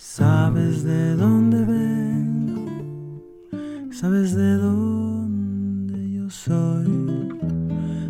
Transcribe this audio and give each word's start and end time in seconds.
Sabes 0.00 0.84
de 0.84 1.16
dónde 1.16 1.64
vengo, 1.64 3.20
sabes 3.90 4.32
de 4.32 4.52
dónde 4.54 6.12
yo 6.12 6.30
soy. 6.30 6.86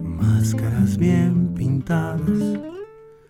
Máscaras 0.04 0.98
bien 0.98 1.54
pintadas, 1.54 2.29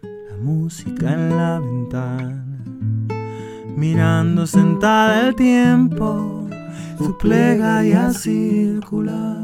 la 0.03 0.37
música 0.43 1.15
en 1.15 1.37
la 1.37 1.61
ventana, 1.61 2.45
mirando 3.77 4.45
sentada 4.45 5.29
el 5.29 5.37
tiempo, 5.37 6.49
su 6.99 7.17
plegaria 7.17 8.11
circular. 8.11 9.39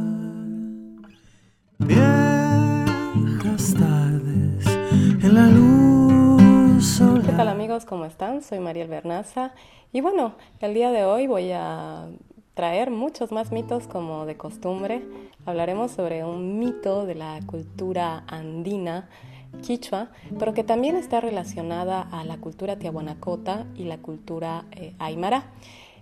Viejas 1.79 3.75
tardes 3.75 4.67
en 5.23 5.35
la 5.35 5.46
luz 5.46 5.62
solar. 5.62 5.62
¿Qué 5.62 5.62
tal 5.71 5.84
amigos? 7.75 7.87
¿Cómo 7.87 8.05
están? 8.05 8.41
Soy 8.41 8.61
Mariel 8.61 8.87
Bernaza 8.87 9.53
y 9.93 10.01
bueno, 10.01 10.35
el 10.61 10.75
día 10.75 10.93
de 10.93 11.05
hoy 11.05 11.27
voy 11.27 11.51
a 11.51 12.09
traer 12.55 12.93
muchos 12.93 13.32
más 13.32 13.51
mitos 13.51 13.89
como 13.89 14.27
de 14.27 14.37
costumbre. 14.37 15.03
Hablaremos 15.45 15.91
sobre 15.91 16.25
un 16.25 16.61
mito 16.61 17.05
de 17.05 17.17
la 17.17 17.41
cultura 17.46 18.23
andina 18.29 19.09
quichua, 19.61 20.11
pero 20.39 20.55
que 20.55 20.63
también 20.63 20.95
está 20.95 21.21
relacionada 21.21 22.03
a 22.13 22.23
la 22.23 22.37
cultura 22.37 22.79
tiahuanacota 22.79 23.67
y 23.75 23.85
la 23.85 23.99
cultura 23.99 24.67
eh, 24.71 24.95
aymara. 25.01 25.51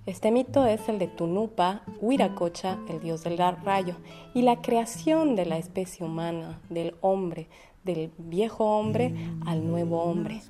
Este 0.05 0.31
mito 0.31 0.67
es 0.67 0.89
el 0.91 0.99
de 0.99 1.07
Tunupa, 1.07 1.83
Huiracocha, 2.01 2.81
el 2.89 3.01
dios 3.01 3.25
del 3.25 3.39
rayo, 3.39 3.95
y 4.35 4.43
la 4.43 4.61
creación 4.61 5.37
de 5.37 5.47
la 5.47 5.57
especie 5.57 6.05
humana, 6.05 6.61
del 6.69 6.97
hombre, 7.01 7.49
del 7.85 8.13
viejo 8.19 8.79
hombre 8.79 9.15
al 9.47 9.67
nuevo 9.67 10.03
hombre. 10.03 10.41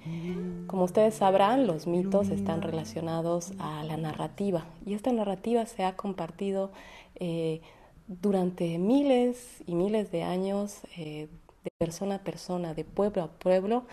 Como 0.66 0.84
ustedes 0.84 1.14
sabrán, 1.14 1.66
los 1.66 1.86
mitos 1.86 2.28
están 2.28 2.62
relacionados 2.62 3.52
a 3.58 3.84
la 3.84 3.96
narrativa 3.96 4.66
y 4.86 4.94
esta 4.94 5.12
narrativa 5.12 5.66
se 5.66 5.84
ha 5.84 5.96
compartido 5.96 6.70
eh, 7.16 7.60
durante 8.06 8.78
miles 8.78 9.62
y 9.66 9.74
miles 9.74 10.10
de 10.10 10.22
años 10.22 10.80
eh, 10.96 11.28
de 11.64 11.70
persona 11.78 12.16
a 12.16 12.24
persona, 12.24 12.74
de 12.74 12.84
pueblo 12.84 13.22
a 13.22 13.28
pueblo 13.28 13.84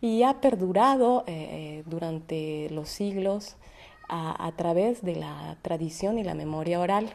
y 0.00 0.22
ha 0.22 0.40
perdurado 0.40 1.24
eh, 1.26 1.82
durante 1.86 2.68
los 2.70 2.88
siglos 2.88 3.56
a, 4.08 4.52
través 4.56 5.02
de 5.02 5.16
la 5.16 5.56
tradición 5.62 6.18
y 6.18 6.24
la 6.24 6.34
memoria 6.34 6.80
oral. 6.80 7.14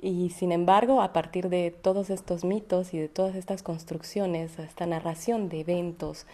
Y 0.00 0.30
sin 0.30 0.50
embargo, 0.52 1.02
a 1.02 1.12
partir 1.12 1.48
de 1.48 1.70
todos 1.70 2.10
estos 2.10 2.44
mitos 2.44 2.94
y 2.94 2.98
de 2.98 3.08
todas 3.08 3.36
estas 3.36 3.62
construcciones, 3.62 4.58
esta 4.58 4.86
narración 4.86 5.48
de 5.48 5.60
eventos, 5.60 6.26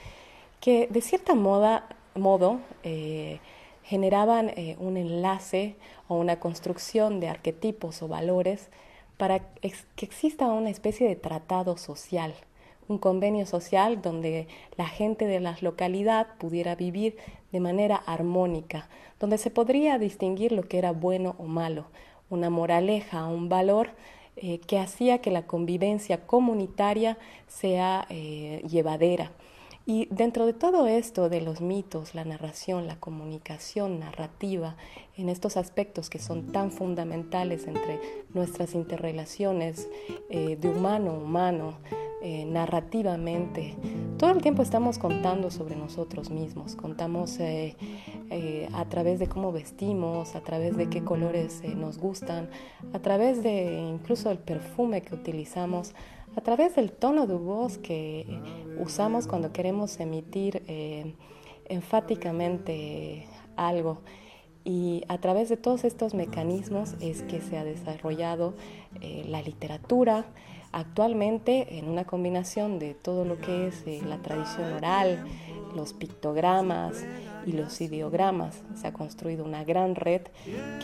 que 0.60 0.86
de 0.88 1.00
cierta 1.00 1.34
moda, 1.34 1.88
modo 2.14 2.60
eh, 2.84 3.40
generaban 3.82 4.50
eh, 4.50 4.76
un 4.78 4.96
enlace 4.96 5.76
o 6.08 6.16
una 6.16 6.38
construcción 6.38 7.20
de 7.20 7.28
arquetipos 7.28 8.02
o 8.02 8.08
valores 8.08 8.68
para 9.16 9.40
que 9.40 10.04
exista 10.04 10.46
una 10.46 10.70
especie 10.70 11.08
de 11.08 11.16
tratado 11.16 11.76
social 11.76 12.34
un 12.88 12.98
convenio 12.98 13.46
social 13.46 14.00
donde 14.02 14.46
la 14.76 14.86
gente 14.86 15.26
de 15.26 15.40
la 15.40 15.56
localidad 15.60 16.28
pudiera 16.38 16.74
vivir 16.74 17.16
de 17.52 17.60
manera 17.60 17.96
armónica, 17.96 18.88
donde 19.18 19.38
se 19.38 19.50
podría 19.50 19.98
distinguir 19.98 20.52
lo 20.52 20.62
que 20.62 20.78
era 20.78 20.92
bueno 20.92 21.34
o 21.38 21.44
malo, 21.44 21.86
una 22.30 22.50
moraleja, 22.50 23.26
un 23.26 23.48
valor 23.48 23.90
eh, 24.36 24.58
que 24.66 24.78
hacía 24.78 25.18
que 25.18 25.30
la 25.30 25.46
convivencia 25.46 26.26
comunitaria 26.26 27.16
sea 27.48 28.06
eh, 28.10 28.62
llevadera. 28.68 29.32
Y 29.88 30.08
dentro 30.10 30.46
de 30.46 30.52
todo 30.52 30.88
esto 30.88 31.28
de 31.28 31.40
los 31.40 31.60
mitos, 31.60 32.16
la 32.16 32.24
narración, 32.24 32.88
la 32.88 32.98
comunicación 32.98 34.00
narrativa, 34.00 34.76
en 35.16 35.28
estos 35.28 35.56
aspectos 35.56 36.10
que 36.10 36.18
son 36.18 36.50
tan 36.50 36.72
fundamentales 36.72 37.68
entre 37.68 38.00
nuestras 38.34 38.74
interrelaciones 38.74 39.88
eh, 40.28 40.56
de 40.60 40.68
humano 40.68 41.12
a 41.12 41.14
humano, 41.14 41.74
eh, 42.20 42.44
narrativamente. 42.46 43.76
Todo 44.18 44.30
el 44.30 44.42
tiempo 44.42 44.62
estamos 44.62 44.98
contando 44.98 45.52
sobre 45.52 45.76
nosotros 45.76 46.30
mismos, 46.30 46.74
contamos 46.74 47.38
eh, 47.38 47.76
a 48.72 48.84
través 48.86 49.20
de 49.20 49.28
cómo 49.28 49.52
vestimos, 49.52 50.34
a 50.34 50.40
través 50.40 50.76
de 50.76 50.88
qué 50.90 51.04
colores 51.04 51.62
nos 51.76 51.98
gustan, 51.98 52.50
a 52.92 52.98
través 52.98 53.44
de 53.44 53.78
incluso 53.88 54.32
el 54.32 54.38
perfume 54.38 55.02
que 55.02 55.14
utilizamos, 55.14 55.94
a 56.36 56.40
través 56.42 56.76
del 56.76 56.92
tono 56.92 57.26
de 57.26 57.34
voz 57.34 57.78
que 57.78 58.26
usamos 58.78 59.26
cuando 59.26 59.52
queremos 59.52 59.98
emitir 59.98 60.62
enfáticamente 61.68 63.26
algo. 63.56 64.02
Y 64.62 65.04
a 65.08 65.18
través 65.18 65.48
de 65.48 65.56
todos 65.56 65.84
estos 65.84 66.12
mecanismos 66.14 66.94
es 67.00 67.22
que 67.22 67.40
se 67.40 67.56
ha 67.56 67.64
desarrollado 67.64 68.54
la 69.00 69.40
literatura, 69.40 70.26
Actualmente, 70.76 71.78
en 71.78 71.88
una 71.88 72.04
combinación 72.04 72.78
de 72.78 72.92
todo 72.92 73.24
lo 73.24 73.40
que 73.40 73.68
es 73.68 73.82
eh, 73.86 74.02
la 74.06 74.18
tradición 74.18 74.74
oral, 74.74 75.24
los 75.74 75.94
pictogramas 75.94 77.02
y 77.46 77.52
los 77.52 77.80
ideogramas, 77.80 78.62
se 78.74 78.86
ha 78.86 78.92
construido 78.92 79.42
una 79.42 79.64
gran 79.64 79.94
red 79.94 80.20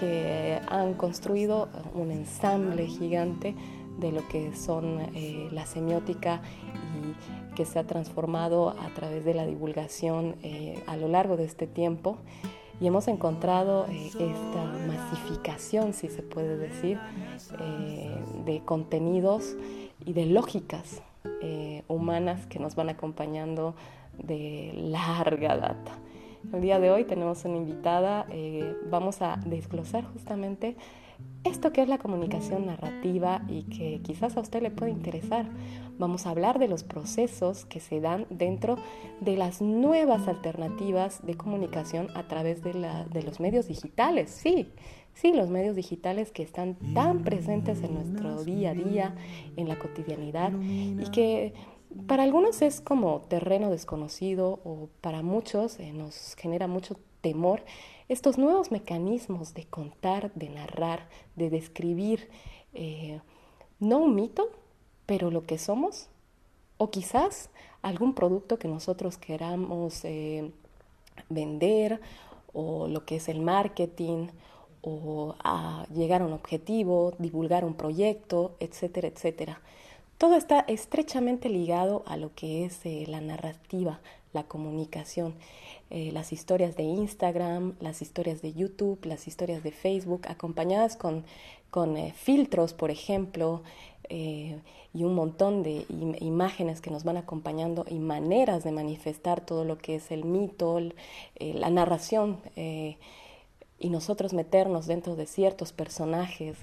que 0.01 0.59
han 0.67 0.95
construido 0.95 1.69
un 1.93 2.11
ensamble 2.11 2.87
gigante 2.87 3.55
de 3.99 4.13
lo 4.13 4.27
que 4.29 4.55
son 4.55 5.01
eh, 5.15 5.49
la 5.53 5.67
semiótica 5.67 6.43
y 6.99 7.55
que 7.55 7.65
se 7.65 7.79
ha 7.79 7.85
transformado 7.85 8.71
a 8.71 8.89
través 8.95 9.25
de 9.25 9.35
la 9.35 9.47
divulgación 9.47 10.37
eh, 10.43 10.83
a 10.87 10.97
lo 10.97 11.09
largo 11.09 11.37
de 11.37 11.45
este 11.45 11.67
tiempo 11.67 12.19
y 12.81 12.87
hemos 12.87 13.07
encontrado 13.07 13.87
esta 13.87 14.65
masificación, 14.89 15.93
si 15.93 16.09
se 16.09 16.23
puede 16.23 16.57
decir, 16.57 16.99
de 18.45 18.63
contenidos 18.65 19.55
y 20.05 20.15
de 20.15 20.27
lógicas 20.27 21.03
eh, 21.41 21.83
humanas 21.89 22.47
que 22.47 22.59
nos 22.59 22.75
van 22.75 22.89
acompañando 22.89 23.75
de 24.19 24.73
larga 24.75 25.57
data. 25.57 25.93
El 26.53 26.61
día 26.61 26.81
de 26.81 26.91
hoy 26.91 27.05
tenemos 27.05 27.45
una 27.45 27.57
invitada, 27.57 28.27
eh, 28.31 28.77
vamos 28.91 29.23
a 29.23 29.39
desglosar 29.47 30.05
justamente 30.05 30.77
esto 31.45 31.73
que 31.73 31.83
es 31.83 31.89
la 31.89 31.99
comunicación 31.99 32.67
narrativa 32.67 33.43
y 33.49 33.65
que 33.65 34.01
quizás 34.03 34.37
a 34.37 34.41
usted 34.41 34.63
le 34.63 34.71
puede 34.71 34.93
interesar. 34.93 35.47
Vamos 35.99 36.27
a 36.27 36.31
hablar 36.31 36.59
de 36.59 36.69
los 36.69 36.85
procesos 36.85 37.65
que 37.65 37.81
se 37.81 38.01
dan 38.01 38.27
dentro 38.31 38.77
de 39.21 39.37
las 39.37 39.61
nuevas 39.61 40.29
alternativas 40.29 41.25
de 41.27 41.35
comunicación 41.37 42.09
a 42.15 42.29
través 42.29 42.63
de, 42.63 42.75
la, 42.75 43.05
de 43.05 43.23
los 43.23 43.41
medios 43.41 43.69
digitales. 43.69 44.31
Sí, 44.31 44.69
Sí, 45.15 45.33
los 45.33 45.51
medios 45.51 45.77
digitales 45.77 46.31
que 46.31 46.43
están 46.43 46.75
tan 46.95 47.23
presentes 47.23 47.83
en 47.83 47.95
nuestro 47.95 48.45
día 48.45 48.71
a 48.71 48.75
día, 48.75 49.15
en 49.57 49.69
la 49.69 49.79
cotidianidad, 49.79 50.53
y 50.59 51.05
que 51.11 51.53
para 52.07 52.23
algunos 52.23 52.63
es 52.63 52.81
como 52.81 53.21
terreno 53.21 53.71
desconocido 53.71 54.61
o 54.65 54.89
para 55.01 55.23
muchos 55.23 55.79
eh, 55.79 55.93
nos 55.93 56.35
genera 56.37 56.67
mucho 56.67 56.97
temor 57.21 57.63
estos 58.09 58.39
nuevos 58.39 58.71
mecanismos 58.71 59.55
de 59.55 59.65
contar, 59.65 60.33
de 60.35 60.49
narrar, 60.49 61.09
de 61.37 61.51
describir, 61.51 62.29
eh, 62.75 63.21
no 63.81 63.99
un 63.99 64.15
mito, 64.15 64.51
pero 65.07 65.31
lo 65.31 65.45
que 65.45 65.59
somos, 65.59 66.09
o 66.79 66.91
quizás 66.91 67.51
algún 67.83 68.15
producto 68.15 68.59
que 68.59 68.69
nosotros 68.69 69.19
queramos 69.19 70.05
eh, 70.05 70.51
vender, 71.29 72.01
o 72.53 72.87
lo 72.87 73.05
que 73.05 73.17
es 73.17 73.29
el 73.29 73.41
marketing, 73.41 74.29
o 74.83 75.37
a 75.43 75.87
llegar 75.95 76.23
a 76.23 76.27
un 76.27 76.33
objetivo, 76.33 77.13
divulgar 77.19 77.65
un 77.65 77.75
proyecto, 77.75 78.57
etcétera, 78.59 79.09
etcétera. 79.09 79.61
Todo 80.23 80.37
está 80.37 80.61
estrechamente 80.69 81.49
ligado 81.49 82.05
a 82.07 82.17
lo 82.17 82.33
que 82.33 82.65
es 82.65 82.87
eh, 82.87 83.07
la 83.09 83.21
narrativa, 83.21 83.99
la 84.33 84.45
comunicación, 84.45 85.35
eh, 85.91 86.13
las 86.13 86.33
historias 86.33 86.77
de 86.77 86.85
Instagram, 86.85 87.75
las 87.81 88.03
historias 88.03 88.41
de 88.41 88.53
YouTube, 88.53 89.05
las 89.05 89.27
historias 89.27 89.65
de 89.65 89.73
Facebook, 89.73 90.29
acompañadas 90.29 90.97
con, 90.97 91.25
con 91.73 91.97
eh, 91.97 92.15
filtros, 92.17 92.73
por 92.73 92.93
ejemplo, 92.93 93.65
y 94.09 95.05
un 95.05 95.15
montón 95.15 95.65
de 95.65 95.87
imágenes 96.21 96.81
que 96.81 96.91
nos 96.93 97.03
van 97.03 97.17
acompañando 97.17 97.85
y 97.89 97.99
maneras 97.99 98.63
de 98.63 98.71
manifestar 98.71 99.45
todo 99.45 99.65
lo 99.65 99.79
que 99.79 99.97
es 99.97 100.13
el 100.13 100.25
mito, 100.25 100.79
la 101.41 101.71
narración 101.71 102.39
y 102.55 103.89
nosotros 103.89 104.35
meternos 104.35 104.87
dentro 104.87 105.17
de 105.17 105.25
ciertos 105.25 105.73
personajes, 105.73 106.59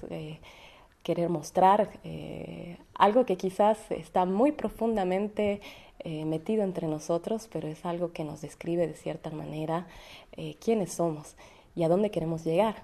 querer 1.02 1.28
mostrar 1.28 1.98
eh, 2.04 2.78
algo 2.94 3.24
que 3.24 3.36
quizás 3.36 3.78
está 3.90 4.24
muy 4.24 4.52
profundamente 4.52 5.60
eh, 6.00 6.24
metido 6.24 6.62
entre 6.62 6.86
nosotros, 6.86 7.48
pero 7.52 7.68
es 7.68 7.84
algo 7.84 8.12
que 8.12 8.24
nos 8.24 8.40
describe 8.40 8.86
de 8.86 8.94
cierta 8.94 9.30
manera 9.30 9.86
quiénes 10.58 10.94
somos 10.94 11.36
y 11.74 11.82
a 11.82 11.88
dónde 11.88 12.10
queremos 12.10 12.44
llegar. 12.44 12.76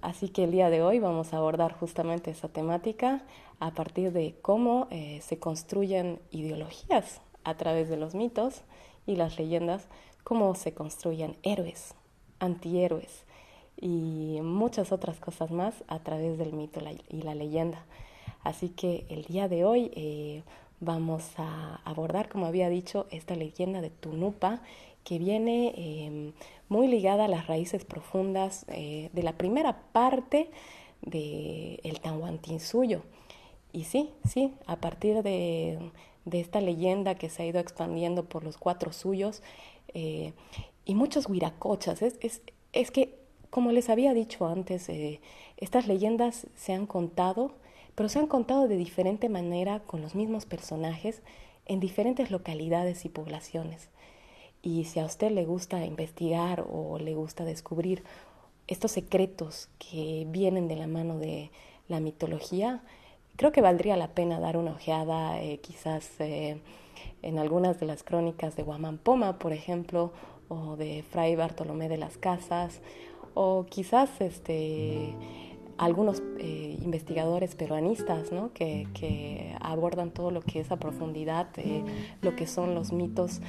Así 0.00 0.30
que 0.30 0.44
el 0.44 0.52
día 0.52 0.70
de 0.70 0.82
hoy 0.82 1.00
vamos 1.00 1.34
a 1.34 1.38
abordar 1.38 1.72
justamente 1.74 2.30
esa 2.30 2.48
temática 2.48 3.24
a 3.60 3.72
partir 3.72 4.12
de 4.12 4.36
cómo 4.40 4.88
se 5.20 5.38
construyen 5.38 6.18
ideologías 6.30 7.20
a 7.44 7.56
través 7.56 7.90
de 7.90 7.98
los 7.98 8.14
mitos 8.14 8.62
y 9.06 9.16
las 9.16 9.38
leyendas, 9.38 9.88
cómo 10.24 10.54
se 10.54 10.72
construyen 10.72 11.36
héroes 11.42 11.94
antihéroes 12.38 13.24
y 13.80 14.40
muchas 14.42 14.92
otras 14.92 15.20
cosas 15.20 15.50
más 15.50 15.84
a 15.88 16.00
través 16.00 16.38
del 16.38 16.52
mito 16.52 16.80
y 17.08 17.22
la 17.22 17.34
leyenda. 17.34 17.84
Así 18.42 18.68
que 18.68 19.06
el 19.08 19.24
día 19.24 19.48
de 19.48 19.64
hoy 19.64 19.90
eh, 19.94 20.42
vamos 20.80 21.24
a 21.36 21.80
abordar, 21.84 22.28
como 22.28 22.46
había 22.46 22.68
dicho, 22.68 23.06
esta 23.10 23.34
leyenda 23.34 23.80
de 23.80 23.90
Tunupa 23.90 24.62
que 25.04 25.18
viene 25.18 25.72
em, 25.76 26.32
muy 26.68 26.86
ligada 26.86 27.24
a 27.24 27.28
las 27.28 27.46
raíces 27.46 27.84
profundas 27.84 28.66
eh, 28.68 29.10
de 29.12 29.22
la 29.22 29.32
primera 29.38 29.80
parte 29.92 30.50
del 31.02 31.80
el 31.82 32.00
Tahuantinsuyo. 32.00 33.02
Y 33.72 33.84
sí, 33.84 34.10
sí, 34.26 34.54
a 34.66 34.76
partir 34.76 35.22
de, 35.22 35.78
esta 36.30 36.60
leyenda 36.60 37.14
que 37.14 37.30
se 37.30 37.42
ha 37.42 37.46
ido 37.46 37.58
expandiendo 37.58 38.24
por 38.24 38.44
los 38.44 38.58
cuatro 38.58 38.92
suyos 38.92 39.42
eh, 39.94 40.32
y 40.84 40.94
muchos 40.94 41.26
huiracochas, 41.26 42.02
es, 42.02 42.42
es, 42.72 42.90
que, 42.90 43.18
como 43.50 43.72
les 43.72 43.88
había 43.88 44.14
dicho 44.14 44.46
antes, 44.46 44.88
eh, 44.88 45.20
estas 45.56 45.86
leyendas 45.86 46.46
se 46.56 46.72
han 46.72 46.86
contado, 46.86 47.52
pero 47.94 48.08
se 48.08 48.18
han 48.18 48.26
contado 48.26 48.68
de 48.68 48.76
diferente 48.76 49.28
manera 49.28 49.80
con 49.80 50.02
los 50.02 50.14
mismos 50.14 50.46
personajes 50.46 51.22
en 51.66 51.80
diferentes 51.80 52.30
localidades 52.30 53.04
y 53.04 53.08
poblaciones. 53.08 53.88
Y 54.62 54.84
si 54.84 55.00
a 55.00 55.04
usted 55.04 55.30
le 55.30 55.44
gusta 55.44 55.84
investigar 55.84 56.66
o 56.68 56.98
le 56.98 57.14
gusta 57.14 57.44
descubrir 57.44 58.02
estos 58.66 58.92
secretos 58.92 59.68
que 59.78 60.26
vienen 60.28 60.68
de 60.68 60.76
la 60.76 60.86
mano 60.86 61.18
de 61.18 61.50
la 61.88 62.00
mitología, 62.00 62.82
creo 63.36 63.52
que 63.52 63.62
valdría 63.62 63.96
la 63.96 64.08
pena 64.08 64.40
dar 64.40 64.56
una 64.56 64.72
ojeada 64.72 65.40
eh, 65.40 65.58
quizás 65.58 66.10
eh, 66.18 66.60
en 67.22 67.38
algunas 67.38 67.80
de 67.80 67.86
las 67.86 68.02
crónicas 68.02 68.56
de 68.56 68.62
Guamampoma, 68.62 69.38
por 69.38 69.52
ejemplo, 69.52 70.12
o 70.48 70.76
de 70.76 71.04
Fray 71.10 71.36
Bartolomé 71.36 71.88
de 71.88 71.98
las 71.98 72.18
Casas, 72.18 72.80
o 73.40 73.66
quizás 73.66 74.10
este, 74.20 75.14
algunos 75.76 76.24
eh, 76.38 76.76
investigadores 76.82 77.54
peruanistas 77.54 78.32
¿no? 78.32 78.52
que, 78.52 78.88
que, 78.94 79.54
abordan 79.60 80.10
todo 80.10 80.32
lo 80.32 80.40
que 80.40 80.58
es 80.58 80.72
a 80.72 80.76
profundidad, 80.76 81.46
lo 82.20 82.34
que 82.34 82.48
son 82.48 82.74
los 82.74 82.92
mitos 82.92 83.40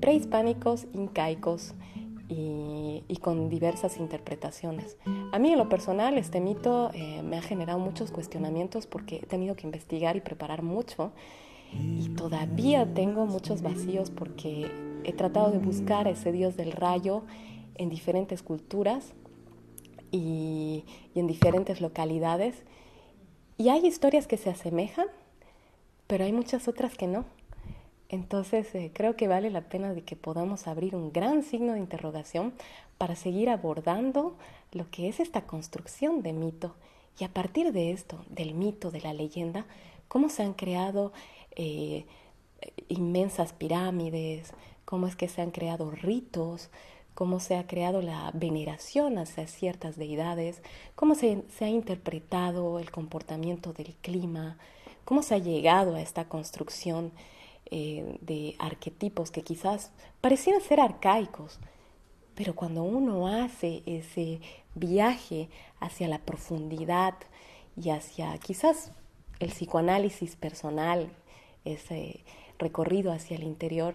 prehispánicos, 0.00 0.86
incaicos, 0.92 1.74
y, 2.28 3.16
con 3.20 3.48
diversas 3.48 3.98
interpretaciones. 3.98 4.96
A 5.32 5.38
mí 5.38 5.52
en 5.52 5.58
lo 5.58 5.68
personal 5.68 6.18
este 6.18 6.40
mito 6.40 6.90
eh, 6.92 7.22
me 7.22 7.38
ha 7.38 7.42
generado 7.42 7.78
muchos 7.78 8.10
cuestionamientos 8.10 8.86
porque 8.86 9.16
he 9.16 9.26
tenido 9.26 9.54
que 9.54 9.66
investigar 9.66 10.16
y 10.16 10.20
preparar 10.20 10.62
mucho 10.62 11.12
y 11.72 12.08
todavía 12.10 12.92
tengo 12.92 13.26
muchos 13.26 13.62
vacíos 13.62 14.10
porque 14.10 14.70
he 15.04 15.12
tratado 15.12 15.50
de 15.50 15.58
buscar 15.58 16.06
ese 16.06 16.30
dios 16.32 16.56
del 16.56 16.72
rayo 16.72 17.22
en 17.76 17.88
diferentes 17.88 18.42
culturas 18.42 19.12
y, 20.10 20.84
en 21.14 21.26
diferentes 21.26 21.80
localidades 21.80 22.62
y 23.58 23.68
hay 23.68 23.86
historias 23.86 24.26
que 24.26 24.36
se 24.36 24.50
asemejan, 24.50 25.06
pero 26.06 26.24
hay 26.24 26.32
muchas 26.32 26.68
otras 26.68 26.96
que 26.96 27.06
no. 27.06 27.24
Entonces 28.08 28.74
eh, 28.74 28.90
creo 28.92 29.16
que 29.16 29.28
vale 29.28 29.50
la 29.50 29.62
pena 29.68 29.94
de 29.94 30.02
que 30.02 30.16
podamos 30.16 30.66
abrir 30.66 30.94
un 30.96 31.12
gran 31.12 31.42
signo 31.42 31.72
de 31.74 31.78
interrogación 31.78 32.52
para 32.98 33.16
seguir 33.16 33.48
abordando 33.48 34.36
lo 34.72 34.90
que 34.90 35.08
es 35.08 35.20
esta 35.20 35.42
construcción 35.42 36.22
de 36.22 36.32
mito. 36.32 36.74
Y 37.18 37.24
a 37.24 37.28
partir 37.28 37.72
de 37.72 37.92
esto, 37.92 38.24
del 38.28 38.54
mito, 38.54 38.90
de 38.90 39.00
la 39.00 39.14
leyenda, 39.14 39.64
cómo 40.08 40.28
se 40.28 40.42
han 40.42 40.54
creado 40.54 41.12
eh, 41.56 42.04
inmensas 42.88 43.52
pirámides, 43.52 44.52
cómo 44.84 45.06
es 45.06 45.16
que 45.16 45.28
se 45.28 45.40
han 45.40 45.50
creado 45.50 45.90
ritos, 45.90 46.70
cómo 47.14 47.40
se 47.40 47.56
ha 47.56 47.66
creado 47.66 48.02
la 48.02 48.30
veneración 48.34 49.18
hacia 49.18 49.46
ciertas 49.46 49.96
deidades, 49.96 50.62
cómo 50.94 51.14
se, 51.14 51.44
ha 51.60 51.68
interpretado 51.68 52.78
el 52.78 52.90
comportamiento 52.90 53.72
del 53.72 53.94
clima, 53.96 54.58
cómo 55.04 55.22
se 55.22 55.34
ha 55.34 55.38
llegado 55.38 55.94
a 55.94 56.00
esta 56.00 56.28
construcción 56.28 57.12
eh, 57.70 58.18
de 58.20 58.56
arquetipos 58.58 59.30
que 59.30 59.42
quizás 59.42 59.90
parecían 60.20 60.60
ser 60.60 60.80
arcaicos, 60.80 61.58
pero 62.34 62.54
cuando 62.54 62.82
uno 62.82 63.28
hace 63.28 63.82
ese 63.86 64.40
viaje 64.74 65.48
hacia 65.80 66.08
la 66.08 66.18
profundidad 66.18 67.14
y 67.76 67.90
hacia 67.90 68.36
quizás 68.38 68.92
el 69.38 69.50
psicoanálisis 69.50 70.36
personal, 70.36 71.12
ese 71.64 72.24
recorrido 72.58 73.12
hacia 73.12 73.36
el 73.36 73.42
interior 73.42 73.94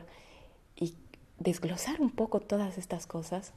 desglosar 1.39 2.01
un 2.01 2.11
poco 2.11 2.39
todas 2.39 2.77
estas 2.77 3.07
cosas, 3.07 3.53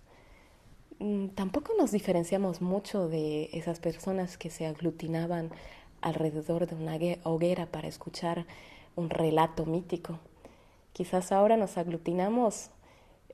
mm, 0.98 1.28
tampoco 1.28 1.72
nos 1.78 1.92
diferenciamos 1.92 2.60
mucho 2.60 3.08
de 3.08 3.50
esas 3.52 3.80
personas 3.80 4.36
que 4.38 4.50
se 4.50 4.66
aglutinaban 4.66 5.50
alrededor 6.00 6.66
de 6.66 6.74
una 6.74 6.98
hoguera 7.24 7.66
para 7.66 7.88
escuchar 7.88 8.46
un 8.96 9.10
relato 9.10 9.66
mítico. 9.66 10.18
Quizás 10.92 11.32
ahora 11.32 11.56
nos 11.56 11.78
aglutinamos 11.78 12.70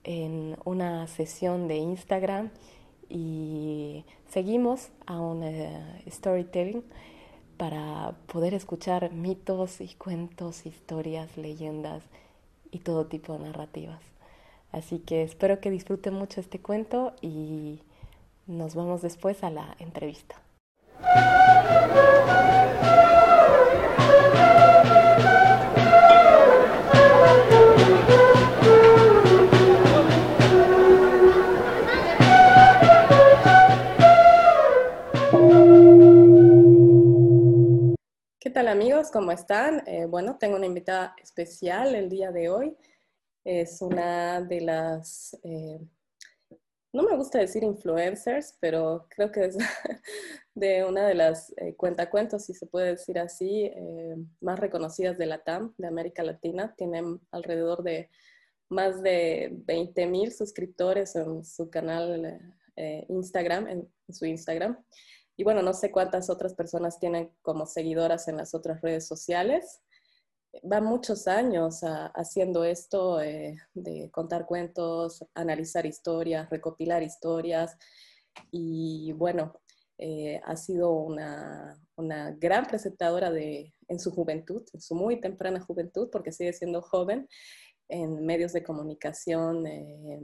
en 0.05 0.57
una 0.65 1.07
sesión 1.09 1.69
de 1.69 1.77
Instagram 1.77 2.51
y 3.09 4.05
seguimos 4.29 4.91
a 5.07 5.21
un 5.21 5.43
eh, 5.43 6.03
storytelling 6.09 6.85
para 7.57 8.15
poder 8.27 8.55
escuchar 8.55 9.13
mitos 9.13 9.81
y 9.81 9.95
cuentos, 9.95 10.67
historias, 10.67 11.37
leyendas 11.37 12.03
y 12.71 12.81
todo 12.81 13.07
tipo 13.07 13.33
de 13.33 13.41
narrativas. 13.41 14.16
Así 14.73 14.99
que 14.99 15.23
espero 15.23 15.61
que 15.61 15.71
disfruten 15.71 16.15
mucho 16.15 16.41
este 16.41 16.61
cuento 16.61 17.15
y 17.23 17.81
nos 18.47 18.75
vemos 18.75 19.03
después 19.03 19.43
a 19.43 19.51
la 19.51 19.77
entrevista. 19.79 20.37
tal 38.57 38.69
amigos? 38.69 39.11
¿Cómo 39.11 39.33
están? 39.33 39.83
Eh, 39.87 40.07
bueno, 40.07 40.39
tengo 40.39 40.57
una 40.57 40.65
invitada 40.65 41.15
especial 41.23 41.95
el 41.95 42.09
día 42.09 42.33
de 42.33 42.49
hoy. 42.49 42.75
Es 43.49 43.81
una 43.81 44.41
de 44.41 44.61
las, 44.61 45.39
eh, 45.45 45.79
no 46.93 47.05
me 47.05 47.17
gusta 47.17 47.39
decir 47.39 47.63
influencers, 47.63 48.59
pero 48.59 49.07
creo 49.09 49.31
que 49.31 49.45
es 49.45 49.57
de 50.57 50.85
una 50.85 51.07
de 51.07 51.15
las 51.15 51.55
eh, 51.59 51.77
cuentacuentos, 51.77 52.47
si 52.47 52.55
se 52.55 52.67
puede 52.67 52.97
decir 52.97 53.21
así, 53.21 53.71
más 54.41 54.59
reconocidas 54.59 55.17
de 55.17 55.27
la 55.27 55.45
TAM, 55.45 55.73
de 55.79 55.87
América 55.87 56.25
Latina. 56.25 56.75
Tienen 56.77 57.21
alrededor 57.31 57.85
de 57.85 58.11
más 58.69 59.01
de 59.01 59.51
20 59.53 60.07
mil 60.09 60.33
suscriptores 60.33 61.15
en 61.15 61.45
su 61.45 61.71
canal 61.71 62.41
Instagram, 63.09 63.69
en 63.69 63.89
su 64.09 64.27
Instagram. 64.27 64.85
Y 65.37 65.45
bueno, 65.45 65.63
no 65.63 65.73
sé 65.73 65.93
cuántas 65.93 66.31
otras 66.31 66.55
personas 66.55 66.99
tienen 66.99 67.31
como 67.43 67.65
seguidoras 67.67 68.27
en 68.27 68.39
las 68.39 68.57
otras 68.57 68.81
redes 68.81 69.07
sociales. 69.07 69.83
Va 70.71 70.81
muchos 70.81 71.27
años 71.29 71.81
haciendo 72.15 72.65
esto 72.65 73.21
eh, 73.21 73.57
de 73.75 74.11
contar 74.11 74.47
cuentos, 74.47 75.25
analizar 75.35 75.87
historias, 75.87 76.49
recopilar 76.51 77.03
historias. 77.03 77.77
Y 78.51 79.13
bueno, 79.13 79.61
eh, 79.99 80.41
ha 80.45 80.57
sido 80.57 80.93
una, 80.93 81.81
una, 81.97 82.33
gran 82.33 82.67
presentadora 82.67 83.31
de, 83.31 83.73
en 83.89 83.99
su 83.99 84.11
juventud, 84.11 84.63
en 84.73 84.81
su 84.81 84.95
muy 84.95 85.21
temprana 85.21 85.61
juventud, 85.61 86.09
porque 86.11 86.33
sigue 86.33 86.53
siendo 86.53 86.83
joven, 86.83 87.29
en 87.89 88.25
medios 88.25 88.53
de 88.53 88.63
comunicación 88.63 89.67
eh, 89.67 90.21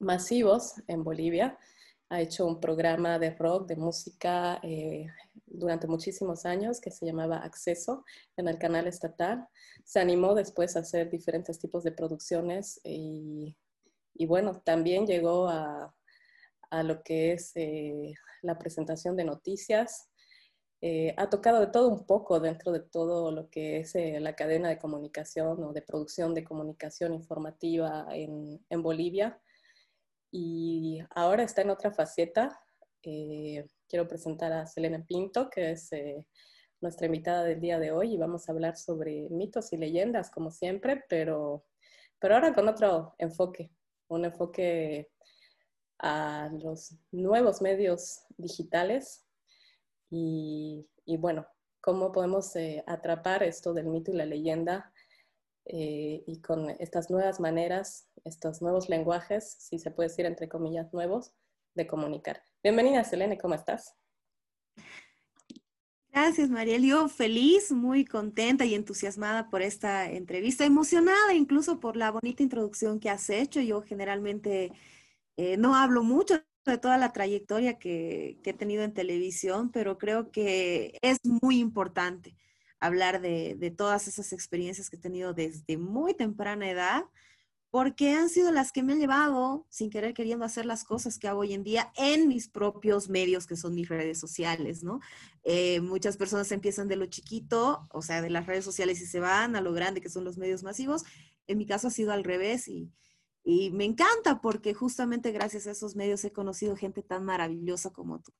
masivos 0.00 0.74
en 0.88 1.04
Bolivia 1.04 1.58
ha 2.08 2.20
hecho 2.20 2.46
un 2.46 2.60
programa 2.60 3.18
de 3.18 3.30
rock, 3.30 3.66
de 3.68 3.76
música 3.76 4.60
eh, 4.62 5.06
durante 5.46 5.86
muchísimos 5.88 6.46
años 6.46 6.80
que 6.80 6.90
se 6.90 7.04
llamaba 7.04 7.38
Acceso 7.38 8.04
en 8.36 8.48
el 8.48 8.58
canal 8.58 8.86
estatal. 8.86 9.48
Se 9.84 9.98
animó 10.00 10.34
después 10.34 10.76
a 10.76 10.80
hacer 10.80 11.10
diferentes 11.10 11.58
tipos 11.58 11.82
de 11.82 11.92
producciones 11.92 12.80
y, 12.84 13.56
bueno, 14.26 14.60
también 14.64 15.06
llegó 15.06 15.48
a, 15.48 15.92
lo 16.82 17.02
que 17.02 17.32
es 17.32 17.52
eh, 17.54 18.14
la 18.42 18.58
presentación 18.58 19.16
de 19.16 19.24
noticias. 19.24 20.10
Eh, 20.82 21.14
ha 21.16 21.30
tocado 21.30 21.60
de 21.60 21.68
todo 21.68 21.88
un 21.88 22.04
poco 22.04 22.38
dentro 22.38 22.70
de 22.70 22.80
todo 22.80 23.32
lo 23.32 23.48
que 23.48 23.78
es 23.78 23.94
la 23.94 24.36
cadena 24.36 24.68
de 24.68 24.78
comunicación 24.78 25.64
o 25.64 25.72
de 25.72 25.80
producción 25.80 26.34
de 26.34 26.44
comunicación 26.44 27.14
informativa 27.14 28.06
en, 28.12 28.64
en 28.68 28.82
Bolivia 28.82 29.40
y 30.30 31.00
ahora 31.10 31.42
está 31.42 31.62
en 31.62 31.70
otra 31.70 31.90
faceta. 31.92 32.60
Eh, 33.02 33.66
quiero 33.88 34.08
presentar 34.08 34.52
a 34.52 34.66
Selena 34.66 35.04
Pinto, 35.04 35.48
que 35.48 35.72
es 35.72 35.92
eh, 35.92 36.26
nuestra 36.80 37.06
invitada 37.06 37.44
del 37.44 37.60
día 37.60 37.78
de 37.78 37.92
hoy 37.92 38.14
y 38.14 38.18
vamos 38.18 38.48
a 38.48 38.52
hablar 38.52 38.76
sobre 38.76 39.28
mitos 39.30 39.72
y 39.72 39.76
leyendas, 39.76 40.30
como 40.30 40.50
siempre, 40.50 41.04
pero, 41.08 41.64
pero 42.18 42.34
ahora 42.34 42.54
con 42.54 42.68
otro 42.68 43.14
enfoque, 43.18 43.70
un 44.08 44.24
enfoque 44.24 45.10
a 45.98 46.50
los 46.52 46.94
nuevos 47.10 47.62
medios 47.62 48.20
digitales 48.36 49.26
y, 50.10 50.86
bueno, 51.18 51.46
cómo 51.80 52.12
podemos 52.12 52.54
eh, 52.56 52.84
atrapar 52.86 53.42
esto 53.42 53.72
del 53.72 53.86
mito 53.86 54.10
y 54.10 54.14
la 54.14 54.26
leyenda 54.26 54.92
eh, 55.66 56.22
y 56.26 56.40
con 56.40 56.70
estas 56.70 57.10
nuevas 57.10 57.40
maneras, 57.40 58.08
estos 58.24 58.62
nuevos 58.62 58.88
lenguajes, 58.88 59.56
si 59.58 59.78
se 59.78 59.90
puede 59.90 60.08
decir 60.08 60.26
entre 60.26 60.48
comillas 60.48 60.92
nuevos, 60.92 61.32
de 61.74 61.86
comunicar. 61.86 62.42
Bienvenida, 62.62 63.04
Selene, 63.04 63.36
¿cómo 63.38 63.54
estás? 63.54 63.94
Gracias, 66.10 66.48
Mariel. 66.48 66.82
Yo 66.86 67.08
feliz, 67.08 67.72
muy 67.72 68.06
contenta 68.06 68.64
y 68.64 68.74
entusiasmada 68.74 69.50
por 69.50 69.60
esta 69.60 70.10
entrevista, 70.10 70.64
emocionada 70.64 71.34
incluso 71.34 71.78
por 71.78 71.96
la 71.96 72.10
bonita 72.10 72.42
introducción 72.42 72.98
que 73.00 73.10
has 73.10 73.28
hecho. 73.28 73.60
Yo 73.60 73.82
generalmente 73.82 74.72
eh, 75.36 75.58
no 75.58 75.74
hablo 75.74 76.02
mucho 76.02 76.42
de 76.64 76.78
toda 76.78 76.96
la 76.96 77.12
trayectoria 77.12 77.78
que, 77.78 78.40
he 78.42 78.52
tenido 78.54 78.82
en 78.82 78.94
televisión, 78.94 79.70
pero 79.70 79.98
creo 79.98 80.30
que 80.30 80.98
es 81.02 81.18
muy 81.24 81.58
importante 81.58 82.34
hablar 82.80 83.20
de, 83.20 83.56
de, 83.58 83.70
todas 83.70 84.08
esas 84.08 84.32
experiencias 84.32 84.90
que 84.90 84.96
he 84.96 85.00
tenido 85.00 85.34
desde 85.34 85.78
muy 85.78 86.14
temprana 86.14 86.70
edad 86.70 87.04
porque 87.76 88.12
han 88.12 88.30
sido 88.30 88.52
las 88.52 88.72
que 88.72 88.82
me 88.82 88.94
han 88.94 89.00
llevado, 89.00 89.66
sin 89.68 89.90
querer 89.90 90.14
queriendo, 90.14 90.46
hacer 90.46 90.64
las 90.64 90.82
cosas 90.82 91.18
que 91.18 91.28
hago 91.28 91.40
hoy 91.40 91.52
en 91.52 91.62
día 91.62 91.92
en 91.96 92.26
mis 92.26 92.48
propios 92.48 93.10
medios, 93.10 93.46
que 93.46 93.54
son 93.54 93.74
mis 93.74 93.88
redes 93.88 94.18
sociales, 94.18 94.82
¿no? 94.82 95.00
Eh, 95.44 95.80
muchas 95.80 96.16
personas 96.16 96.50
empiezan 96.52 96.88
de 96.88 96.96
lo 96.96 97.04
chiquito, 97.04 97.86
o 97.92 98.00
sea, 98.00 98.22
de 98.22 98.30
las 98.30 98.46
redes 98.46 98.64
sociales 98.64 99.00
y 99.02 99.06
se 99.06 99.20
van 99.20 99.56
a 99.56 99.60
lo 99.60 99.74
grande, 99.74 100.00
que 100.00 100.08
son 100.08 100.24
los 100.24 100.38
medios 100.38 100.62
masivos. 100.62 101.02
En 101.46 101.58
mi 101.58 101.66
caso 101.66 101.88
ha 101.88 101.90
sido 101.90 102.12
al 102.12 102.24
revés 102.24 102.66
y, 102.66 102.90
y 103.44 103.70
me 103.72 103.84
encanta 103.84 104.40
porque 104.40 104.72
justamente 104.72 105.30
gracias 105.32 105.66
a 105.66 105.72
esos 105.72 105.96
medios 105.96 106.24
he 106.24 106.32
conocido 106.32 106.76
gente 106.76 107.02
tan 107.02 107.26
maravillosa 107.26 107.90
como 107.92 108.20
tú. 108.20 108.32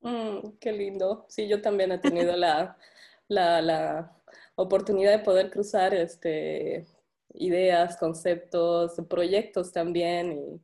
Mm, 0.00 0.56
qué 0.58 0.72
lindo. 0.72 1.26
Sí, 1.28 1.46
yo 1.46 1.62
también 1.62 1.92
he 1.92 1.98
tenido 1.98 2.34
la, 2.34 2.76
la, 3.30 3.62
la 3.62 4.16
oportunidad 4.56 5.12
de 5.12 5.24
poder 5.24 5.50
cruzar 5.50 5.94
este, 5.94 6.86
ideas, 7.34 7.96
conceptos, 7.96 8.96
proyectos 9.08 9.72
también 9.72 10.60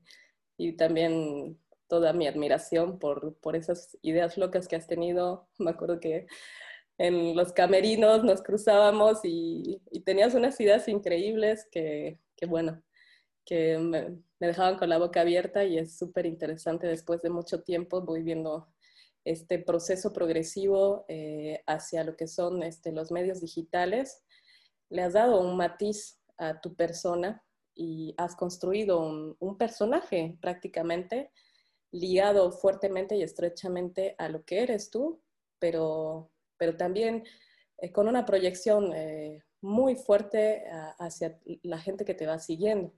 y, 0.59 0.73
también 0.73 1.59
toda 1.89 2.13
mi 2.13 2.27
admiración 2.27 2.99
por, 2.99 3.37
por, 3.37 3.55
esas 3.55 3.97
ideas 4.03 4.37
locas 4.37 4.67
que 4.67 4.77
has 4.77 4.87
tenido. 4.87 5.49
Me 5.59 5.71
acuerdo 5.71 6.01
que 6.01 6.27
en 6.99 7.37
los 7.37 7.53
camerinos 7.53 8.25
nos 8.25 8.43
cruzábamos 8.43 9.21
y, 9.23 9.81
tenías 10.05 10.35
unas 10.35 10.61
ideas 10.61 10.89
increíbles 10.89 11.69
que, 11.71 12.19
que 12.37 12.47
bueno, 12.47 12.83
que 13.45 13.79
me, 13.79 14.19
dejaban 14.41 14.77
con 14.77 14.89
la 14.89 14.99
boca 14.99 15.21
abierta 15.21 15.65
y 15.65 15.79
es 15.79 15.97
súper 15.97 16.27
interesante 16.27 16.87
después 16.89 17.23
de 17.23 17.31
mucho 17.31 17.63
tiempo 17.63 18.03
voy 18.03 18.23
viendo 18.23 18.69
este 19.27 19.59
proceso 19.59 20.13
progresivo 20.13 21.05
eh, 21.09 21.61
hacia 21.67 22.05
lo 22.05 22.17
que 22.17 22.29
son 22.29 22.63
este, 22.63 22.93
los 22.93 23.11
medios 23.11 23.41
digitales. 23.41 24.23
Le 24.89 25.03
has 25.03 25.15
dado 25.15 25.41
un 25.41 25.57
matiz 25.57 26.21
a 26.39 26.61
tu 26.61 26.77
persona 26.77 27.45
y 27.75 28.15
has 28.19 28.37
construido 28.37 29.01
un, 29.01 29.59
personaje 29.59 30.39
prácticamente 30.41 31.33
ligado 31.91 32.53
fuertemente 32.53 33.17
y 33.17 33.23
estrechamente 33.25 34.15
a 34.19 34.29
lo 34.29 34.45
que 34.45 34.63
eres 34.63 34.91
tú, 34.91 35.21
pero, 35.59 36.31
pero 36.57 36.77
también 36.77 37.25
eh, 37.79 37.91
con 37.91 38.07
una 38.07 38.25
proyección 38.25 38.93
eh, 38.95 39.43
muy 39.61 39.97
fuerte 39.97 40.63
hacia 41.01 41.41
la 41.63 41.79
gente 41.79 42.05
que 42.05 42.15
te 42.15 42.27
va 42.27 42.39
siguiendo. 42.39 42.95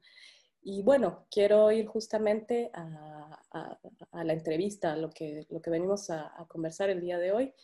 Y 0.62 0.82
bueno, 0.82 1.26
quiero 1.30 1.70
ir 1.72 1.86
justamente 1.86 2.70
a, 2.74 3.40
la 4.12 4.32
entrevista, 4.32 4.92
a 4.92 4.96
lo 4.96 5.10
que, 5.10 5.46
lo 5.50 5.62
que 5.62 5.70
venimos 5.70 6.10
a 6.10 6.46
conversar 6.48 6.90
el 6.90 7.00
día 7.00 7.18
de 7.18 7.32
hoy. 7.32 7.54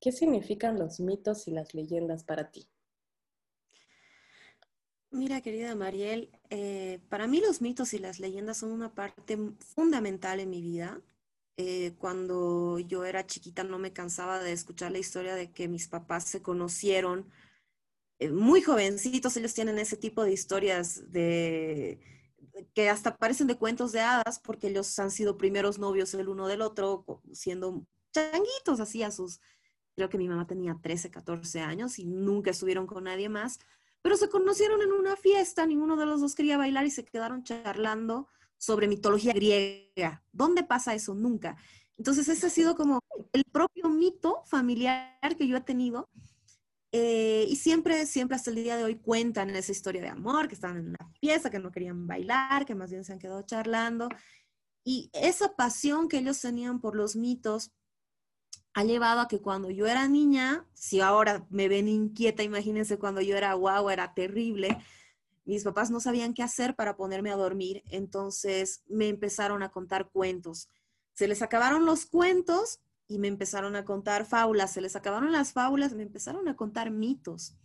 ¿Qué 0.00 0.12
significan 0.12 0.78
los 0.78 1.00
mitos 1.00 1.48
y 1.48 1.50
las 1.50 1.74
leyendas 1.74 2.24
para 2.24 2.50
ti? 2.50 2.68
Mira, 5.14 5.40
querida 5.42 5.76
Mariel, 5.76 6.28
eh, 6.50 6.98
para 7.08 7.28
mí 7.28 7.40
los 7.40 7.62
mitos 7.62 7.94
y 7.94 8.00
las 8.00 8.18
leyendas 8.18 8.56
son 8.56 8.72
una 8.72 8.96
parte 8.96 9.38
fundamental 9.60 10.40
en 10.40 10.50
mi 10.50 10.60
vida. 10.60 11.00
Eh, 11.56 11.94
cuando 11.98 12.80
yo 12.80 13.04
era 13.04 13.24
chiquita 13.24 13.62
no 13.62 13.78
me 13.78 13.92
cansaba 13.92 14.40
de 14.40 14.50
escuchar 14.50 14.90
la 14.90 14.98
historia 14.98 15.36
de 15.36 15.52
que 15.52 15.68
mis 15.68 15.86
papás 15.86 16.24
se 16.24 16.42
conocieron 16.42 17.30
muy 18.32 18.62
jovencitos. 18.62 19.36
Ellos 19.36 19.54
tienen 19.54 19.78
ese 19.78 19.96
tipo 19.96 20.24
de 20.24 20.32
historias 20.32 21.10
de 21.12 22.00
que 22.72 22.88
hasta 22.88 23.16
parecen 23.16 23.46
de 23.46 23.56
cuentos 23.56 23.92
de 23.92 24.00
hadas 24.00 24.38
porque 24.38 24.68
ellos 24.68 24.98
han 24.98 25.10
sido 25.10 25.36
primeros 25.36 25.78
novios 25.78 26.14
el 26.14 26.28
uno 26.28 26.46
del 26.46 26.62
otro, 26.62 27.04
siendo 27.32 27.84
changuitos 28.12 28.78
así 28.78 29.02
a 29.02 29.10
sus, 29.10 29.40
creo 29.96 30.08
que 30.08 30.18
mi 30.18 30.28
mamá 30.28 30.46
tenía 30.46 30.78
13, 30.80 31.10
14 31.10 31.60
años 31.60 31.98
y 31.98 32.04
nunca 32.04 32.50
estuvieron 32.50 32.86
con 32.86 33.04
nadie 33.04 33.28
más 33.28 33.58
pero 34.04 34.18
se 34.18 34.28
conocieron 34.28 34.82
en 34.82 34.92
una 34.92 35.16
fiesta, 35.16 35.64
ninguno 35.64 35.96
de 35.96 36.04
los 36.04 36.20
dos 36.20 36.34
quería 36.34 36.58
bailar 36.58 36.84
y 36.84 36.90
se 36.90 37.06
quedaron 37.06 37.42
charlando 37.42 38.28
sobre 38.58 38.86
mitología 38.86 39.32
griega. 39.32 40.22
¿Dónde 40.30 40.62
pasa 40.62 40.94
eso? 40.94 41.14
Nunca. 41.14 41.56
Entonces 41.96 42.28
ese 42.28 42.48
ha 42.48 42.50
sido 42.50 42.76
como 42.76 43.00
el 43.32 43.44
propio 43.44 43.88
mito 43.88 44.42
familiar 44.44 45.16
que 45.38 45.48
yo 45.48 45.56
he 45.56 45.62
tenido. 45.62 46.10
Eh, 46.96 47.46
y 47.48 47.56
siempre, 47.56 48.06
siempre 48.06 48.36
hasta 48.36 48.50
el 48.50 48.56
día 48.56 48.76
de 48.76 48.84
hoy 48.84 48.94
cuentan 48.94 49.50
esa 49.50 49.72
historia 49.72 50.00
de 50.00 50.10
amor, 50.10 50.46
que 50.46 50.54
estaban 50.54 50.76
en 50.76 50.90
una 50.90 51.12
fiesta, 51.20 51.50
que 51.50 51.58
no 51.58 51.72
querían 51.72 52.06
bailar, 52.06 52.64
que 52.64 52.76
más 52.76 52.88
bien 52.88 53.04
se 53.04 53.12
han 53.12 53.18
quedado 53.18 53.42
charlando. 53.42 54.08
Y 54.84 55.10
esa 55.12 55.56
pasión 55.56 56.06
que 56.06 56.18
ellos 56.18 56.40
tenían 56.40 56.80
por 56.80 56.94
los 56.94 57.16
mitos 57.16 57.72
ha 58.74 58.84
llevado 58.84 59.22
a 59.22 59.26
que 59.26 59.40
cuando 59.40 59.70
yo 59.70 59.88
era 59.88 60.06
niña, 60.06 60.68
si 60.72 61.00
ahora 61.00 61.44
me 61.50 61.66
ven 61.66 61.88
inquieta, 61.88 62.44
imagínense 62.44 62.96
cuando 62.96 63.20
yo 63.20 63.36
era 63.36 63.54
guau, 63.54 63.90
era 63.90 64.14
terrible, 64.14 64.78
mis 65.44 65.64
papás 65.64 65.90
no 65.90 65.98
sabían 65.98 66.32
qué 66.32 66.44
hacer 66.44 66.76
para 66.76 66.96
ponerme 66.96 67.32
a 67.32 67.36
dormir, 67.36 67.82
entonces 67.90 68.84
me 68.86 69.08
empezaron 69.08 69.64
a 69.64 69.72
contar 69.72 70.10
cuentos. 70.10 70.68
Se 71.12 71.26
les 71.26 71.42
acabaron 71.42 71.86
los 71.86 72.06
cuentos 72.06 72.78
y 73.06 73.18
me 73.18 73.28
empezaron 73.28 73.76
a 73.76 73.84
contar 73.84 74.26
fábulas, 74.26 74.72
se 74.72 74.80
les 74.80 74.96
acabaron 74.96 75.32
las 75.32 75.52
fábulas, 75.52 75.94
me 75.94 76.02
empezaron 76.02 76.48
a 76.48 76.56
contar 76.56 76.90
mitos. 76.90 77.56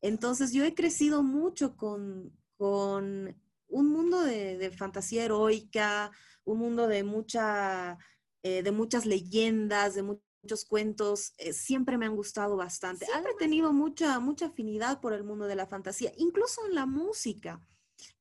Entonces 0.00 0.52
yo 0.52 0.64
he 0.64 0.74
crecido 0.74 1.22
mucho 1.22 1.76
con, 1.76 2.32
con 2.56 3.36
un 3.68 3.88
mundo 3.90 4.22
de, 4.22 4.70
fantasía 4.76 5.24
heroica, 5.24 6.10
un 6.44 6.58
mundo 6.58 6.86
de 6.86 7.04
mucha... 7.04 7.98
Eh, 8.46 8.62
de 8.62 8.72
muchas 8.72 9.06
leyendas, 9.06 9.94
de 9.94 10.02
muchos 10.02 10.66
cuentos, 10.66 11.32
eh, 11.38 11.54
siempre 11.54 11.96
me 11.96 12.04
han 12.04 12.14
gustado 12.14 12.56
bastante. 12.56 13.06
he 13.06 13.38
tenido 13.38 13.72
mucha, 13.72 14.20
mucha 14.20 14.46
afinidad 14.46 15.00
por 15.00 15.14
el 15.14 15.24
mundo 15.24 15.46
de 15.46 15.56
la 15.56 15.66
fantasía, 15.66 16.12
incluso 16.18 16.60
en 16.66 16.74
la 16.74 16.84
música. 16.84 17.66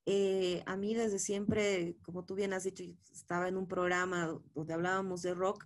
Eh, 0.06 0.64
a 0.66 0.78
mí 0.78 0.94
desde 0.94 1.20
siempre, 1.20 1.98
como 2.04 2.24
tú 2.24 2.36
bien 2.36 2.54
has 2.54 2.64
dicho, 2.64 2.84
estaba 3.12 3.48
en 3.48 3.58
un 3.58 3.68
programa 3.68 4.40
donde 4.54 4.74
hablábamos 4.74 5.22
de 5.22 5.34
rock, 5.34 5.66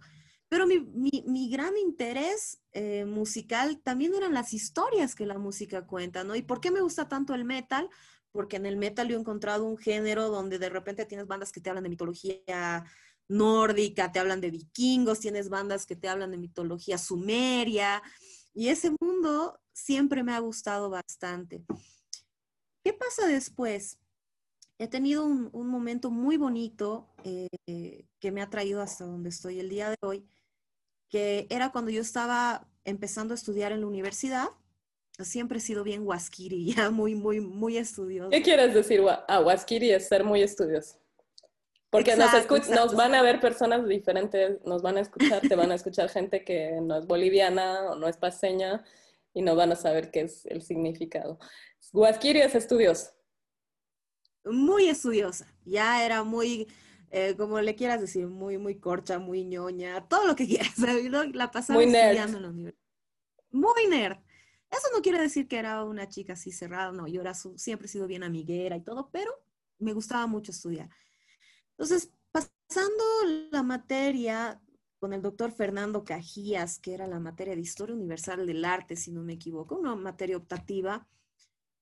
pero 0.49 0.65
mi, 0.65 0.79
mi, 0.79 1.49
gran 1.49 1.77
interés 1.77 2.59
eh, 2.71 3.05
musical 3.05 3.81
también 3.81 4.13
eran 4.13 4.33
las 4.33 4.53
historias 4.53 5.13
que 5.13 5.25
la 5.25 5.37
música 5.37 5.85
cuenta, 5.85 6.23
¿no? 6.23 6.35
¿Y 6.35 6.41
por 6.41 6.61
qué 6.61 6.71
me 6.71 6.81
gusta 6.81 7.09
tanto 7.09 7.33
el 7.33 7.43
metal? 7.43 7.89
Porque 8.31 8.55
en 8.55 8.65
el 8.65 8.77
metal 8.77 9.07
yo 9.09 9.17
he 9.17 9.19
encontrado 9.19 9.65
un 9.65 9.77
género 9.77 10.29
donde 10.29 10.57
de 10.57 10.69
repente 10.69 11.05
tienes 11.05 11.27
bandas 11.27 11.51
que 11.51 11.59
te 11.59 11.69
hablan 11.69 11.83
de 11.83 11.89
mitología 11.89 12.85
nórdica, 13.27 14.11
te 14.11 14.19
hablan 14.19 14.39
de 14.39 14.51
vikingos, 14.51 15.19
tienes 15.19 15.49
bandas 15.49 15.85
que 15.85 15.95
te 15.95 16.07
hablan 16.07 16.31
de 16.31 16.37
mitología 16.37 16.97
sumeria, 16.97 18.01
y 18.53 18.69
ese 18.69 18.91
mundo 19.01 19.59
siempre 19.73 20.23
me 20.23 20.33
ha 20.33 20.39
gustado 20.39 20.89
bastante. 20.89 21.63
¿Qué 22.83 22.93
pasa 22.93 23.27
después? 23.27 23.99
He 24.79 24.87
tenido 24.87 25.25
un, 25.25 25.67
momento 25.67 26.09
muy 26.09 26.37
bonito 26.37 27.13
eh, 27.23 28.07
que 28.19 28.31
me 28.31 28.41
ha 28.41 28.49
traído 28.49 28.81
hasta 28.81 29.05
donde 29.05 29.29
estoy 29.29 29.59
el 29.59 29.69
día 29.69 29.89
de 29.89 29.97
hoy, 30.01 30.27
que 31.09 31.47
era 31.49 31.71
cuando 31.71 31.91
yo 31.91 32.01
estaba 32.01 32.67
empezando 32.83 33.33
a 33.33 33.35
estudiar 33.35 33.71
en 33.71 33.81
la 33.81 33.87
universidad. 33.87 34.47
Siempre 35.19 35.57
he 35.57 35.61
sido 35.61 35.83
bien 35.83 36.05
huasquiri, 36.05 36.73
ya 36.75 36.89
muy, 36.89 37.15
muy, 37.15 37.39
muy 37.39 37.77
estudioso. 37.77 38.29
¿Qué 38.29 38.41
quieres 38.41 38.73
decir? 38.73 39.01
Ah, 39.27 39.41
huasquiri 39.41 39.91
es 39.91 40.07
ser 40.07 40.23
muy 40.23 40.41
estudioso. 40.41 40.99
Porque 41.89 42.15
nos, 42.17 42.69
nos 42.69 42.95
van 42.95 43.15
a 43.15 43.21
ver 43.21 43.39
personas 43.39 43.87
diferentes, 43.87 44.63
nos 44.65 44.81
van 44.81 44.97
a 44.97 44.99
escuchar, 44.99 45.41
te 45.41 45.55
van 45.55 45.71
a 45.71 45.75
escuchar 45.75 46.09
gente 46.09 46.43
que 46.43 46.79
no 46.81 46.97
es 46.97 47.07
boliviana 47.07 47.91
o 47.91 47.95
no 47.95 48.09
es 48.09 48.17
paseña 48.17 48.83
y 49.33 49.41
no 49.41 49.55
van 49.55 49.71
a 49.71 49.75
saber 49.75 50.11
qué 50.11 50.21
es 50.21 50.45
el 50.47 50.61
significado. 50.61 51.39
Guasquiri 51.93 52.41
es 52.41 52.55
estudioso. 52.55 53.11
Muy 54.43 54.89
estudiosa, 54.89 55.47
ya 55.65 56.05
era 56.05 56.23
muy, 56.23 56.67
eh, 57.09 57.35
como 57.37 57.59
le 57.61 57.75
quieras 57.75 58.01
decir, 58.01 58.27
muy, 58.27 58.57
muy 58.57 58.79
corcha, 58.79 59.19
muy 59.19 59.43
ñoña, 59.43 60.07
todo 60.07 60.27
lo 60.27 60.35
que 60.35 60.47
quieras. 60.47 60.77
La 61.33 61.51
pasaba 61.51 61.81
estudiando 61.81 62.37
en 62.37 62.43
la 62.43 62.49
universidad. 62.49 62.83
Muy 63.51 63.87
nerd. 63.89 64.17
Eso 64.69 64.87
no 64.93 65.01
quiere 65.01 65.21
decir 65.21 65.47
que 65.47 65.57
era 65.57 65.83
una 65.83 66.09
chica 66.09 66.33
así 66.33 66.51
cerrada, 66.51 66.91
no, 66.91 67.07
yo 67.07 67.21
era 67.21 67.33
siempre 67.33 67.85
he 67.85 67.89
sido 67.89 68.05
bien 68.05 68.23
amiguera 68.23 68.75
y 68.75 68.81
todo, 68.81 69.09
pero 69.11 69.31
me 69.79 69.93
gustaba 69.93 70.27
mucho 70.27 70.51
estudiar. 70.51 70.89
Entonces, 71.71 72.11
pasando 72.31 73.03
la 73.51 73.63
materia 73.63 74.61
con 74.99 75.13
el 75.13 75.21
doctor 75.21 75.51
Fernando 75.51 76.03
Cajías, 76.03 76.79
que 76.79 76.93
era 76.93 77.07
la 77.07 77.19
materia 77.19 77.55
de 77.55 77.61
Historia 77.61 77.95
Universal 77.95 78.45
del 78.45 78.65
Arte, 78.65 78.95
si 78.95 79.11
no 79.11 79.23
me 79.23 79.33
equivoco, 79.33 79.75
una 79.75 79.95
materia 79.95 80.35
optativa, 80.35 81.07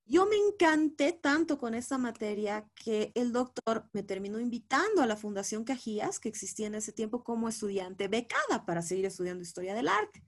yo 0.05 0.27
me 0.27 0.35
encanté 0.35 1.13
tanto 1.13 1.57
con 1.57 1.73
esta 1.73 1.97
materia 1.97 2.69
que 2.75 3.11
el 3.15 3.31
doctor 3.31 3.89
me 3.91 4.03
terminó 4.03 4.39
invitando 4.39 5.01
a 5.01 5.07
la 5.07 5.17
Fundación 5.17 5.63
Cajías, 5.63 6.19
que 6.19 6.29
existía 6.29 6.67
en 6.67 6.75
ese 6.75 6.91
tiempo 6.91 7.23
como 7.23 7.49
estudiante 7.49 8.07
becada 8.07 8.65
para 8.65 8.83
seguir 8.83 9.05
estudiando 9.05 9.43
historia 9.43 9.73
del 9.73 9.87
arte. 9.87 10.23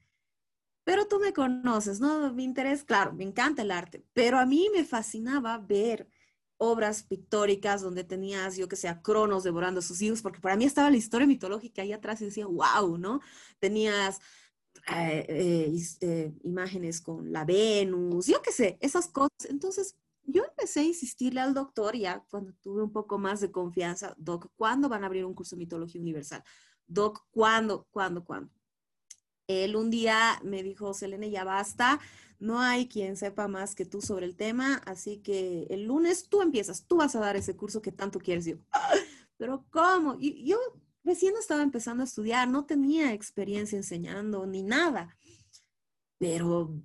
Pero 0.84 1.08
tú 1.08 1.20
me 1.20 1.34
conoces, 1.34 2.00
¿no? 2.00 2.34
Mi 2.34 2.44
interés, 2.44 2.84
claro, 2.84 3.14
me 3.14 3.24
encanta 3.24 3.62
el 3.62 3.72
arte, 3.72 4.04
pero 4.14 4.40
a 4.40 4.46
mí 4.46 4.70
me 4.74 4.84
fascinaba 4.84 5.58
ver 5.60 6.10
obras 6.58 7.04
pictóricas 7.04 7.82
donde 7.82 8.04
tenías, 8.04 8.58
yo 8.58 8.68
que 8.68 8.76
sé, 8.76 8.88
a 8.88 9.02
Cronos 9.02 9.44
devorando 9.44 9.80
a 9.80 9.84
sus 9.84 10.02
hijos, 10.02 10.24
porque 10.24 10.40
para 10.40 10.56
mí 10.56 10.66
estaba 10.66 10.90
la 10.90 10.98
historia 10.98 11.28
mitológica 11.28 11.84
ahí 11.84 11.94
atrás 11.94 12.22
y 12.22 12.26
decía, 12.26 12.48
wow, 12.48 12.98
¿no? 12.98 13.22
Tenías 13.60 14.20
eh, 14.90 15.26
eh, 15.28 15.82
eh, 16.02 16.34
imágenes 16.44 17.02
con 17.02 17.32
la 17.32 17.44
Venus, 17.44 18.28
yo 18.28 18.42
qué 18.42 18.52
sé, 18.52 18.78
esas 18.80 19.08
cosas. 19.08 19.50
Entonces, 19.50 19.98
yo 20.24 20.46
empecé 20.46 20.82
a 20.82 20.84
insistirle 20.84 21.42
al 21.42 21.54
doctor 21.54 21.96
ya 21.96 22.24
cuando 22.30 22.54
tuve 22.62 22.84
un 22.84 22.92
poco 22.92 23.18
más 23.18 23.42
de 23.42 23.52
confianza, 23.52 24.14
Doc, 24.18 24.50
¿cuándo 24.56 24.88
van 24.88 25.04
a 25.04 25.08
abrir 25.08 25.26
un 25.26 25.34
curso 25.34 25.56
de 25.56 25.60
mitología 25.60 26.02
universal? 26.02 26.44
Doc, 26.86 27.26
¿cuándo? 27.32 27.88
¿Cuándo? 27.92 28.24
¿Cuándo? 28.24 28.52
Él 29.48 29.76
un 29.76 29.90
día 29.90 30.40
me 30.44 30.64
dijo, 30.64 30.94
Selene, 30.94 31.32
ya 31.32 31.44
basta, 31.44 32.00
no 32.40 32.60
hay 32.62 32.88
quien 32.88 33.18
sepa 33.18 33.48
más 33.48 33.76
que 33.76 33.86
tú 33.86 34.02
sobre 34.02 34.26
el 34.26 34.36
tema, 34.36 34.76
así 34.86 35.18
que 35.18 35.68
el 35.70 35.84
lunes 35.84 36.30
tú 36.30 36.42
empiezas, 36.42 36.86
tú 36.86 36.98
vas 36.98 37.16
a 37.16 37.20
dar 37.20 37.36
ese 37.36 37.56
curso 37.56 37.82
que 37.82 37.92
tanto 37.92 38.20
quieres. 38.20 38.46
yo, 38.46 38.58
pero 39.38 39.66
¿cómo? 39.70 40.18
Y 40.20 40.46
yo 40.46 40.58
recién 41.08 41.34
estaba 41.40 41.64
empezando 41.64 42.04
a 42.04 42.06
estudiar, 42.06 42.50
no 42.50 42.66
tenía 42.66 43.14
experiencia 43.14 43.78
enseñando 43.78 44.46
ni 44.46 44.62
nada, 44.62 45.18
pero 46.20 46.84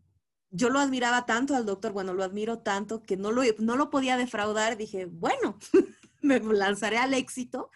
yo 0.50 0.70
lo 0.70 0.78
admiraba 0.78 1.26
tanto 1.26 1.56
al 1.56 1.66
doctor, 1.66 1.92
bueno, 1.92 2.14
lo 2.14 2.22
admiro 2.22 2.60
tanto 2.60 3.02
que 3.02 3.16
no 3.16 3.32
lo, 3.32 3.42
no 3.58 3.76
lo 3.76 3.90
podía 3.90 4.16
defraudar. 4.16 4.76
Dije, 4.76 5.06
bueno, 5.06 5.58
me 6.22 6.38
lanzaré 6.40 6.98
al 6.98 7.14
éxito. 7.14 7.70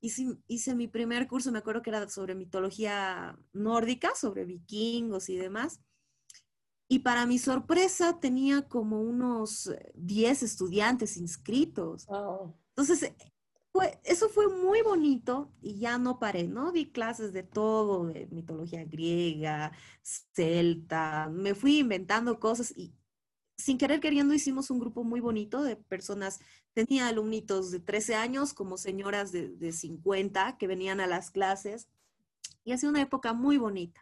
Hice, 0.00 0.36
hice 0.46 0.74
mi 0.74 0.88
primer 0.88 1.26
curso, 1.26 1.50
me 1.50 1.58
acuerdo 1.58 1.80
que 1.80 1.90
era 1.90 2.08
sobre 2.08 2.34
mitología 2.34 3.38
nórdica, 3.52 4.14
sobre 4.14 4.44
vikingos 4.44 5.28
y 5.28 5.36
demás. 5.36 5.80
Y 6.88 7.00
para 7.00 7.24
mi 7.24 7.38
sorpresa 7.38 8.18
tenía 8.20 8.68
como 8.68 9.00
unos 9.00 9.70
10 9.94 10.42
estudiantes 10.42 11.16
inscritos. 11.16 12.06
Entonces, 12.70 13.12
eso 14.04 14.28
fue 14.28 14.48
muy 14.48 14.82
bonito 14.82 15.52
y 15.60 15.78
ya 15.78 15.98
no 15.98 16.18
paré, 16.18 16.48
¿no? 16.48 16.72
Di 16.72 16.90
clases 16.90 17.32
de 17.32 17.42
todo, 17.42 18.06
de 18.06 18.26
mitología 18.30 18.84
griega, 18.84 19.72
celta, 20.02 21.28
me 21.30 21.54
fui 21.54 21.78
inventando 21.78 22.40
cosas 22.40 22.72
y 22.76 22.94
sin 23.56 23.78
querer 23.78 24.00
queriendo 24.00 24.34
hicimos 24.34 24.70
un 24.70 24.78
grupo 24.78 25.02
muy 25.02 25.20
bonito 25.20 25.62
de 25.62 25.76
personas, 25.76 26.40
tenía 26.74 27.08
alumnitos 27.08 27.70
de 27.70 27.80
13 27.80 28.14
años 28.14 28.54
como 28.54 28.78
señoras 28.78 29.32
de, 29.32 29.48
de 29.48 29.72
50 29.72 30.56
que 30.58 30.66
venían 30.68 31.00
a 31.00 31.08
las 31.08 31.30
clases 31.30 31.88
y 32.64 32.72
hacía 32.72 32.88
una 32.88 33.02
época 33.02 33.32
muy 33.32 33.56
bonita. 33.58 34.00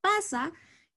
Pasa 0.00 0.52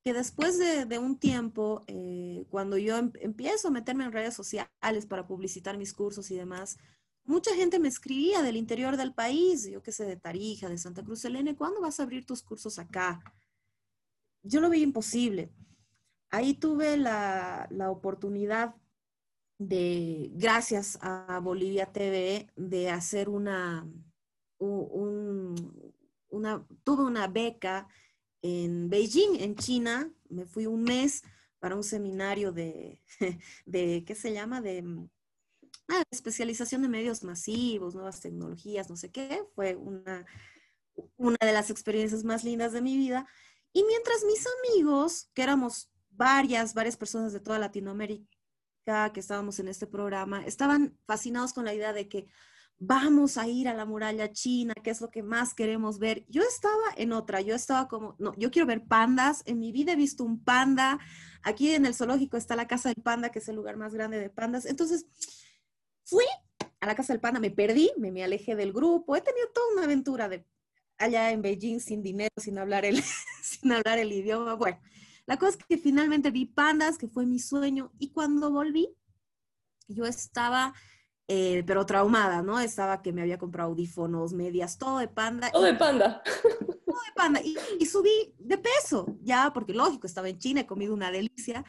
que 0.06 0.14
después 0.14 0.60
de, 0.60 1.00
un 1.00 1.18
tiempo, 1.18 1.84
eh, 1.88 2.46
cuando 2.52 2.78
yo 2.78 2.96
em, 2.96 3.12
empiezo 3.22 3.70
a 3.70 3.72
meterme 3.72 4.04
en 4.04 4.12
redes 4.12 4.36
sociales 4.36 5.08
para 5.10 5.26
publicitar 5.26 5.80
mis 5.80 5.94
cursos 5.94 6.30
y 6.30 6.36
demás, 6.36 6.78
mucha 7.26 7.54
gente 7.56 7.80
me 7.80 7.88
escribía 7.88 8.42
del 8.42 8.56
interior 8.56 8.98
del 8.98 9.14
país, 9.14 9.70
yo 9.70 9.82
qué 9.82 9.92
sé, 9.92 10.06
de 10.06 10.16
Tarija, 10.16 10.70
de 10.70 10.78
Santa 10.78 11.04
Cruz 11.04 11.26
Elene, 11.26 11.56
¿cuándo 11.56 11.82
vas 11.82 12.00
a 12.00 12.04
abrir 12.04 12.26
tus 12.26 12.42
cursos 12.42 12.80
acá? 12.80 13.22
Yo 14.44 14.62
lo 14.62 14.70
vi 14.70 14.82
imposible. 14.82 15.52
Ahí 16.30 16.54
tuve 16.54 16.98
la, 16.98 17.68
oportunidad 17.90 18.76
de, 19.58 20.30
gracias 20.34 20.98
a 21.02 21.40
Bolivia 21.40 21.92
TV, 21.92 22.52
de 22.56 22.90
hacer 22.90 23.30
una, 23.30 23.90
una 24.60 25.56
tuve 26.84 27.04
una 27.04 27.28
beca 27.28 27.88
en 28.42 28.90
Beijing, 28.90 29.40
en 29.40 29.56
China. 29.56 30.12
Me 30.30 30.46
fui 30.46 30.68
un 30.68 30.84
mes 30.84 31.24
para 31.60 31.76
un 31.76 31.84
seminario 31.84 32.52
de, 32.52 33.02
de 33.66 34.04
¿qué 34.06 34.14
se 34.14 34.34
llama? 34.34 34.62
De 34.62 34.84
ah, 35.90 36.04
especialización 36.12 36.82
de 36.82 36.90
medios 36.90 37.24
masivos, 37.24 37.96
nuevas 37.96 38.20
tecnologías, 38.20 38.90
no 38.90 38.96
sé 38.96 39.12
qué. 39.12 39.44
Fue 39.56 39.76
una, 39.76 40.26
una 41.18 41.38
de 41.42 41.54
las 41.54 41.70
experiencias 41.70 42.24
más 42.24 42.44
lindas 42.44 42.74
de 42.74 42.82
mi 42.82 42.98
vida. 42.98 43.28
Y 43.74 43.84
mientras 43.84 44.24
mis 44.24 44.46
amigos, 44.64 45.30
que 45.34 45.44
éramos 45.44 45.92
varias, 46.10 46.74
varias 46.74 46.98
personas 46.98 47.34
de 47.34 47.40
toda 47.40 47.60
Latinoamérica 47.60 49.12
que 49.14 49.20
estábamos 49.20 49.60
en 49.60 49.68
este 49.68 49.88
programa, 49.88 50.46
estaban 50.46 50.98
fascinados 51.06 51.54
con 51.54 51.66
la 51.66 51.74
idea 51.74 51.92
de 51.92 52.08
que 52.08 52.28
vamos 52.78 53.38
a 53.38 53.48
ir 53.48 53.68
a 53.68 53.74
la 53.74 53.86
muralla 53.86 54.32
china, 54.32 54.74
que 54.76 54.92
es 54.92 55.02
lo 55.02 55.10
que 55.10 55.24
más 55.24 55.54
queremos 55.54 55.98
ver. 56.00 56.26
Yo 56.30 56.42
estaba 56.42 56.94
en 56.98 57.14
otra, 57.14 57.42
yo 57.42 57.56
estaba 57.56 57.88
como, 57.88 58.16
no, 58.20 58.34
yo 58.38 58.52
quiero 58.52 58.68
ver 58.68 58.86
pandas, 58.86 59.44
en 59.46 59.60
mi 59.60 59.72
vida 59.72 59.94
he 59.94 59.96
visto 59.96 60.24
un 60.24 60.44
panda, 60.44 61.00
aquí 61.42 61.72
en 61.72 61.86
el 61.86 61.96
zoológico 61.96 62.38
está 62.38 62.56
la 62.56 62.68
Casa 62.68 62.90
del 62.90 63.02
Panda, 63.02 63.30
que 63.30 63.40
es 63.40 63.48
el 63.48 63.56
lugar 63.56 63.78
más 63.78 63.94
grande 63.94 64.20
de 64.20 64.30
pandas. 64.30 64.66
Entonces, 64.66 65.06
Fui 66.06 66.26
a 66.80 66.86
la 66.86 66.96
casa 66.96 67.14
del 67.14 67.20
panda, 67.20 67.40
me 67.40 67.52
perdí, 67.52 67.92
me, 67.98 68.12
me 68.12 68.24
alejé 68.24 68.56
del 68.56 68.72
grupo, 68.72 69.16
he 69.16 69.22
tenido 69.22 69.48
toda 69.54 69.74
una 69.74 69.84
aventura 69.84 70.30
de 70.30 70.46
allá 70.98 71.32
en 71.32 71.42
Beijing 71.42 71.80
sin 71.80 72.04
dinero, 72.04 72.34
sin 72.38 72.58
hablar 72.58 72.86
el, 72.86 73.02
sin 73.42 73.72
hablar 73.72 73.98
el 73.98 74.12
idioma. 74.12 74.54
Bueno, 74.54 74.80
la 75.26 75.38
cosa 75.38 75.58
es 75.58 75.66
que 75.66 75.78
finalmente 75.78 76.32
vi 76.32 76.46
pandas, 76.46 76.98
que 76.98 77.08
fue 77.08 77.26
mi 77.26 77.40
sueño, 77.40 77.92
y 77.98 78.12
cuando 78.12 78.52
volví, 78.52 78.96
yo 79.88 80.06
estaba, 80.06 80.74
eh, 81.28 81.64
pero 81.66 81.86
traumada, 81.86 82.42
¿no? 82.42 82.60
Estaba 82.60 83.02
que 83.02 83.12
me 83.12 83.22
había 83.22 83.40
comprado 83.40 83.70
audífonos, 83.70 84.34
medias, 84.34 84.78
todo 84.78 85.00
de 85.00 85.08
panda. 85.08 85.52
Todo 85.52 85.64
de 85.64 85.74
panda. 85.74 86.22
Todo 86.86 87.04
de 87.04 87.14
panda. 87.14 87.42
Y, 87.44 87.58
y, 87.80 87.86
subí 87.88 88.34
de 88.40 88.58
peso, 88.58 89.18
ya, 89.22 89.52
porque 89.54 89.74
lógico, 89.74 90.08
estaba 90.08 90.30
en 90.30 90.38
China, 90.38 90.62
he 90.62 90.66
comido 90.66 90.94
una 90.94 91.12
delicia. 91.12 91.66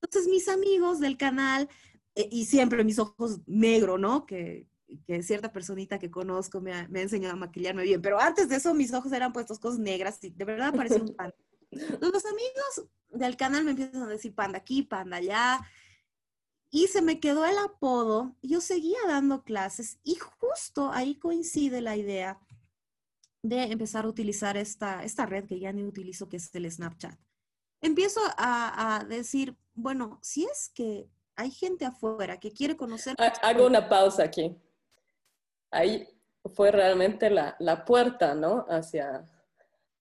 Entonces 0.00 0.30
mis 0.30 0.48
amigos 0.48 1.00
del 1.00 1.18
canal 1.18 1.68
y 2.14 2.44
siempre 2.46 2.84
mis 2.84 2.98
ojos 2.98 3.40
negro, 3.46 3.98
¿no? 3.98 4.26
Que, 4.26 4.66
que 5.06 5.22
cierta 5.22 5.52
personita 5.52 5.98
que 5.98 6.10
conozco 6.10 6.60
me 6.60 6.72
ha, 6.72 6.88
me 6.88 7.00
ha, 7.00 7.02
enseñado 7.02 7.34
a 7.34 7.38
maquillarme 7.38 7.84
bien, 7.84 8.02
pero 8.02 8.20
antes 8.20 8.48
de 8.48 8.56
eso 8.56 8.74
mis 8.74 8.92
ojos 8.92 9.12
eran 9.12 9.32
puestos 9.32 9.58
cosas 9.58 9.78
negras 9.78 10.18
y 10.22 10.30
de 10.30 10.44
verdad 10.44 10.74
parecía 10.74 11.02
un 11.02 11.14
panda. 11.14 11.36
Los 11.70 12.26
amigos 12.26 12.88
del 13.10 13.36
canal 13.36 13.64
me 13.64 13.70
empiezan 13.70 14.02
a 14.02 14.08
decir 14.08 14.34
panda 14.34 14.58
aquí, 14.58 14.82
panda 14.82 15.18
allá, 15.18 15.60
y 16.70 16.86
se 16.86 17.02
me 17.02 17.18
quedó 17.18 17.44
el 17.46 17.58
apodo, 17.58 18.36
yo 18.42 18.60
seguía 18.60 18.98
dando 19.06 19.42
clases 19.42 19.98
y 20.04 20.16
justo 20.16 20.90
ahí 20.92 21.16
coincide 21.16 21.80
la 21.80 21.96
idea 21.96 22.40
de 23.42 23.62
empezar 23.64 24.04
a 24.04 24.08
utilizar 24.08 24.56
esta, 24.56 25.02
esta 25.02 25.26
red 25.26 25.46
que 25.46 25.58
ya 25.58 25.72
ni 25.72 25.82
utilizo, 25.84 26.28
que 26.28 26.36
es 26.36 26.54
el 26.54 26.70
Snapchat. 26.70 27.18
Empiezo 27.80 28.20
a, 28.36 28.96
a 28.96 29.04
decir, 29.04 29.56
bueno, 29.74 30.18
si 30.22 30.44
es 30.44 30.70
que 30.72 31.08
hay 31.36 31.50
gente 31.50 31.84
afuera 31.84 32.38
que 32.38 32.52
quiere 32.52 32.76
conocer. 32.76 33.14
Hago 33.42 33.66
una 33.66 33.88
pausa 33.88 34.24
aquí. 34.24 34.56
Ahí 35.70 36.06
fue 36.54 36.70
realmente 36.70 37.30
la, 37.30 37.56
la 37.58 37.84
puerta, 37.84 38.34
¿no? 38.34 38.66
Hacia, 38.68 39.24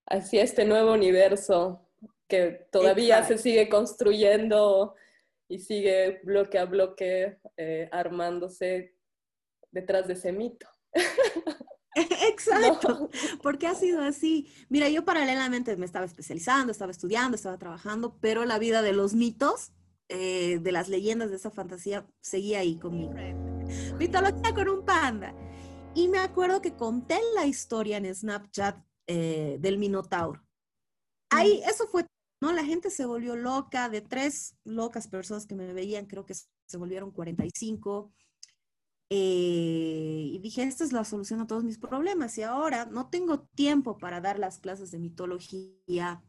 hacia 0.07 0.43
este 0.43 0.65
nuevo 0.65 0.93
universo 0.93 1.87
que 2.27 2.67
todavía 2.71 3.23
se 3.23 3.37
sigue 3.37 3.69
construyendo 3.69 4.95
y 5.47 5.59
sigue 5.59 6.21
bloque 6.23 6.59
a 6.59 6.65
bloque 6.65 7.39
eh, 7.57 7.89
armándose 7.91 8.95
detrás 9.71 10.07
de 10.07 10.13
ese 10.13 10.31
mito. 10.31 10.67
Exacto, 11.95 13.09
porque 13.41 13.67
ha 13.67 13.73
sido 13.73 14.01
así. 14.01 14.47
Mira, 14.69 14.89
yo 14.89 15.03
paralelamente 15.03 15.75
me 15.75 15.85
estaba 15.85 16.05
especializando, 16.05 16.71
estaba 16.71 16.91
estudiando, 16.91 17.35
estaba 17.35 17.57
trabajando, 17.57 18.17
pero 18.21 18.45
la 18.45 18.59
vida 18.59 18.81
de 18.81 18.93
los 18.93 19.15
mitos 19.15 19.71
eh, 20.09 20.59
de 20.59 20.71
las 20.71 20.89
leyendas 20.89 21.29
de 21.29 21.35
esa 21.35 21.51
fantasía 21.51 22.07
seguía 22.19 22.59
ahí 22.59 22.77
conmigo. 22.77 23.13
Mitología 23.97 24.53
con 24.55 24.67
un 24.67 24.83
panda. 24.83 25.35
Y 25.93 26.07
me 26.07 26.19
acuerdo 26.19 26.61
que 26.61 26.75
conté 26.75 27.19
la 27.35 27.45
historia 27.45 27.97
en 27.97 28.13
Snapchat 28.13 28.83
eh, 29.07 29.57
del 29.59 29.77
Minotauro. 29.77 30.41
Ahí, 31.29 31.61
eso 31.65 31.87
fue, 31.87 32.07
¿no? 32.41 32.51
La 32.53 32.65
gente 32.65 32.89
se 32.89 33.05
volvió 33.05 33.35
loca, 33.35 33.89
de 33.89 34.01
tres 34.01 34.55
locas 34.63 35.07
personas 35.07 35.45
que 35.45 35.55
me 35.55 35.73
veían, 35.73 36.07
creo 36.07 36.25
que 36.25 36.33
se 36.33 36.77
volvieron 36.77 37.11
45. 37.11 38.11
Eh, 39.11 40.29
y 40.33 40.39
dije, 40.39 40.63
esta 40.63 40.83
es 40.83 40.91
la 40.91 41.03
solución 41.03 41.39
a 41.39 41.47
todos 41.47 41.63
mis 41.63 41.77
problemas. 41.77 42.37
Y 42.37 42.43
ahora 42.43 42.85
no 42.85 43.09
tengo 43.09 43.41
tiempo 43.41 43.97
para 43.97 44.21
dar 44.21 44.39
las 44.39 44.57
clases 44.59 44.91
de 44.91 44.99
mitología 44.99 46.23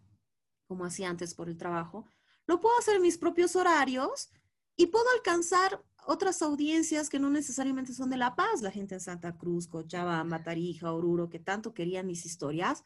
como 0.71 0.85
hacía 0.85 1.11
antes 1.11 1.35
por 1.35 1.49
el 1.49 1.57
trabajo, 1.57 2.07
lo 2.51 2.61
puedo 2.61 2.77
hacer 2.81 2.97
en 2.97 3.03
mis 3.03 3.17
propios 3.17 3.55
horarios 3.55 4.29
y 4.75 4.87
puedo 4.87 5.05
alcanzar 5.15 5.81
otras 6.05 6.43
audiencias 6.43 7.09
que 7.09 7.21
no 7.21 7.31
necesariamente 7.31 7.93
son 7.93 8.11
de 8.11 8.17
La 8.17 8.35
Paz, 8.35 8.61
la 8.61 8.73
gente 8.73 8.95
en 8.97 9.01
Santa 9.01 9.39
Cruz, 9.39 9.69
Cochabamba, 9.69 10.43
Tarija, 10.43 10.93
Oruro, 10.93 11.29
que 11.29 11.39
tanto 11.39 11.73
querían 11.75 12.09
mis 12.09 12.27
historias, 12.27 12.83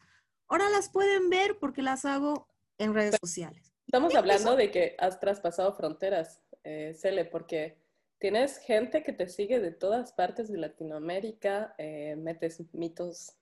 ahora 0.47 0.69
las 0.69 0.89
pueden 0.89 1.31
ver 1.31 1.57
porque 1.57 1.81
las 1.81 2.05
hago 2.05 2.47
en 2.77 2.93
redes 2.93 3.17
sociales. 3.19 3.73
Estamos 3.87 4.13
hablando 4.13 4.55
de 4.55 4.69
que 4.69 4.95
has 4.99 5.19
traspasado 5.19 5.73
fronteras, 5.73 6.43
eh, 6.63 6.93
Cele, 6.93 7.25
porque 7.25 7.79
tienes 8.19 8.59
gente 8.59 9.01
que 9.01 9.13
te 9.13 9.27
sigue 9.27 9.59
de 9.59 9.71
todas 9.71 10.13
partes 10.13 10.51
de 10.51 10.59
Latinoamérica, 10.59 11.73
eh, 11.79 12.15
metes 12.17 12.61
mitos 12.71 13.35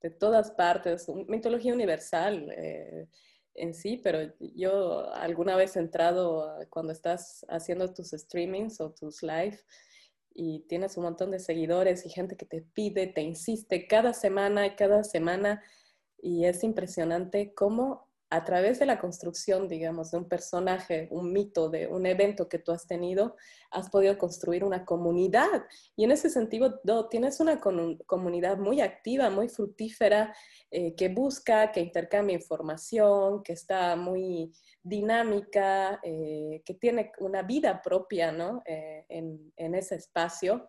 de 0.00 0.10
todas 0.10 0.50
partes, 0.50 1.08
mitología 1.28 1.72
universal. 1.72 2.52
Eh, 2.56 3.06
en 3.58 3.74
sí, 3.74 4.00
pero 4.02 4.32
yo 4.54 5.12
alguna 5.14 5.56
vez 5.56 5.76
he 5.76 5.80
entrado 5.80 6.56
cuando 6.70 6.92
estás 6.92 7.44
haciendo 7.48 7.92
tus 7.92 8.10
streamings 8.10 8.80
o 8.80 8.90
tus 8.90 9.22
live 9.22 9.58
y 10.34 10.60
tienes 10.68 10.96
un 10.96 11.04
montón 11.04 11.30
de 11.30 11.40
seguidores 11.40 12.06
y 12.06 12.10
gente 12.10 12.36
que 12.36 12.46
te 12.46 12.62
pide, 12.62 13.06
te 13.08 13.22
insiste 13.22 13.86
cada 13.86 14.12
semana 14.14 14.66
y 14.66 14.76
cada 14.76 15.04
semana 15.04 15.62
y 16.20 16.44
es 16.44 16.64
impresionante 16.64 17.54
cómo 17.54 18.07
a 18.30 18.44
través 18.44 18.78
de 18.78 18.86
la 18.86 18.98
construcción, 18.98 19.68
digamos, 19.68 20.10
de 20.10 20.18
un 20.18 20.28
personaje, 20.28 21.08
un 21.10 21.32
mito, 21.32 21.70
de 21.70 21.86
un 21.86 22.04
evento 22.04 22.48
que 22.48 22.58
tú 22.58 22.72
has 22.72 22.86
tenido, 22.86 23.36
has 23.70 23.88
podido 23.88 24.18
construir 24.18 24.64
una 24.64 24.84
comunidad. 24.84 25.64
Y 25.96 26.04
en 26.04 26.12
ese 26.12 26.28
sentido, 26.28 26.78
tienes 27.08 27.40
una 27.40 27.58
comunidad 27.60 28.58
muy 28.58 28.82
activa, 28.82 29.30
muy 29.30 29.48
fructífera, 29.48 30.34
eh, 30.70 30.94
que 30.94 31.08
busca, 31.08 31.72
que 31.72 31.80
intercambia 31.80 32.36
información, 32.36 33.42
que 33.42 33.54
está 33.54 33.96
muy 33.96 34.52
dinámica, 34.82 35.98
eh, 36.02 36.62
que 36.64 36.74
tiene 36.74 37.12
una 37.18 37.42
vida 37.42 37.80
propia 37.82 38.32
¿no? 38.32 38.62
Eh, 38.66 39.04
en, 39.08 39.74
ese 39.74 39.96
espacio 39.96 40.68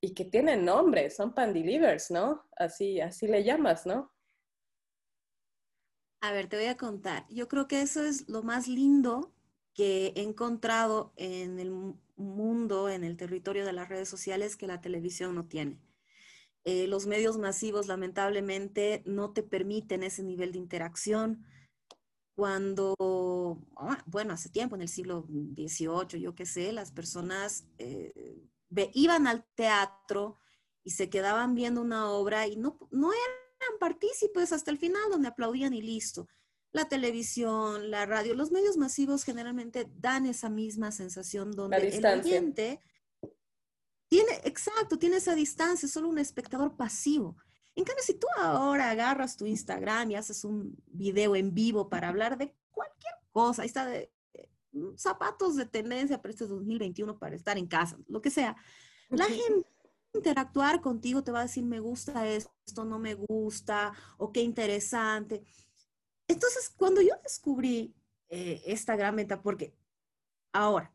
y 0.00 0.14
que 0.14 0.24
tiene 0.24 0.56
nombre, 0.56 1.10
son 1.10 1.34
pandilivers, 1.34 2.10
¿no? 2.10 2.44
Así, 2.56 3.00
así 3.00 3.26
le 3.26 3.42
llamas, 3.44 3.86
¿no? 3.86 4.15
A 6.26 6.32
ver, 6.32 6.48
te 6.48 6.56
voy 6.56 6.66
a 6.66 6.76
contar. 6.76 7.24
Yo 7.28 7.46
creo 7.46 7.68
que 7.68 7.80
eso 7.82 8.02
es 8.02 8.28
lo 8.28 8.42
más 8.42 8.66
lindo 8.66 9.32
que 9.74 10.12
he 10.16 10.22
encontrado 10.22 11.12
en 11.14 11.60
el 11.60 11.70
mundo, 12.16 12.88
en 12.88 13.04
el 13.04 13.16
territorio 13.16 13.64
de 13.64 13.72
las 13.72 13.88
redes 13.88 14.08
sociales 14.08 14.56
que 14.56 14.66
la 14.66 14.80
televisión 14.80 15.36
no 15.36 15.46
tiene. 15.46 15.78
Eh, 16.64 16.88
los 16.88 17.06
medios 17.06 17.38
masivos 17.38 17.86
lamentablemente 17.86 19.04
no 19.06 19.30
te 19.32 19.44
permiten 19.44 20.02
ese 20.02 20.24
nivel 20.24 20.50
de 20.50 20.58
interacción. 20.58 21.46
Cuando, 22.34 22.96
ah, 23.76 24.02
bueno, 24.06 24.32
hace 24.32 24.48
tiempo, 24.48 24.74
en 24.74 24.82
el 24.82 24.88
siglo 24.88 25.28
XVIII, 25.28 26.20
yo 26.20 26.34
qué 26.34 26.44
sé, 26.44 26.72
las 26.72 26.90
personas 26.90 27.68
eh, 27.78 28.42
iban 28.94 29.28
al 29.28 29.44
teatro 29.54 30.40
y 30.82 30.90
se 30.90 31.08
quedaban 31.08 31.54
viendo 31.54 31.80
una 31.82 32.10
obra 32.10 32.48
y 32.48 32.56
no, 32.56 32.80
no 32.90 33.12
era 33.12 33.45
partícipes 33.78 34.52
hasta 34.52 34.70
el 34.70 34.78
final, 34.78 35.02
donde 35.10 35.28
aplaudían 35.28 35.74
y 35.74 35.82
listo. 35.82 36.28
La 36.72 36.88
televisión, 36.88 37.90
la 37.90 38.06
radio, 38.06 38.34
los 38.34 38.50
medios 38.50 38.76
masivos 38.76 39.24
generalmente 39.24 39.88
dan 39.96 40.26
esa 40.26 40.50
misma 40.50 40.92
sensación 40.92 41.52
donde 41.52 41.88
el 41.88 42.04
ambiente 42.04 42.80
tiene, 44.08 44.32
exacto, 44.44 44.98
tiene 44.98 45.16
esa 45.16 45.34
distancia, 45.34 45.88
solo 45.88 46.08
un 46.08 46.18
espectador 46.18 46.76
pasivo. 46.76 47.36
En 47.74 47.84
cambio, 47.84 48.04
si 48.04 48.14
tú 48.14 48.26
ahora 48.38 48.90
agarras 48.90 49.36
tu 49.36 49.46
Instagram 49.46 50.10
y 50.10 50.14
haces 50.16 50.44
un 50.44 50.76
video 50.86 51.36
en 51.36 51.52
vivo 51.52 51.88
para 51.88 52.08
hablar 52.08 52.38
de 52.38 52.54
cualquier 52.70 53.14
cosa, 53.30 53.62
ahí 53.62 53.68
está 53.68 53.86
de 53.86 54.10
mm, 54.72 54.96
zapatos 54.96 55.56
de 55.56 55.66
tendencia 55.66 56.20
para 56.20 56.32
este 56.32 56.46
2021 56.46 57.18
para 57.18 57.36
estar 57.36 57.58
en 57.58 57.66
casa, 57.66 57.98
lo 58.08 58.20
que 58.20 58.30
sea, 58.30 58.56
la 59.08 59.26
gente 59.26 59.68
interactuar 60.16 60.80
contigo, 60.80 61.22
te 61.22 61.32
va 61.32 61.40
a 61.40 61.42
decir, 61.44 61.64
me 61.64 61.80
gusta 61.80 62.26
esto, 62.26 62.84
no 62.84 62.98
me 62.98 63.14
gusta, 63.14 63.92
o 64.18 64.32
qué 64.32 64.40
interesante. 64.40 65.42
Entonces, 66.28 66.70
cuando 66.76 67.00
yo 67.00 67.14
descubrí 67.22 67.94
eh, 68.28 68.62
esta 68.66 68.96
gran 68.96 69.14
meta, 69.14 69.42
porque 69.42 69.74
ahora, 70.52 70.92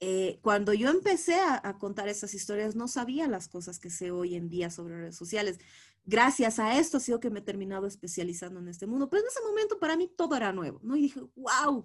eh, 0.00 0.38
cuando 0.42 0.72
yo 0.72 0.88
empecé 0.90 1.38
a, 1.40 1.76
contar 1.78 2.08
esas 2.08 2.32
historias, 2.32 2.74
no 2.74 2.88
sabía 2.88 3.28
las 3.28 3.48
cosas 3.48 3.78
que 3.78 3.90
sé 3.90 4.10
hoy 4.10 4.34
en 4.34 4.48
día 4.48 4.70
sobre 4.70 4.96
redes 4.96 5.16
sociales. 5.16 5.58
Gracias 6.04 6.58
a 6.58 6.78
esto 6.78 6.96
ha 6.96 7.00
sido 7.00 7.20
que 7.20 7.30
me 7.30 7.40
he 7.40 7.42
terminado 7.42 7.86
especializando 7.86 8.60
en 8.60 8.68
este 8.68 8.86
mundo, 8.86 9.10
pero 9.10 9.22
en 9.22 9.28
ese 9.28 9.42
momento 9.42 9.78
para 9.78 9.96
mí 9.96 10.10
todo 10.16 10.34
era 10.36 10.52
nuevo, 10.52 10.80
¿no? 10.82 10.96
Y 10.96 11.02
dije, 11.02 11.20
wow, 11.36 11.84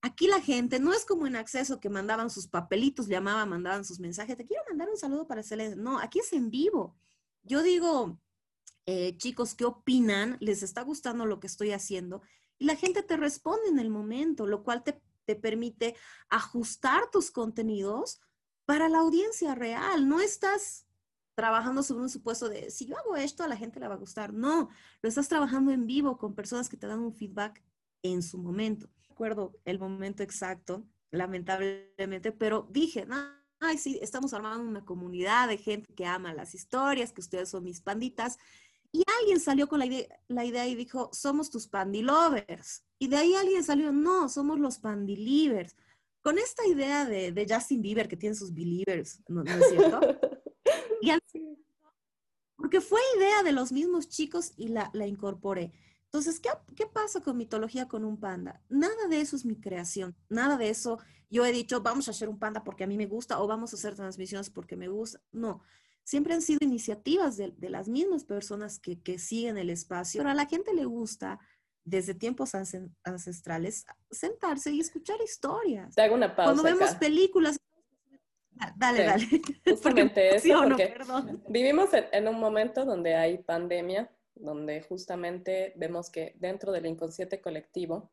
Aquí 0.00 0.28
la 0.28 0.40
gente 0.40 0.78
no 0.78 0.92
es 0.92 1.04
como 1.04 1.26
en 1.26 1.34
acceso 1.34 1.80
que 1.80 1.90
mandaban 1.90 2.30
sus 2.30 2.46
papelitos, 2.46 3.08
llamaban, 3.08 3.48
mandaban 3.48 3.84
sus 3.84 3.98
mensajes. 3.98 4.36
Te 4.36 4.46
quiero 4.46 4.62
mandar 4.68 4.88
un 4.88 4.96
saludo 4.96 5.26
para 5.26 5.40
hacerles. 5.40 5.76
No, 5.76 5.98
aquí 5.98 6.20
es 6.20 6.32
en 6.32 6.50
vivo. 6.50 6.96
Yo 7.42 7.62
digo, 7.62 8.20
eh, 8.86 9.16
chicos, 9.16 9.54
¿qué 9.54 9.64
opinan? 9.64 10.36
¿Les 10.40 10.62
está 10.62 10.82
gustando 10.82 11.26
lo 11.26 11.40
que 11.40 11.48
estoy 11.48 11.72
haciendo? 11.72 12.22
Y 12.58 12.66
la 12.66 12.76
gente 12.76 13.02
te 13.02 13.16
responde 13.16 13.68
en 13.68 13.80
el 13.80 13.90
momento, 13.90 14.46
lo 14.46 14.62
cual 14.62 14.84
te, 14.84 15.02
te 15.24 15.34
permite 15.34 15.96
ajustar 16.28 17.10
tus 17.10 17.32
contenidos 17.32 18.20
para 18.66 18.88
la 18.88 18.98
audiencia 18.98 19.56
real. 19.56 20.08
No 20.08 20.20
estás 20.20 20.86
trabajando 21.34 21.82
sobre 21.82 22.02
un 22.04 22.10
supuesto 22.10 22.48
de 22.48 22.70
si 22.70 22.86
yo 22.86 22.96
hago 22.98 23.16
esto 23.16 23.42
a 23.42 23.48
la 23.48 23.56
gente 23.56 23.80
le 23.80 23.88
va 23.88 23.94
a 23.94 23.98
gustar. 23.98 24.32
No, 24.32 24.68
lo 25.02 25.08
estás 25.08 25.28
trabajando 25.28 25.72
en 25.72 25.86
vivo 25.86 26.18
con 26.18 26.36
personas 26.36 26.68
que 26.68 26.76
te 26.76 26.86
dan 26.86 27.00
un 27.00 27.14
feedback 27.14 27.64
en 28.02 28.22
su 28.22 28.38
momento 28.38 28.88
recuerdo 29.18 29.58
el 29.64 29.80
momento 29.80 30.22
exacto, 30.22 30.84
lamentablemente, 31.10 32.30
pero 32.30 32.68
dije, 32.70 33.04
ay, 33.58 33.76
sí, 33.76 33.98
estamos 34.00 34.32
armando 34.32 34.62
una 34.62 34.84
comunidad 34.84 35.48
de 35.48 35.58
gente 35.58 35.92
que 35.92 36.06
ama 36.06 36.32
las 36.32 36.54
historias, 36.54 37.12
que 37.12 37.20
ustedes 37.20 37.48
son 37.48 37.64
mis 37.64 37.80
panditas. 37.80 38.38
Y 38.92 39.02
alguien 39.20 39.40
salió 39.40 39.66
con 39.66 39.80
la 39.80 39.86
idea, 39.86 40.06
la 40.28 40.44
idea 40.44 40.68
y 40.68 40.76
dijo, 40.76 41.10
somos 41.12 41.50
tus 41.50 41.66
pandilovers. 41.66 42.84
Y 43.00 43.08
de 43.08 43.16
ahí 43.16 43.34
alguien 43.34 43.64
salió, 43.64 43.90
no, 43.90 44.28
somos 44.28 44.60
los 44.60 44.78
pandilivers. 44.78 45.74
Con 46.22 46.38
esta 46.38 46.64
idea 46.68 47.04
de, 47.04 47.32
de 47.32 47.46
Justin 47.52 47.82
Bieber 47.82 48.06
que 48.06 48.16
tiene 48.16 48.36
sus 48.36 48.54
believers, 48.54 49.20
¿no, 49.26 49.42
es 49.42 49.68
cierto? 49.68 50.00
y 51.02 51.10
porque 52.54 52.80
fue 52.80 53.00
idea 53.16 53.42
de 53.42 53.52
los 53.52 53.72
mismos 53.72 54.08
chicos 54.08 54.52
y 54.56 54.68
la, 54.68 54.90
la 54.92 55.08
incorporé. 55.08 55.72
Entonces, 56.10 56.40
¿qué, 56.40 56.86
pasa 56.86 57.20
con 57.20 57.36
mitología 57.36 57.86
con 57.86 58.04
un 58.04 58.18
panda? 58.18 58.62
Nada 58.68 59.08
de 59.08 59.20
eso 59.20 59.36
es 59.36 59.44
mi 59.44 59.56
creación, 59.56 60.16
nada 60.28 60.56
de 60.56 60.70
eso 60.70 60.98
yo 61.30 61.44
he 61.44 61.52
dicho, 61.52 61.82
vamos 61.82 62.08
a 62.08 62.12
hacer 62.12 62.28
un 62.28 62.38
panda 62.38 62.64
porque 62.64 62.84
a 62.84 62.86
mí 62.86 62.96
me 62.96 63.06
gusta 63.06 63.40
o 63.40 63.46
vamos 63.46 63.72
a 63.72 63.76
hacer 63.76 63.94
transmisiones 63.94 64.48
porque 64.48 64.76
me 64.76 64.88
gusta. 64.88 65.20
No, 65.30 65.62
siempre 66.02 66.32
han 66.32 66.40
sido 66.40 66.60
iniciativas 66.62 67.36
de, 67.36 67.52
las 67.68 67.88
mismas 67.88 68.24
personas 68.24 68.78
que, 68.78 69.18
siguen 69.18 69.58
el 69.58 69.68
espacio, 69.68 70.20
pero 70.20 70.30
a 70.30 70.34
la 70.34 70.46
gente 70.46 70.72
le 70.72 70.86
gusta 70.86 71.38
desde 71.84 72.14
tiempos 72.14 72.54
ancestrales 72.54 73.84
sentarse 74.10 74.72
y 74.72 74.80
escuchar 74.80 75.16
historias. 75.22 75.94
Te 75.94 76.00
hago 76.00 76.14
una 76.14 76.34
pausa. 76.34 76.54
Cuando 76.54 76.62
vemos 76.62 76.94
películas, 76.96 77.58
Dale, 78.76 79.04
dale. 79.04 79.26
Justamente 79.68 80.34
eso, 80.34 80.60
porque 80.64 80.96
vivimos 81.48 81.90
en, 81.92 82.26
un 82.26 82.40
momento 82.40 82.84
donde 82.84 83.14
hay 83.14 83.38
pandemia, 83.38 84.10
donde 84.40 84.82
justamente 84.82 85.72
vemos 85.76 86.10
que 86.10 86.34
dentro 86.36 86.72
del 86.72 86.86
inconsciente 86.86 87.40
colectivo 87.40 88.12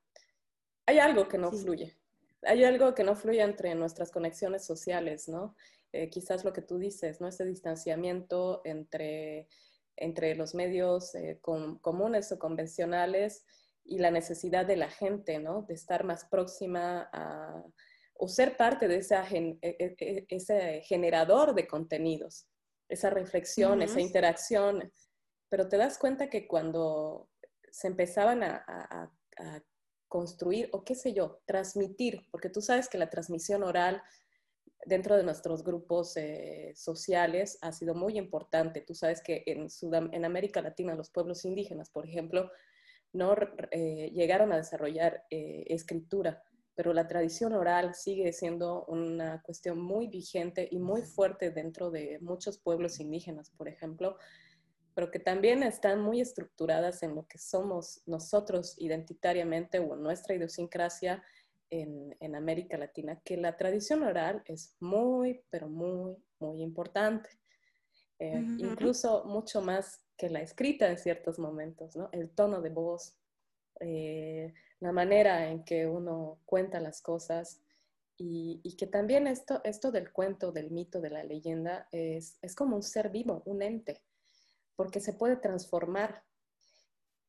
hay 0.85 0.99
algo 0.99 1.27
que 1.27 1.37
no 1.37 1.51
fluye. 1.51 1.97
Hay 2.43 2.63
algo 2.63 2.93
que 2.93 3.03
no 3.03 3.15
fluye 3.15 3.41
entre 3.41 3.73
nuestras 3.75 4.11
conexiones 4.11 4.65
sociales, 4.65 5.27
¿no? 5.27 5.55
Eh, 5.91 6.09
quizás 6.09 6.43
lo 6.43 6.53
que 6.53 6.61
tú 6.61 6.77
dices, 6.77 7.21
¿no? 7.21 7.27
Ese 7.27 7.45
distanciamiento 7.45 8.61
entre, 8.65 9.47
entre 9.95 10.35
los 10.35 10.53
medios 10.53 11.15
eh, 11.15 11.39
comunes 11.41 12.31
o 12.31 12.37
convencionales 12.37 13.45
y 13.83 13.99
la 13.99 14.11
necesidad 14.11 14.65
de 14.65 14.77
la 14.77 14.89
gente, 14.89 15.39
¿no? 15.39 15.63
De 15.63 15.73
estar 15.73 16.03
más 16.03 16.25
próxima 16.25 17.09
a, 17.11 17.63
o 18.13 18.27
ser 18.27 18.57
parte 18.57 18.87
de 18.87 18.97
e, 18.97 19.57
e, 19.61 19.95
e, 19.99 20.25
ese 20.29 20.81
generador 20.81 21.53
de 21.53 21.67
contenidos, 21.67 22.47
esa 22.89 23.09
reflexión, 23.09 23.81
esa 23.81 24.01
interacción 24.01 24.91
pero 25.49 25.67
te 25.67 25.77
das 25.77 25.97
cuenta 25.97 26.29
que 26.29 26.47
cuando 26.47 27.29
se 27.71 27.87
empezaban 27.87 28.43
a, 28.43 29.11
construir, 30.07 30.69
o 30.71 30.85
qué 30.85 30.95
sé 30.95 31.11
yo, 31.11 31.41
transmitir, 31.45 32.25
porque 32.31 32.49
tú 32.49 32.61
sabes 32.61 32.87
que 32.87 32.97
la 32.97 33.09
transmisión 33.09 33.63
oral 33.63 34.01
dentro 34.85 35.17
de 35.17 35.23
nuestros 35.23 35.61
grupos 35.61 36.15
eh, 36.15 36.71
sociales 36.73 37.57
ha 37.61 37.73
sido 37.73 37.95
muy 37.95 38.17
importante. 38.17 38.79
Tú 38.79 38.93
sabes 38.93 39.21
que 39.21 39.43
en, 39.45 39.67
en 40.13 40.25
América 40.25 40.61
Latina 40.61 40.95
los 40.95 41.09
pueblos 41.09 41.43
indígenas, 41.43 41.89
por 41.89 42.07
ejemplo, 42.07 42.49
no 43.15 43.35
eh, 43.71 44.11
llegaron 44.13 44.51
a 44.51 44.57
desarrollar 44.57 45.25
eh, 45.29 45.63
escritura, 45.67 46.43
pero 46.75 46.93
la 46.93 47.07
tradición 47.07 47.53
oral 47.53 47.95
sigue 47.95 48.31
siendo 48.33 48.85
una 48.85 49.41
cuestión 49.41 49.79
muy 49.79 50.07
vigente 50.07 50.67
y 50.69 50.79
muy 50.79 51.01
fuerte 51.01 51.49
dentro 51.51 51.89
de 51.89 52.19
muchos 52.19 52.59
pueblos 52.59 52.99
indígenas, 52.99 53.49
por 53.51 53.69
ejemplo, 53.69 54.17
pero 54.95 55.11
que 55.11 55.19
también 55.19 55.61
están 55.61 56.01
muy 56.01 56.21
estructuradas 56.21 57.03
en 57.03 57.15
lo 57.15 57.27
que 57.27 57.37
somos 57.37 58.01
nosotros 58.05 58.75
identitariamente 58.79 59.77
o 59.77 59.93
en 59.93 60.01
nuestra 60.01 60.33
idiosincrasia 60.33 61.21
en, 61.69 62.15
en, 62.21 62.35
América 62.35 62.77
Latina 62.77 63.19
que 63.23 63.35
la 63.35 63.57
tradición 63.57 64.03
oral 64.03 64.41
es 64.45 64.75
muy, 64.79 65.43
pero 65.49 65.67
muy, 65.67 66.15
muy 66.39 66.61
importante. 66.61 67.29
Eh, 68.19 68.41
incluso 68.59 69.25
mucho 69.25 69.61
más 69.61 70.01
que 70.15 70.29
la 70.29 70.39
escrita 70.39 70.89
en 70.89 70.97
ciertos 70.97 71.37
momentos, 71.37 71.97
¿no? 71.97 72.07
El 72.13 72.29
tono 72.29 72.61
de 72.61 72.69
voz, 72.69 73.17
eh, 73.81 74.53
la 74.79 74.93
manera 74.93 75.49
en 75.49 75.65
que 75.65 75.85
uno 75.87 76.39
cuenta 76.45 76.79
las 76.79 77.01
cosas 77.01 77.59
y, 78.15 78.61
y, 78.63 78.77
que 78.77 78.87
también 78.87 79.27
esto, 79.27 79.59
esto 79.65 79.91
del 79.91 80.13
cuento, 80.13 80.53
del 80.53 80.71
mito, 80.71 81.01
de 81.01 81.09
la 81.09 81.25
leyenda 81.25 81.89
es, 81.91 82.37
es 82.41 82.55
como 82.55 82.77
un 82.77 82.83
ser 82.83 83.09
vivo, 83.09 83.41
un 83.45 83.61
ente, 83.61 84.01
porque 84.75 84.99
se 84.99 85.13
puede 85.13 85.35
transformar. 85.35 86.23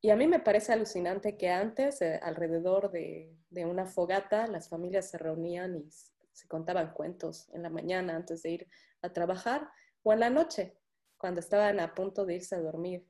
Y 0.00 0.11
a 0.11 0.16
mí 0.16 0.26
me 0.26 0.40
parece 0.40 0.72
alucinante 0.72 1.37
que 1.37 1.48
antes, 1.48 2.02
eh, 2.02 2.20
alrededor 2.22 2.90
de, 2.90 3.35
de, 3.50 3.64
una 3.64 3.87
fogata, 3.87 4.46
las 4.46 4.68
familias 4.68 5.11
se 5.11 5.18
reunían 5.18 5.76
y 5.76 5.90
se 5.90 6.46
contaban 6.48 6.92
cuentos 6.92 7.48
en 7.54 7.62
la 7.62 7.70
mañana 7.70 8.14
antes 8.14 8.42
de 8.42 8.50
ir 8.50 8.68
a 9.02 9.12
trabajar 9.12 9.68
o 10.02 10.12
en 10.12 10.20
la 10.20 10.30
noche, 10.30 10.78
cuando 11.16 11.40
estaban 11.40 11.80
a 11.80 11.94
punto 11.94 12.24
de 12.26 12.37
irse 12.37 12.54
a 12.54 12.61
dormir. 12.61 13.09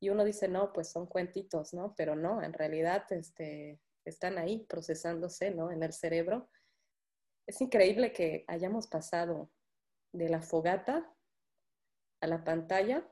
Y 0.00 0.10
uno 0.10 0.24
dice, 0.24 0.48
no, 0.48 0.72
pues 0.72 0.90
son 0.90 1.06
cuentitos, 1.06 1.74
¿no? 1.74 1.94
Pero 1.96 2.14
no, 2.14 2.42
en 2.42 2.52
realidad 2.52 3.04
este, 3.10 3.80
están 4.04 4.38
ahí 4.38 4.64
procesándose, 4.68 5.50
¿no? 5.50 5.70
En 5.70 5.82
el 5.82 5.92
cerebro. 5.92 6.48
Es 7.46 7.60
increíble 7.60 8.12
que 8.12 8.44
hayamos 8.46 8.86
pasado 8.86 9.50
de 10.12 10.28
la 10.28 10.42
fogata 10.42 11.12
a 12.20 12.26
la 12.26 12.44
pantalla 12.44 13.06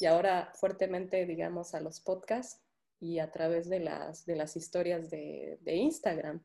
y 0.00 0.06
ahora 0.06 0.52
fuertemente, 0.54 1.26
digamos, 1.26 1.74
a 1.74 1.80
los 1.80 2.00
podcasts 2.00 2.62
y 2.98 3.18
a 3.18 3.30
través 3.30 3.68
de 3.68 3.80
las, 3.80 4.24
de 4.26 4.36
las 4.36 4.56
historias 4.56 5.10
de, 5.10 5.58
de 5.60 5.76
Instagram. 5.76 6.42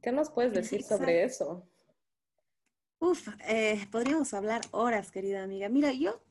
¿Qué 0.00 0.12
nos 0.12 0.30
puedes 0.30 0.52
decir 0.52 0.82
sobre 0.82 1.24
eso? 1.24 1.68
Uf, 3.00 3.28
eh, 3.48 3.86
podríamos 3.90 4.32
hablar 4.32 4.62
horas, 4.70 5.10
querida 5.10 5.42
amiga. 5.42 5.68
Mira, 5.68 5.92
yo 5.92 6.22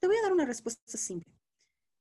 te 0.00 0.06
voy 0.06 0.16
a 0.16 0.22
dar 0.22 0.32
una 0.32 0.46
respuesta 0.46 0.96
simple. 0.96 1.32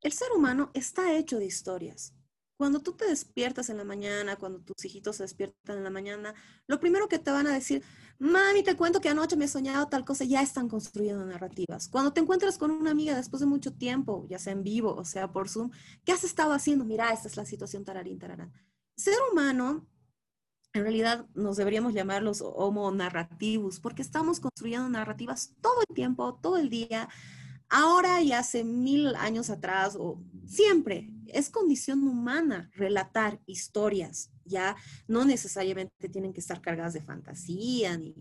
El 0.01 0.13
ser 0.13 0.31
humano 0.31 0.71
está 0.73 1.13
hecho 1.13 1.37
de 1.37 1.45
historias. 1.45 2.16
Cuando 2.57 2.81
tú 2.81 2.93
te 2.93 3.05
despiertas 3.05 3.69
en 3.69 3.77
la 3.77 3.83
mañana, 3.83 4.35
cuando 4.35 4.59
tus 4.59 4.83
hijitos 4.83 5.17
se 5.17 5.23
despiertan 5.23 5.77
en 5.77 5.83
la 5.83 5.91
mañana, 5.91 6.33
lo 6.65 6.79
primero 6.79 7.07
que 7.07 7.19
te 7.19 7.29
van 7.29 7.45
a 7.45 7.53
decir, 7.53 7.83
mami, 8.17 8.63
te 8.63 8.75
cuento 8.75 8.99
que 8.99 9.09
anoche 9.09 9.35
me 9.35 9.45
he 9.45 9.47
soñado 9.47 9.87
tal 9.89 10.03
cosa, 10.03 10.23
ya 10.23 10.41
están 10.41 10.67
construyendo 10.67 11.23
narrativas. 11.23 11.87
Cuando 11.87 12.13
te 12.13 12.19
encuentras 12.19 12.57
con 12.57 12.71
una 12.71 12.89
amiga 12.89 13.15
después 13.15 13.41
de 13.41 13.45
mucho 13.45 13.73
tiempo, 13.73 14.25
ya 14.27 14.39
sea 14.39 14.53
en 14.53 14.63
vivo 14.63 14.95
o 14.95 15.05
sea 15.05 15.31
por 15.31 15.49
Zoom, 15.49 15.69
¿qué 16.03 16.11
has 16.11 16.23
estado 16.23 16.51
haciendo? 16.51 16.83
Mira, 16.83 17.13
esta 17.13 17.27
es 17.27 17.37
la 17.37 17.45
situación 17.45 17.85
tararín, 17.85 18.17
tararán. 18.17 18.51
Ser 18.95 19.17
humano, 19.31 19.87
en 20.73 20.81
realidad 20.81 21.27
nos 21.35 21.57
deberíamos 21.57 21.93
llamar 21.93 22.23
los 22.23 22.41
homo 22.41 22.89
narrativos, 22.91 23.79
porque 23.79 24.01
estamos 24.01 24.39
construyendo 24.39 24.89
narrativas 24.89 25.53
todo 25.61 25.81
el 25.87 25.95
tiempo, 25.95 26.39
todo 26.41 26.57
el 26.57 26.69
día, 26.69 27.07
ahora 27.69 28.21
y 28.21 28.31
hace 28.31 28.63
mil 28.63 29.15
años 29.15 29.51
atrás, 29.51 29.95
o 29.95 30.23
siempre, 30.47 31.13
es 31.33 31.49
condición 31.49 32.07
humana 32.07 32.69
relatar 32.73 33.41
historias, 33.45 34.31
ya 34.45 34.75
no 35.07 35.25
necesariamente 35.25 36.09
tienen 36.09 36.33
que 36.33 36.39
estar 36.39 36.61
cargadas 36.61 36.93
de 36.93 37.01
fantasía, 37.01 37.97
ni, 37.97 38.13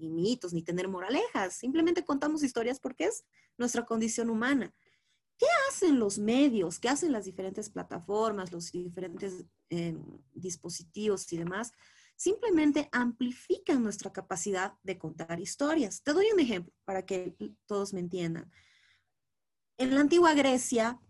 mitos, 0.00 0.52
ni 0.52 0.62
tener 0.62 0.86
moralejas, 0.86 1.54
simplemente 1.54 2.04
contamos 2.04 2.42
historias 2.42 2.78
porque 2.78 3.04
es 3.04 3.24
nuestra 3.56 3.86
condición 3.86 4.28
humana. 4.28 4.74
¿Qué 5.38 5.46
hacen 5.68 5.98
los 5.98 6.18
medios? 6.18 6.78
¿Qué 6.78 6.88
hacen 6.88 7.10
las 7.10 7.24
diferentes 7.24 7.70
plataformas, 7.70 8.52
los 8.52 8.70
diferentes 8.70 9.46
eh, 9.70 9.96
dispositivos 10.34 11.32
y 11.32 11.38
demás? 11.38 11.72
Simplemente 12.16 12.88
amplifican 12.92 13.82
nuestra 13.82 14.12
capacidad 14.12 14.74
de 14.82 14.98
contar 14.98 15.40
historias. 15.40 16.02
Te 16.02 16.12
doy 16.12 16.26
un 16.32 16.40
ejemplo 16.40 16.72
para 16.84 17.04
que 17.04 17.34
todos 17.66 17.92
me 17.92 18.00
entiendan. 18.00 18.50
En 19.76 19.94
la 19.94 20.00
antigua 20.00 20.34
Grecia, 20.34 21.00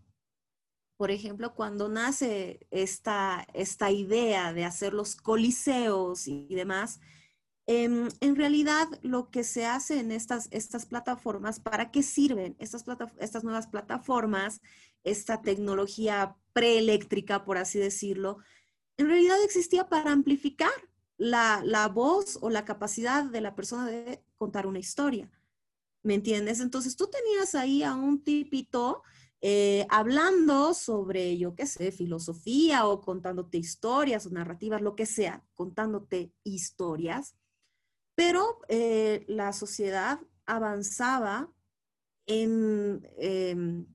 por 0.97 1.11
ejemplo, 1.11 1.53
cuando 1.53 1.89
nace 1.89 2.65
esta, 2.71 3.45
esta 3.53 3.91
idea 3.91 4.53
de 4.53 4.63
hacer 4.63 4.93
los 4.93 5.15
coliseos 5.15 6.27
y, 6.27 6.47
demás, 6.55 7.01
em, 7.67 8.07
en 8.21 8.35
realidad 8.35 8.87
lo 9.01 9.29
que 9.29 9.43
se 9.43 9.65
hace 9.65 9.99
en 9.99 10.11
estas, 10.11 10.47
estas 10.51 10.85
plataformas, 10.85 11.59
¿para 11.59 11.91
qué 11.91 12.01
sirven 12.03 12.55
estas, 12.59 12.85
estas 13.19 13.43
nuevas 13.43 13.67
plataformas, 13.67 14.61
esta 15.03 15.41
tecnología 15.41 16.37
preeléctrica, 16.53 17.43
por 17.43 17.57
así 17.57 17.77
decirlo? 17.77 18.37
En 18.97 19.07
realidad 19.07 19.43
existía 19.43 19.89
para 19.89 20.11
amplificar 20.11 20.71
la, 21.17 21.61
la 21.65 21.87
voz 21.89 22.37
o 22.41 22.49
la 22.49 22.63
capacidad 22.63 23.25
de 23.25 23.41
la 23.41 23.55
persona 23.55 23.87
de 23.87 24.23
contar 24.37 24.65
una 24.67 24.79
historia. 24.79 25.29
¿Me 26.03 26.13
entiendes? 26.13 26.59
Entonces 26.59 26.95
tú 26.95 27.07
tenías 27.07 27.55
ahí 27.55 27.83
a 27.83 27.95
un 27.95 28.23
tipito 28.23 29.01
eh, 29.41 29.85
hablando 29.89 30.73
sobre, 30.73 31.37
yo 31.37 31.55
qué 31.55 31.65
sé, 31.67 31.91
filosofía 31.91 32.87
o 32.87 33.01
contándote 33.01 33.57
historias 33.57 34.25
o 34.25 34.29
narrativas, 34.31 34.81
lo 34.81 34.95
que 34.95 35.05
sea, 35.05 35.45
contándote 35.53 36.33
historias, 36.43 37.35
pero 38.15 38.59
eh, 38.69 39.25
la 39.27 39.53
sociedad 39.53 40.19
avanzaba 40.45 41.51
en, 42.27 43.07
em, 43.17 43.85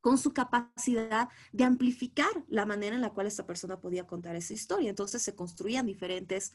con 0.00 0.18
su 0.18 0.32
capacidad 0.32 1.28
de 1.52 1.64
amplificar 1.64 2.30
la 2.48 2.66
manera 2.66 2.96
en 2.96 3.02
la 3.02 3.12
cual 3.12 3.26
esta 3.26 3.46
persona 3.46 3.80
podía 3.80 4.06
contar 4.06 4.36
esa 4.36 4.54
historia. 4.54 4.90
Entonces 4.90 5.22
se 5.22 5.34
construían 5.34 5.86
diferentes 5.86 6.52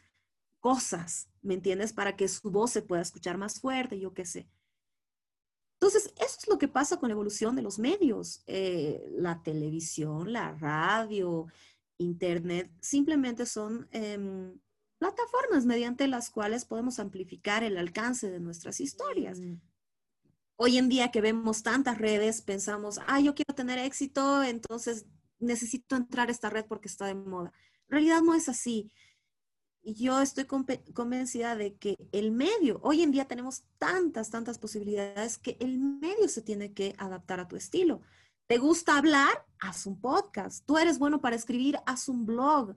cosas, 0.60 1.30
¿me 1.42 1.54
entiendes? 1.54 1.94
Para 1.94 2.16
que 2.16 2.28
su 2.28 2.50
voz 2.52 2.72
se 2.72 2.82
pueda 2.82 3.02
escuchar 3.02 3.38
más 3.38 3.60
fuerte, 3.60 4.00
yo 4.00 4.14
qué 4.14 4.26
sé. 4.26 4.50
Entonces, 5.86 6.16
eso 6.18 6.38
es 6.40 6.48
lo 6.48 6.58
que 6.58 6.68
pasa 6.68 6.98
con 6.98 7.10
la 7.10 7.14
evolución 7.14 7.56
de 7.56 7.62
los 7.62 7.78
medios. 7.78 8.42
Eh, 8.48 9.08
la 9.12 9.44
televisión, 9.44 10.34
la 10.34 10.52
radio, 10.54 11.46
internet, 12.00 12.72
simplemente 12.82 13.46
son 13.46 13.88
em, 13.92 14.60
plataformas 14.98 15.68
mediante 15.68 16.08
las 16.08 16.32
cuales 16.32 16.66
podemos 16.66 16.98
amplificar 16.98 17.64
el 17.64 17.78
alcance 17.78 18.32
de 18.32 18.40
nuestras 18.40 18.80
historias. 18.82 19.40
Mm. 19.40 19.62
Hoy 20.56 20.80
en 20.80 20.90
día 20.90 21.12
que 21.12 21.22
vemos 21.22 21.62
tantas 21.62 22.00
redes, 22.00 22.42
pensamos, 22.42 23.00
ah, 23.06 23.20
yo 23.20 23.36
quiero 23.36 23.54
tener 23.54 23.78
éxito, 23.78 24.42
entonces 24.42 25.06
necesito 25.38 25.96
entrar 25.96 26.30
a 26.30 26.32
esta 26.32 26.50
red 26.50 26.66
porque 26.66 26.88
está 26.88 27.06
de 27.06 27.14
moda. 27.14 27.54
En 27.90 27.92
realidad 27.92 28.24
no 28.24 28.34
es 28.34 28.50
así 28.50 28.92
yo 29.94 30.20
estoy 30.20 30.46
convencida 30.46 31.56
de 31.56 31.76
que 31.76 31.96
el 32.12 32.32
medio, 32.32 32.80
hoy 32.82 33.04
en 33.04 33.12
día 33.12 33.26
tenemos 33.26 33.64
tantas, 33.78 34.32
tantas 34.32 34.58
posibilidades 34.58 35.38
que 35.38 35.58
el 35.60 35.78
medio 35.78 36.28
se 36.28 36.42
tiene 36.42 36.74
que 36.74 36.96
adaptar 36.98 37.40
a 37.40 37.48
tu 37.48 37.56
estilo. 37.56 38.02
¿Te 38.48 38.58
gusta 38.58 38.98
hablar? 38.98 39.46
Haz 39.60 39.86
un 39.86 40.00
podcast. 40.00 40.66
¿Tú 40.66 40.78
eres 40.78 40.98
bueno 40.98 41.22
para 41.22 41.36
escribir? 41.36 41.78
Haz 41.86 42.10
un 42.10 42.26
blog. 42.26 42.76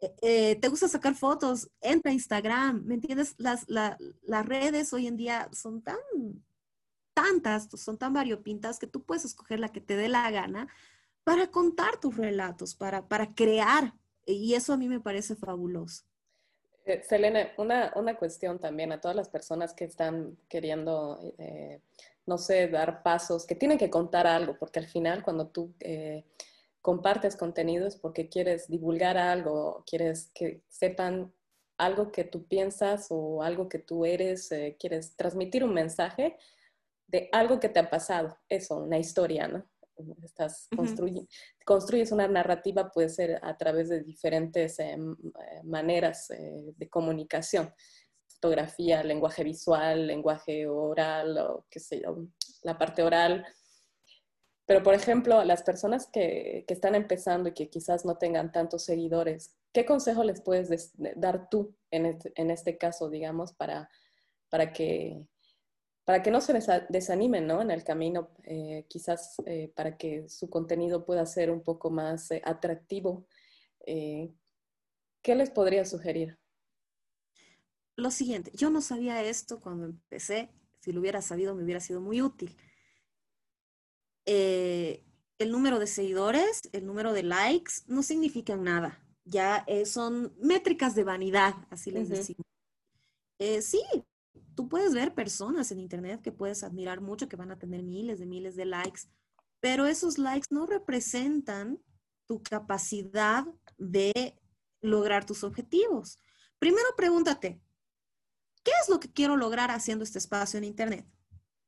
Eh, 0.00 0.14
eh, 0.22 0.56
¿Te 0.56 0.68
gusta 0.68 0.88
sacar 0.88 1.14
fotos? 1.14 1.70
Entra 1.80 2.10
a 2.10 2.14
Instagram. 2.14 2.84
¿Me 2.84 2.94
entiendes? 2.94 3.34
Las, 3.38 3.66
las 3.68 4.46
redes 4.46 4.92
hoy 4.92 5.06
en 5.06 5.16
día 5.16 5.48
son 5.52 5.82
tan, 5.82 5.96
tantas, 7.14 7.68
son 7.74 7.98
tan 7.98 8.12
variopintas 8.12 8.78
que 8.78 8.86
tú 8.86 9.02
puedes 9.02 9.24
escoger 9.24 9.60
la 9.60 9.70
que 9.70 9.80
te 9.80 9.96
dé 9.96 10.08
la 10.08 10.30
gana 10.30 10.68
para 11.24 11.50
contar 11.50 12.00
tus 12.00 12.16
relatos, 12.16 12.74
para, 12.74 13.08
para 13.08 13.34
crear. 13.34 13.94
Y 14.26 14.54
eso 14.54 14.72
a 14.72 14.76
mí 14.76 14.88
me 14.88 15.00
parece 15.00 15.36
fabuloso. 15.36 16.09
Eh, 16.90 17.02
Selene, 17.04 17.52
una, 17.56 17.92
una, 17.94 18.16
cuestión 18.16 18.58
también 18.58 18.90
a 18.90 19.00
todas 19.00 19.16
las 19.16 19.28
personas 19.28 19.74
que 19.74 19.84
están 19.84 20.36
queriendo, 20.48 21.20
eh, 21.38 21.80
no 22.26 22.36
sé, 22.36 22.68
dar 22.68 23.02
pasos, 23.02 23.46
que 23.46 23.54
tienen 23.54 23.78
que 23.78 23.90
contar 23.90 24.26
algo, 24.26 24.56
porque 24.58 24.80
al 24.80 24.86
final 24.86 25.22
cuando 25.22 25.48
tú 25.48 25.72
eh, 25.80 26.24
compartes 26.82 27.36
contenidos 27.36 27.96
porque 27.96 28.28
quieres 28.28 28.68
divulgar 28.68 29.16
algo, 29.18 29.84
quieres 29.86 30.30
que 30.34 30.62
sepan 30.68 31.32
algo 31.78 32.10
que 32.10 32.24
tú 32.24 32.46
piensas 32.46 33.06
o 33.10 33.42
algo 33.42 33.68
que 33.68 33.78
tú 33.78 34.04
eres, 34.04 34.50
quieres 34.78 35.16
transmitir 35.16 35.64
un 35.64 35.72
mensaje 35.72 36.36
de 37.06 37.28
algo 37.32 37.60
que 37.60 37.68
te 37.68 37.80
ha 37.80 37.88
pasado, 37.88 38.36
eso, 38.48 38.78
una 38.78 38.98
historia, 38.98 39.48
¿no? 39.48 39.64
Estás 40.22 40.68
construyes 41.64 42.12
una 42.12 42.28
narrativa, 42.28 42.90
puede 42.90 43.08
ser 43.08 43.38
a 43.42 43.56
través 43.56 43.88
de 43.88 44.02
diferentes 44.02 44.78
eh, 44.78 44.96
eh, 44.96 45.62
maneras 45.64 46.30
eh, 46.30 46.72
de 46.76 46.88
comunicación, 46.88 47.72
fotografía, 48.26 49.02
lenguaje 49.02 49.44
visual, 49.44 50.06
lenguaje 50.06 50.66
oral, 50.66 51.38
o 51.38 51.66
qué 51.70 51.80
sé 51.80 52.00
yo, 52.00 52.16
la 52.62 52.78
parte 52.78 53.02
oral. 53.02 53.46
Pero, 54.66 54.82
por 54.82 54.94
ejemplo, 54.94 55.44
las 55.44 55.62
personas 55.62 56.06
que, 56.06 56.64
que 56.66 56.74
están 56.74 56.94
empezando 56.94 57.48
y 57.48 57.52
que 57.54 57.68
quizás 57.68 58.04
no 58.04 58.16
tengan 58.16 58.52
tantos 58.52 58.84
seguidores, 58.84 59.56
¿qué 59.72 59.84
consejo 59.84 60.22
les 60.24 60.40
puedes 60.40 60.92
dar 61.16 61.48
tú 61.50 61.74
en 61.90 62.06
este, 62.06 62.32
en 62.36 62.50
este 62.50 62.78
caso, 62.78 63.10
digamos, 63.10 63.52
para, 63.52 63.90
para 64.48 64.72
que 64.72 65.26
para 66.04 66.22
que 66.22 66.30
no 66.30 66.40
se 66.40 66.52
desanimen 66.88 67.46
¿no? 67.46 67.62
en 67.62 67.70
el 67.70 67.84
camino, 67.84 68.30
eh, 68.44 68.86
quizás 68.88 69.36
eh, 69.46 69.72
para 69.74 69.96
que 69.96 70.28
su 70.28 70.48
contenido 70.50 71.04
pueda 71.04 71.24
ser 71.26 71.50
un 71.50 71.62
poco 71.62 71.90
más 71.90 72.30
eh, 72.30 72.42
atractivo. 72.44 73.26
¿qué 73.86 75.34
les 75.34 75.50
podría 75.50 75.84
sugerir? 75.84 76.38
Lo 77.96 78.10
siguiente, 78.10 78.52
yo 78.54 78.70
no 78.70 78.80
sabía 78.80 79.22
esto 79.22 79.58
cuando 79.60 79.86
empecé, 79.86 80.48
si 80.78 80.92
lo 80.92 81.00
hubiera 81.00 81.22
sabido 81.22 81.54
me 81.54 81.64
hubiera 81.64 81.80
sido 81.80 82.00
muy 82.00 82.22
útil. 82.22 82.56
El 84.26 85.50
número 85.50 85.80
de 85.80 85.88
seguidores, 85.88 86.62
el 86.72 86.86
número 86.86 87.12
de 87.12 87.24
likes, 87.24 87.72
no 87.86 88.02
significan 88.02 88.62
nada. 88.62 89.02
Ya 89.24 89.66
son 89.86 90.34
métricas 90.40 90.94
de 90.94 91.04
vanidad, 91.04 91.54
así 91.70 91.90
les 91.90 92.08
decimos. 92.08 92.44
Eh, 93.40 93.62
sí, 93.62 93.82
tú 94.60 94.68
puedes 94.68 94.92
ver 94.92 95.14
personas 95.14 95.72
en 95.72 95.80
Internet 95.80 96.20
que 96.20 96.32
puedes 96.32 96.62
admirar 96.62 97.00
mucho, 97.00 97.30
que 97.30 97.36
van 97.36 97.50
a 97.50 97.58
tener 97.58 97.82
miles 97.82 98.18
de 98.18 98.26
miles 98.26 98.56
de 98.56 98.66
likes, 98.66 99.08
pero 99.58 99.86
esos 99.86 100.18
likes 100.18 100.48
no 100.50 100.66
representan 100.66 101.78
tu 102.26 102.42
capacidad 102.42 103.46
de 103.78 104.38
lograr 104.82 105.24
tus 105.24 105.44
objetivos. 105.44 106.18
Primero 106.58 106.88
pregúntate, 106.94 107.58
¿qué 108.62 108.70
es 108.82 108.90
lo 108.90 109.00
que 109.00 109.10
quiero 109.10 109.34
lograr 109.34 109.70
haciendo 109.70 110.04
este 110.04 110.18
espacio 110.18 110.58
en 110.58 110.64
Internet? 110.64 111.06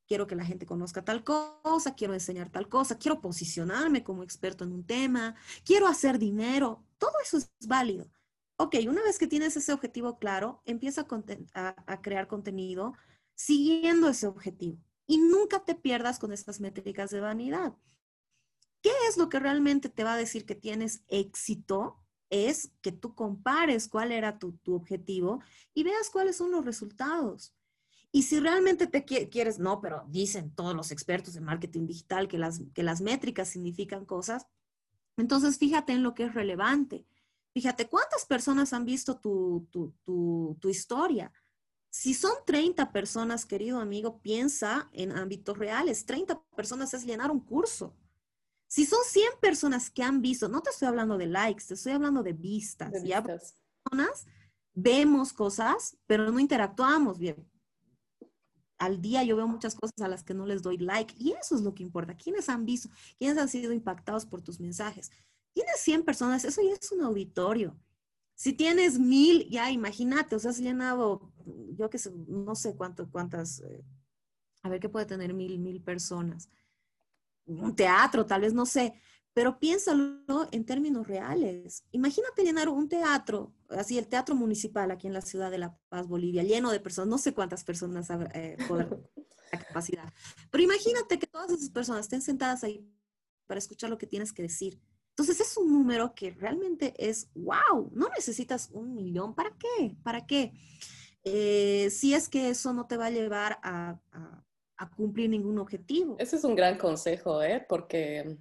Quiero 0.07 0.27
que 0.27 0.37
la 0.37 0.45
gente 0.45 0.67
conozca 0.67 1.03
tal 1.03 1.25
cosa, 1.25 1.95
quiero 1.97 2.13
enseñar 2.13 2.51
tal 2.51 2.69
cosa, 2.69 2.99
quiero 2.99 3.23
posicionarme 3.23 4.05
como 4.05 4.23
experto 4.23 4.65
en 4.65 4.73
un 4.73 4.85
tema, 4.85 5.35
quiero 5.65 5.87
hacer 5.87 6.19
dinero. 6.19 6.85
Todo 6.99 7.13
eso 7.23 7.39
es 7.39 7.51
válido. 7.67 8.11
Ok, 8.63 8.77
una 8.89 9.03
vez 9.03 9.19
que 9.19 9.27
tienes 9.27 9.57
ese 9.57 9.73
objetivo 9.73 10.21
claro, 10.21 10.63
empieza 10.65 11.05
a, 11.53 12.01
crear 12.01 12.29
contenido 12.29 12.95
siguiendo 13.35 14.09
ese 14.09 14.29
objetivo. 14.29 14.79
Y 15.05 15.19
nunca 15.19 15.65
te 15.65 15.75
pierdas 15.75 16.21
con 16.21 16.33
estas 16.33 16.61
métricas 16.61 17.11
de 17.11 17.19
vanidad. 17.19 17.75
¿Qué 18.81 18.93
es 19.09 19.17
lo 19.17 19.29
que 19.29 19.41
realmente 19.41 19.89
te 19.89 20.05
va 20.05 20.13
a 20.13 20.17
decir 20.17 20.47
que 20.47 20.55
tienes 20.55 21.03
éxito? 21.09 22.05
Es 22.31 22.71
que 22.83 22.93
tú 22.93 23.17
compares 23.17 23.89
cuál 23.89 24.13
era 24.13 24.39
tu, 24.39 24.57
objetivo 24.69 25.41
y 25.75 25.83
veas 25.83 26.09
cuáles 26.09 26.37
son 26.37 26.53
los 26.53 26.65
resultados. 26.65 27.57
Y 28.13 28.23
si 28.23 28.39
realmente 28.39 28.87
te 28.87 29.05
quieres, 29.05 29.59
no, 29.59 29.81
pero 29.81 30.05
dicen 30.09 30.55
todos 30.55 30.77
los 30.77 30.93
expertos 30.93 31.35
de 31.35 31.41
marketing 31.41 31.89
digital 31.89 32.29
que 32.29 32.39
las, 32.39 32.61
que 32.73 32.85
las 32.85 33.01
métricas 33.01 33.49
significan 33.49 34.05
cosas, 34.05 34.47
entonces 35.17 35.59
fíjate 35.59 35.95
en 35.95 36.05
lo 36.05 36.15
que 36.15 36.27
es 36.27 36.35
relevante. 36.35 37.05
Fíjate 37.53 37.89
cuántas 37.89 38.25
personas 38.25 38.73
han 38.73 38.85
visto 38.85 39.19
tu, 39.19 39.69
tu 39.73 40.69
historia. 40.69 41.33
Si 41.91 42.15
son 42.15 42.33
30 42.47 42.91
personas, 42.91 43.45
querido 43.45 43.79
amigo, 43.79 44.23
piensa 44.23 44.89
en 44.93 45.13
ámbitos 45.13 45.59
reales. 45.59 46.07
30 46.07 46.43
personas 46.57 46.95
es 46.95 47.05
llenar 47.05 47.31
un 47.31 47.41
curso. 47.41 47.95
Si 48.67 48.87
son 48.87 49.01
100 49.05 49.33
personas 49.43 49.91
que 49.91 50.03
han 50.03 50.23
visto, 50.23 50.49
no 50.49 50.63
te 50.63 50.71
estoy 50.71 50.89
hablando 50.89 51.19
de 51.19 51.27
likes, 51.27 51.67
te 51.69 51.75
estoy 51.75 51.93
hablando 51.93 52.23
de 52.23 52.33
vistas. 52.33 52.91
De 52.91 53.07
ya 53.07 53.23
personas 53.23 54.27
vemos 54.73 55.35
cosas, 55.35 55.99
pero 56.07 56.33
no 56.33 56.41
interactuamos 56.41 57.19
bien. 57.19 57.47
Al 58.79 59.03
día 59.03 59.23
yo 59.25 59.37
veo 59.37 59.47
muchas 59.47 59.75
cosas 59.75 60.01
a 60.01 60.09
las 60.09 60.25
que 60.25 60.33
no 60.33 60.47
les 60.47 60.63
doy 60.63 60.79
like 60.79 61.15
y 61.19 61.33
eso 61.33 61.55
es 61.55 61.61
lo 61.61 61.75
que 61.75 61.83
importa. 61.83 62.17
¿Quiénes 62.17 62.49
han 62.49 62.65
visto? 62.65 62.89
¿Quiénes 63.19 63.37
han 63.37 63.51
sido 63.51 63.75
impactados 63.75 64.25
por 64.25 64.41
tus 64.41 64.59
mensajes? 64.59 65.11
Tienes 65.53 65.81
100 65.81 66.05
personas, 66.05 66.45
eso 66.45 66.63
ya 66.63 66.75
es 66.75 66.93
un 66.93 67.03
auditorio. 67.03 67.77
Si 68.35 68.53
tienes 68.53 68.99
mil, 68.99 69.49
ya 69.51 69.71
imagínate, 69.71 70.35
o 70.35 70.39
sea, 70.39 70.51
has 70.51 70.59
llenado, 70.59 71.33
yo 71.77 71.91
que 71.91 71.99
sé, 71.99 72.11
no 72.27 72.55
sé 72.55 72.75
cuánto, 72.75 73.11
cuántas, 73.11 73.61
eh, 73.61 73.85
a 74.63 74.69
ver 74.69 74.81
qué 74.81 74.89
puede 74.89 75.07
tener 75.07 75.35
mil, 75.35 75.59
mil 75.59 75.83
personas 75.83 76.49
un 77.47 77.75
teatro, 77.75 78.27
tal 78.27 78.43
vez, 78.43 78.55
no 78.55 78.67
sé, 78.67 78.95
pero 79.33 79.59
piénsalo 79.59 80.49
en 80.51 80.65
términos 80.65 81.07
reales. 81.07 81.85
Imagínate 81.91 82.45
llenar 82.45 82.69
un 82.69 82.89
teatro, 82.89 83.55
así 83.71 83.99
el 83.99 84.09
teatro 84.09 84.35
municipal 84.35 84.91
aquí 84.91 85.07
en 85.07 85.15
la 85.15 85.23
ciudad 85.23 85.51
de 85.51 85.59
La 85.59 85.77
Paz, 85.89 86.07
Bolivia, 86.07 86.43
lleno 86.43 86.71
de 86.71 86.81
personas, 86.81 87.09
no 87.09 87.19
sé 87.19 87.33
cuántas 87.33 87.65
personas 87.65 88.09
eh, 88.35 88.57
la 89.53 89.59
capacidad, 89.59 90.13
pero 90.51 90.65
imagínate 90.65 91.19
que 91.19 91.27
todas 91.27 91.51
esas 91.51 91.71
personas 91.71 92.03
estén 92.03 92.23
sentadas 92.23 92.65
ahí 92.65 92.89
para 93.47 93.59
escuchar 93.59 93.91
lo 93.91 93.99
que 93.99 94.07
tienes 94.07 94.33
que 94.33 94.43
decir. 94.43 94.81
Entonces 95.13 95.41
es 95.41 95.57
un 95.57 95.71
número 95.71 96.15
que 96.15 96.31
realmente 96.31 96.95
es, 96.97 97.29
wow, 97.35 97.91
no 97.93 98.09
necesitas 98.09 98.71
un 98.73 98.95
millón, 98.95 99.35
¿para 99.35 99.51
qué? 99.51 99.95
¿Para 100.03 100.27
qué? 100.27 100.53
Eh, 101.23 101.91
si 101.91 102.15
es 102.15 102.29
que 102.29 102.49
eso 102.49 102.73
no 102.73 102.87
te 102.87 102.97
va 102.97 103.07
a 103.07 103.11
llevar 103.11 103.59
a 103.63 104.01
cumplir 104.97 105.31
ningún 105.31 105.59
objetivo. 105.59 106.17
Ese 106.19 106.37
es 106.37 106.45
un 106.45 106.57
gran 106.57 106.77
consejo, 106.77 107.43
¿eh? 107.43 107.65
porque 107.69 108.39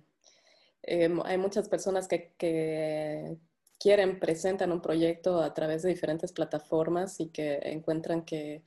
em, 0.81 1.19
hay 1.23 1.38
muchas 1.38 1.69
personas 1.69 2.07
que, 2.07 2.34
que, 2.38 3.38
quieren, 3.79 4.19
presentan 4.19 4.71
un 4.71 4.81
proyecto 4.81 5.41
a 5.41 5.53
través 5.53 5.84
de 5.84 5.89
diferentes 5.89 6.31
plataformas 6.31 7.19
y 7.19 7.29
que 7.29 7.60
encuentran 7.63 8.23
que, 8.23 8.63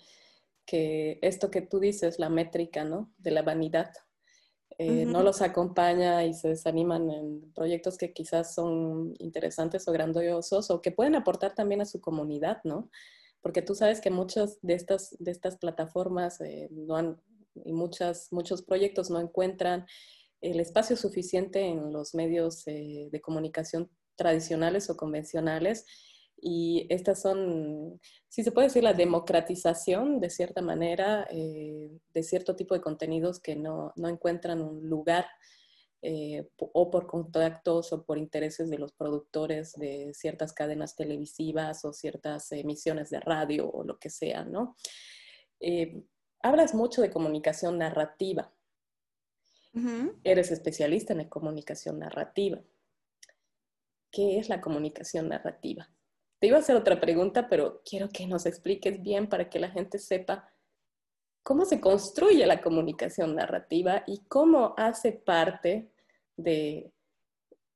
que 0.66 1.18
esto 1.22 1.50
que 1.50 1.62
tú 1.62 1.78
dices, 1.78 2.18
la 2.18 2.28
métrica 2.28 2.84
¿no? 2.84 3.12
de 3.18 3.30
la 3.30 3.42
vanidad, 3.42 3.92
eh, 4.78 5.06
no 5.06 5.22
los 5.22 5.40
acompaña 5.42 6.24
y 6.24 6.34
se 6.34 6.48
desaniman 6.48 7.10
en 7.10 7.52
proyectos 7.52 7.96
que 7.96 8.12
quizás 8.12 8.54
son 8.54 9.14
interesantes 9.18 9.86
o 9.86 9.92
grandiosos 9.92 10.70
o 10.70 10.82
que 10.82 10.90
pueden 10.90 11.14
aportar 11.14 11.54
también 11.54 11.80
a 11.80 11.86
su 11.86 12.00
comunidad, 12.00 12.58
¿no? 12.64 12.90
Porque 13.40 13.62
tú 13.62 13.74
sabes 13.74 14.00
que 14.00 14.10
muchas 14.10 14.58
de 14.62 14.74
estas, 14.74 15.16
de 15.18 15.30
estas 15.30 15.58
plataformas 15.58 16.40
eh, 16.40 16.68
no 16.72 16.96
han, 16.96 17.20
y 17.64 17.72
muchas, 17.72 18.32
muchos 18.32 18.62
proyectos 18.62 19.10
no 19.10 19.20
encuentran 19.20 19.86
el 20.40 20.60
espacio 20.60 20.96
suficiente 20.96 21.60
en 21.60 21.92
los 21.92 22.14
medios 22.14 22.66
eh, 22.66 23.08
de 23.10 23.20
comunicación 23.20 23.90
tradicionales 24.16 24.90
o 24.90 24.96
convencionales. 24.96 25.86
Y 26.46 26.86
estas 26.90 27.22
son, 27.22 27.98
si 28.28 28.44
se 28.44 28.52
puede 28.52 28.66
decir, 28.66 28.84
la 28.84 28.92
democratización 28.92 30.20
de 30.20 30.28
cierta 30.28 30.60
manera 30.60 31.26
eh, 31.30 31.90
de 32.12 32.22
cierto 32.22 32.54
tipo 32.54 32.74
de 32.74 32.82
contenidos 32.82 33.40
que 33.40 33.56
no, 33.56 33.94
no 33.96 34.10
encuentran 34.10 34.60
un 34.60 34.86
lugar 34.86 35.24
eh, 36.02 36.46
o 36.58 36.90
por 36.90 37.06
contactos 37.06 37.94
o 37.94 38.04
por 38.04 38.18
intereses 38.18 38.68
de 38.68 38.76
los 38.76 38.92
productores 38.92 39.72
de 39.72 40.12
ciertas 40.12 40.52
cadenas 40.52 40.96
televisivas 40.96 41.82
o 41.86 41.94
ciertas 41.94 42.52
emisiones 42.52 43.08
de 43.08 43.20
radio 43.20 43.70
o 43.70 43.82
lo 43.82 43.98
que 43.98 44.10
sea, 44.10 44.44
¿no? 44.44 44.76
hablas 46.42 46.74
mucho 46.74 47.00
de 47.00 47.10
comunicación 47.10 47.78
narrativa. 47.78 48.52
Eres 50.24 50.50
especialista 50.50 51.14
en 51.14 51.20
la 51.20 51.28
comunicación 51.30 52.00
narrativa. 52.00 52.60
¿Qué 54.10 54.38
es 54.38 54.50
la 54.50 54.60
comunicación 54.60 55.30
narrativa? 55.30 55.88
Te 56.38 56.48
iba 56.48 56.56
a 56.56 56.60
hacer 56.60 56.76
otra 56.76 57.00
pregunta, 57.00 57.48
pero 57.48 57.82
quiero 57.84 58.08
que 58.08 58.26
nos 58.26 58.46
expliques 58.46 59.00
bien 59.02 59.28
para 59.28 59.48
que 59.48 59.58
la 59.58 59.70
gente 59.70 59.98
sepa 59.98 60.50
cómo 61.42 61.64
se 61.64 61.80
construye 61.80 62.46
la 62.46 62.60
comunicación 62.60 63.34
narrativa 63.34 64.02
y 64.06 64.24
cómo 64.26 64.74
hace 64.76 65.12
parte 65.12 65.90
de, 66.36 66.92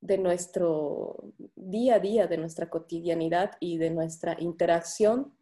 de 0.00 0.18
nuestro 0.18 1.32
día 1.54 1.96
a 1.96 2.00
día, 2.00 2.26
de 2.26 2.38
nuestra 2.38 2.68
cotidianidad 2.70 3.52
y 3.60 3.78
de 3.78 3.90
nuestra 3.90 4.36
interacción 4.38 5.34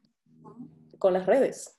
con 0.98 1.12
las 1.12 1.26
redes. 1.26 1.78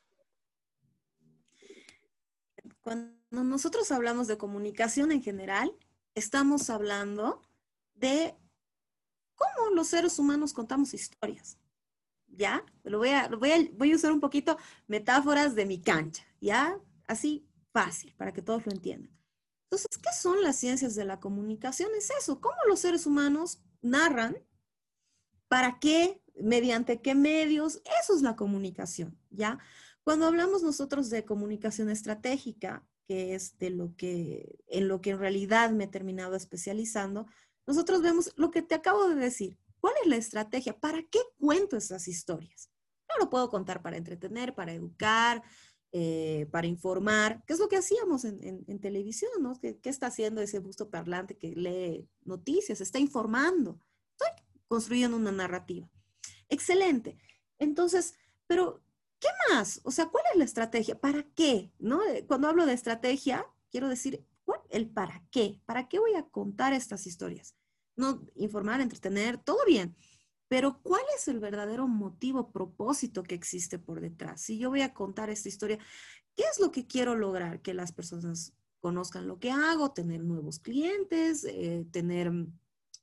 Cuando 2.82 3.18
nosotros 3.44 3.92
hablamos 3.92 4.28
de 4.28 4.38
comunicación 4.38 5.12
en 5.12 5.22
general, 5.22 5.76
estamos 6.16 6.70
hablando 6.70 7.42
de 7.94 8.36
cómo 9.38 9.70
los 9.74 9.88
seres 9.88 10.20
humanos 10.20 10.52
contamos 10.52 10.94
historias. 10.94 11.58
¿Ya? 12.28 12.66
Lo 12.84 12.98
voy 12.98 13.10
a, 13.10 13.30
voy 13.30 13.52
a, 13.52 13.70
voy 13.74 13.94
a 13.94 13.96
usar 13.96 14.12
un 14.12 14.20
poquito 14.20 14.58
metáforas 14.88 15.56
de 15.56 15.66
mi 15.66 15.82
cancha, 15.82 16.24
¿ya? 16.42 16.78
Así 17.08 17.48
fácil, 17.72 18.14
para 18.16 18.34
que 18.34 18.42
todos 18.42 18.66
lo 18.66 18.74
entiendan. 18.74 19.18
Entonces, 19.70 19.98
¿qué 19.98 20.10
son 20.14 20.42
las 20.42 20.58
ciencias 20.58 20.96
de 20.96 21.06
la 21.06 21.20
comunicación? 21.20 21.90
Es 21.98 22.10
eso, 22.12 22.42
cómo 22.42 22.58
los 22.68 22.80
seres 22.80 23.06
humanos 23.06 23.62
narran, 23.82 24.38
para 25.48 25.80
qué, 25.80 26.22
mediante 26.36 27.02
qué 27.02 27.16
medios, 27.16 27.82
eso 28.02 28.16
es 28.16 28.22
la 28.22 28.36
comunicación, 28.36 29.18
¿ya? 29.30 29.60
Cuando 30.04 30.26
hablamos 30.26 30.64
nosotros 30.64 31.10
de 31.10 31.26
comunicación 31.26 31.90
estratégica, 31.90 32.86
que 33.08 33.36
es 33.36 33.58
de 33.58 33.70
lo 33.70 33.96
que, 33.96 34.60
en 34.68 34.88
lo 34.88 35.02
que 35.02 35.12
en 35.12 35.20
realidad 35.20 35.72
me 35.72 35.86
he 35.86 35.88
terminado 35.88 36.36
especializando, 36.36 37.28
nosotros 37.68 38.02
vemos 38.02 38.34
lo 38.36 38.50
que 38.50 38.62
te 38.62 38.76
acabo 38.76 39.08
de 39.10 39.16
decir. 39.16 39.58
¿Cuál 39.80 39.94
es 40.02 40.10
la 40.10 40.16
estrategia? 40.16 40.80
¿Para 40.80 41.04
qué 41.04 41.20
cuento 41.38 41.78
esas 41.78 42.08
historias? 42.08 42.72
No 43.10 43.24
lo 43.24 43.30
puedo 43.30 43.50
contar 43.50 43.82
para 43.82 43.98
entretener, 43.98 44.56
para 44.56 44.74
educar, 44.74 45.44
eh, 45.92 46.48
para 46.52 46.68
informar, 46.68 47.44
¿Qué 47.46 47.54
es 47.54 47.60
lo 47.60 47.70
que 47.70 47.78
hacíamos 47.78 48.26
en, 48.26 48.80
televisión, 48.80 49.32
¿no? 49.40 49.54
¿Qué, 49.60 49.80
¿Qué, 49.80 49.90
está 49.90 50.08
haciendo 50.08 50.42
ese 50.42 50.60
busto 50.60 50.90
parlante 50.90 51.38
que 51.38 51.56
lee 51.56 52.10
noticias? 52.26 52.82
Está 52.82 53.00
informando. 53.00 53.80
Estoy 54.12 54.44
construyendo 54.68 55.16
una 55.16 55.32
narrativa. 55.32 55.90
Excelente. 56.50 57.18
Entonces, 57.60 58.16
pero 58.48 58.82
¿Qué 59.20 59.28
más? 59.50 59.82
O 59.84 59.92
sea, 59.92 60.08
¿cuál 60.08 60.24
es 60.32 60.38
la 60.38 60.44
estrategia? 60.44 61.00
¿Para 61.00 61.24
qué? 61.24 61.72
¿No? 61.80 62.04
Eh, 62.06 62.26
cuando 62.28 62.48
hablo 62.48 62.66
de 62.66 62.74
estrategia, 62.74 63.46
quiero 63.72 63.90
decir. 63.90 64.26
El 64.70 64.90
para 64.90 65.24
qué. 65.32 65.62
¿Para 65.66 65.88
qué 65.88 66.00
voy 66.00 66.16
a 66.16 66.24
contar 66.24 66.74
estas 66.74 67.08
historias? 67.08 67.56
No 67.96 68.24
informar, 68.36 68.82
entretener, 68.82 69.38
todo 69.38 69.60
bien. 69.66 69.96
Pero 70.48 70.82
¿cuál 70.82 71.02
es 71.16 71.28
el 71.28 71.40
verdadero 71.40 71.88
motivo, 71.88 72.52
propósito 72.52 73.24
que 73.24 73.36
existe 73.36 73.80
por 73.80 74.00
detrás? 74.00 74.42
Si 74.42 74.58
yo 74.58 74.70
voy 74.70 74.82
a 74.82 74.94
contar 74.94 75.30
esta 75.30 75.50
historia, 75.50 75.78
¿qué 76.36 76.44
es 76.52 76.60
lo 76.60 76.72
que 76.72 76.88
quiero 76.88 77.16
lograr? 77.16 77.62
Que 77.62 77.74
las 77.74 77.92
personas 77.92 78.54
conozcan 78.80 79.28
lo 79.28 79.40
que 79.40 79.52
hago, 79.52 79.92
tener 79.92 80.24
nuevos 80.24 80.60
clientes, 80.60 81.44
eh, 81.44 81.86
tener, 81.92 82.32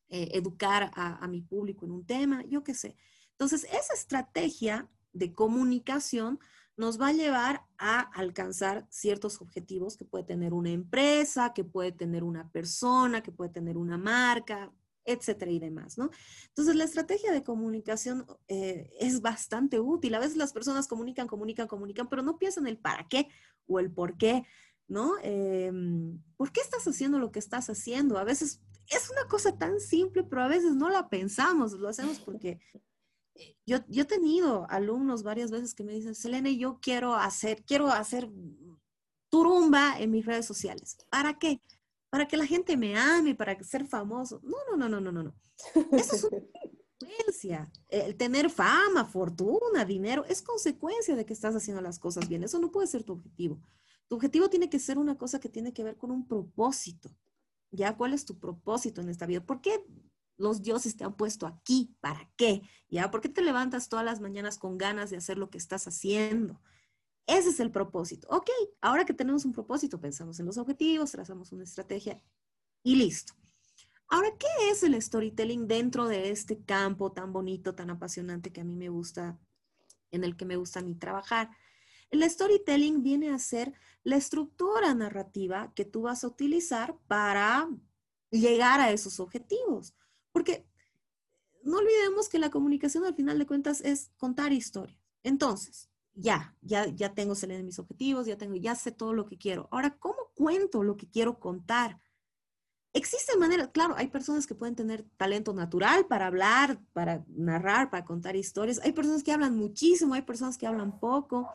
eh, 0.09 0.29
educar 0.33 0.91
a, 0.95 1.23
a 1.23 1.29
mi 1.29 1.43
público 1.43 1.85
en 1.85 1.93
un 1.93 2.07
tema, 2.07 2.45
yo 2.47 2.65
qué 2.65 2.75
sé. 2.75 2.97
Entonces, 3.33 3.65
esa 3.65 3.93
estrategia 3.95 4.89
de 5.13 5.33
comunicación 5.33 6.39
nos 6.77 7.01
va 7.01 7.09
a 7.09 7.13
llevar 7.13 7.63
a 7.79 8.01
alcanzar 8.01 8.87
ciertos 8.91 9.41
objetivos 9.41 9.97
que 9.97 10.05
puede 10.05 10.25
tener 10.25 10.53
una 10.53 10.71
empresa, 10.71 11.53
que 11.55 11.65
puede 11.65 11.93
tener 11.93 12.25
una 12.25 12.51
persona, 12.51 13.23
que 13.23 13.33
puede 13.33 13.51
tener 13.51 13.77
una 13.77 13.97
marca, 13.97 14.73
etcétera 15.05 15.51
y 15.51 15.59
demás, 15.59 15.99
¿no? 15.99 16.11
Entonces, 16.49 16.75
la 16.75 16.85
estrategia 16.85 17.31
de 17.31 17.43
comunicación 17.43 18.27
eh, 18.49 18.91
es 18.99 19.21
bastante 19.21 19.79
útil. 19.79 20.15
A 20.15 20.19
veces 20.19 20.37
las 20.37 20.53
personas 20.53 20.89
comunican, 20.89 21.27
comunican, 21.27 21.69
comunican, 21.69 22.09
pero 22.09 22.23
no 22.23 22.39
piensan 22.39 22.67
el 22.67 22.79
para 22.79 23.07
qué 23.09 23.29
o 23.67 23.79
el 23.79 23.91
por 23.91 24.17
qué, 24.17 24.45
¿no? 24.89 25.13
Em, 25.23 26.21
¿Por 26.37 26.53
qué 26.53 26.61
estás 26.61 26.87
haciendo 26.87 27.19
lo 27.19 27.31
que 27.33 27.39
estás 27.39 27.69
haciendo? 27.69 28.19
A 28.19 28.25
veces 28.25 28.63
es 28.89 29.11
una 29.11 29.29
cosa 29.29 29.57
tan 29.57 29.81
simple, 29.81 30.25
pero 30.25 30.43
a 30.43 30.49
veces 30.49 30.75
no 30.75 30.89
la 30.91 31.09
pensamos, 31.09 31.73
lo 31.73 31.89
hacemos 31.89 32.19
porque 32.19 32.61
eh, 32.73 32.81
yo, 33.67 33.79
yo 33.89 34.03
he 34.03 34.07
tenido 34.07 34.67
alumnos 34.71 35.23
varias 35.23 35.51
veces 35.51 35.75
que 35.75 35.85
me 35.85 35.93
dicen, 35.93 36.15
Selene, 36.15 36.57
yo 36.57 36.79
quiero 36.81 37.15
hacer, 37.15 37.65
quiero 37.65 37.89
hacer 37.89 38.31
turumba 39.31 39.99
en 39.99 40.11
mis 40.11 40.25
redes 40.25 40.47
sociales. 40.47 40.97
¿Para 41.11 41.39
qué? 41.39 41.61
para 42.15 42.29
que 42.29 42.37
la 42.37 42.47
gente 42.47 42.77
me 42.77 42.97
ame, 42.97 43.35
para 43.35 43.61
ser 43.65 43.89
famoso. 43.89 44.41
No, 44.45 44.57
no, 44.71 44.89
no, 44.89 45.01
no, 45.01 45.11
no, 45.11 45.25
no. 45.25 45.35
Eso 45.91 46.15
es 46.15 46.23
una 46.23 46.39
consecuencia. 47.01 47.73
El 47.89 48.15
tener 48.15 48.51
fama, 48.51 49.05
fortuna, 49.05 49.85
dinero, 49.85 50.25
es 50.29 50.41
consecuencia 50.41 51.17
de 51.17 51.27
que 51.27 51.33
estás 51.33 51.57
haciendo 51.57 51.83
las 51.83 51.99
cosas 51.99 52.29
bien. 52.29 52.45
Eso 52.45 52.61
no 52.61 52.71
puede 52.71 52.87
ser 52.87 53.03
tu 53.03 53.15
objetivo. 53.15 53.61
Tu 54.07 54.15
objetivo 54.15 54.49
tiene 54.49 54.71
que 54.71 54.79
ser 54.79 54.97
una 54.97 55.19
cosa 55.19 55.41
que 55.41 55.49
tiene 55.49 55.73
que 55.73 55.83
ver 55.83 55.97
con 55.97 56.13
un 56.13 56.25
propósito. 56.29 57.11
¿Ya? 57.73 57.97
¿Cuál 57.97 58.15
es 58.15 58.25
tu 58.25 58.39
propósito 58.39 59.01
en 59.01 59.09
esta 59.09 59.27
vida? 59.27 59.45
¿Por 59.45 59.61
qué 59.61 59.85
los 60.37 60.63
dioses 60.63 60.97
te 60.97 61.05
han 61.05 61.17
puesto 61.17 61.47
aquí? 61.47 61.97
¿Para 62.01 62.31
qué? 62.37 62.63
¿Ya? 62.89 63.11
¿Por 63.11 63.21
qué 63.21 63.29
te 63.29 63.43
levantas 63.43 63.89
todas 63.89 64.05
las 64.05 64.21
mañanas 64.21 64.59
con 64.59 64.79
ganas 64.79 65.11
de 65.11 65.17
hacer 65.17 65.39
lo 65.39 65.51
que 65.51 65.59
estás 65.59 65.87
haciendo? 65.87 66.61
Ese 67.27 67.51
es 67.51 67.61
el 67.61 67.71
propósito. 67.71 68.29
Ok, 68.31 68.51
ahora 68.81 69.05
que 69.05 69.15
tenemos 69.15 69.45
un 69.45 69.53
propósito, 69.53 70.01
pensamos 70.01 70.39
en 70.41 70.47
los 70.47 70.59
objetivos, 70.59 71.13
trazamos 71.13 71.53
una 71.53 71.65
estrategia 71.65 72.23
y 72.83 72.97
listo. 72.97 73.35
Ahora, 74.09 74.29
¿qué 74.39 74.71
es 74.71 74.83
el 74.83 75.01
storytelling 75.01 75.67
dentro 75.67 76.07
de 76.07 76.31
este 76.31 76.63
campo 76.63 77.13
tan 77.13 77.33
bonito, 77.33 77.75
tan 77.75 77.91
apasionante 77.91 78.53
que 78.53 78.61
a 78.61 78.65
mí 78.65 78.77
me 78.77 78.91
gusta, 78.91 79.39
en 80.11 80.25
el 80.25 80.37
que 80.37 80.45
me 80.45 80.57
gusta 80.57 80.81
a 80.81 80.83
mí 80.83 80.95
trabajar? 80.95 81.51
El 82.11 82.29
storytelling 82.29 83.03
viene 83.03 83.31
a 83.31 83.39
ser 83.39 83.73
la 84.05 84.17
estructura 84.17 84.95
narrativa 84.95 85.73
que 85.75 85.85
tú 85.85 86.03
vas 86.03 86.23
a 86.23 86.29
utilizar 86.29 86.97
para 87.09 87.69
llegar 88.31 88.81
a 88.81 88.93
esos 88.93 89.19
objetivos. 89.19 89.95
Porque 90.35 90.67
no 91.63 91.79
olvidemos 91.79 92.29
que 92.29 92.41
la 92.41 92.51
comunicación 92.51 93.05
al 93.05 93.15
final 93.15 93.39
de 93.39 93.47
cuentas 93.47 93.81
es 93.81 94.11
contar 94.19 94.53
historias. 94.53 94.99
Entonces, 95.23 95.89
ya, 96.13 96.57
ya, 96.61 96.89
ya 96.89 97.15
tengo 97.15 97.35
mis 97.63 97.79
objetivos, 97.79 98.27
ya 98.27 98.37
tengo, 98.37 98.57
ya 98.57 98.75
sé 98.75 98.91
todo 98.91 99.13
lo 99.13 99.27
que 99.27 99.39
quiero. 99.39 99.69
Ahora, 99.71 99.97
¿cómo 99.97 100.33
cuento 100.35 100.83
lo 100.83 100.97
que 100.97 101.09
quiero 101.09 101.39
contar? 101.39 102.01
Existen 102.93 103.39
maneras, 103.39 103.71
claro, 103.73 103.95
hay 103.97 104.09
personas 104.09 104.45
que 104.45 104.57
pueden 104.57 104.75
tener 104.75 105.05
talento 105.17 105.55
natural 105.55 106.07
para 106.07 106.27
hablar, 106.27 106.81
para 106.93 107.25
narrar, 107.29 107.89
para 107.89 108.05
contar 108.05 108.35
historias. 108.35 108.81
Hay 108.83 108.93
personas 108.93 109.23
que 109.23 109.33
hablan 109.33 109.57
muchísimo, 109.57 110.15
hay 110.15 110.23
personas 110.23 110.59
que 110.59 110.67
hablan 110.67 110.99
poco. 110.99 111.49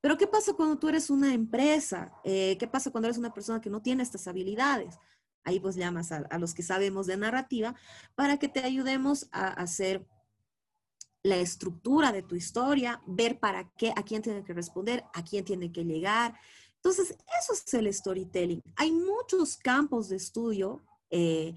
Pero 0.00 0.16
¿qué 0.16 0.28
pasa 0.28 0.52
cuando 0.52 0.78
tú 0.78 0.88
eres 0.88 1.10
una 1.10 1.34
empresa? 1.34 2.12
Eh, 2.22 2.56
¿Qué 2.56 2.68
pasa 2.68 2.92
cuando 2.92 3.08
eres 3.08 3.18
una 3.18 3.34
persona 3.34 3.60
que 3.60 3.70
no 3.70 3.82
tiene 3.82 4.04
estas 4.04 4.28
habilidades? 4.28 4.96
Ahí 5.44 5.60
pues 5.60 5.76
llamas 5.76 6.12
a, 6.12 6.38
los 6.38 6.54
que 6.54 6.62
sabemos 6.62 7.06
de 7.06 7.16
narrativa 7.16 7.74
para 8.14 8.38
que 8.38 8.48
te 8.48 8.60
ayudemos 8.60 9.28
a 9.32 9.48
hacer 9.48 10.06
la 11.22 11.36
estructura 11.36 12.12
de 12.12 12.22
tu 12.22 12.34
historia, 12.34 13.00
ver 13.06 13.38
para 13.38 13.70
qué, 13.76 13.92
a 13.96 14.02
quién 14.02 14.22
tiene 14.22 14.44
que 14.44 14.54
responder, 14.54 15.04
a 15.14 15.24
quién 15.24 15.44
tiene 15.44 15.72
que 15.72 15.84
llegar. 15.84 16.34
Entonces, 16.76 17.16
eso 17.40 17.52
es 17.52 17.74
el 17.74 17.92
storytelling. 17.92 18.62
Hay 18.76 18.90
muchos 18.90 19.56
campos 19.56 20.08
de 20.08 20.16
estudio 20.16 20.84
eh, 21.10 21.54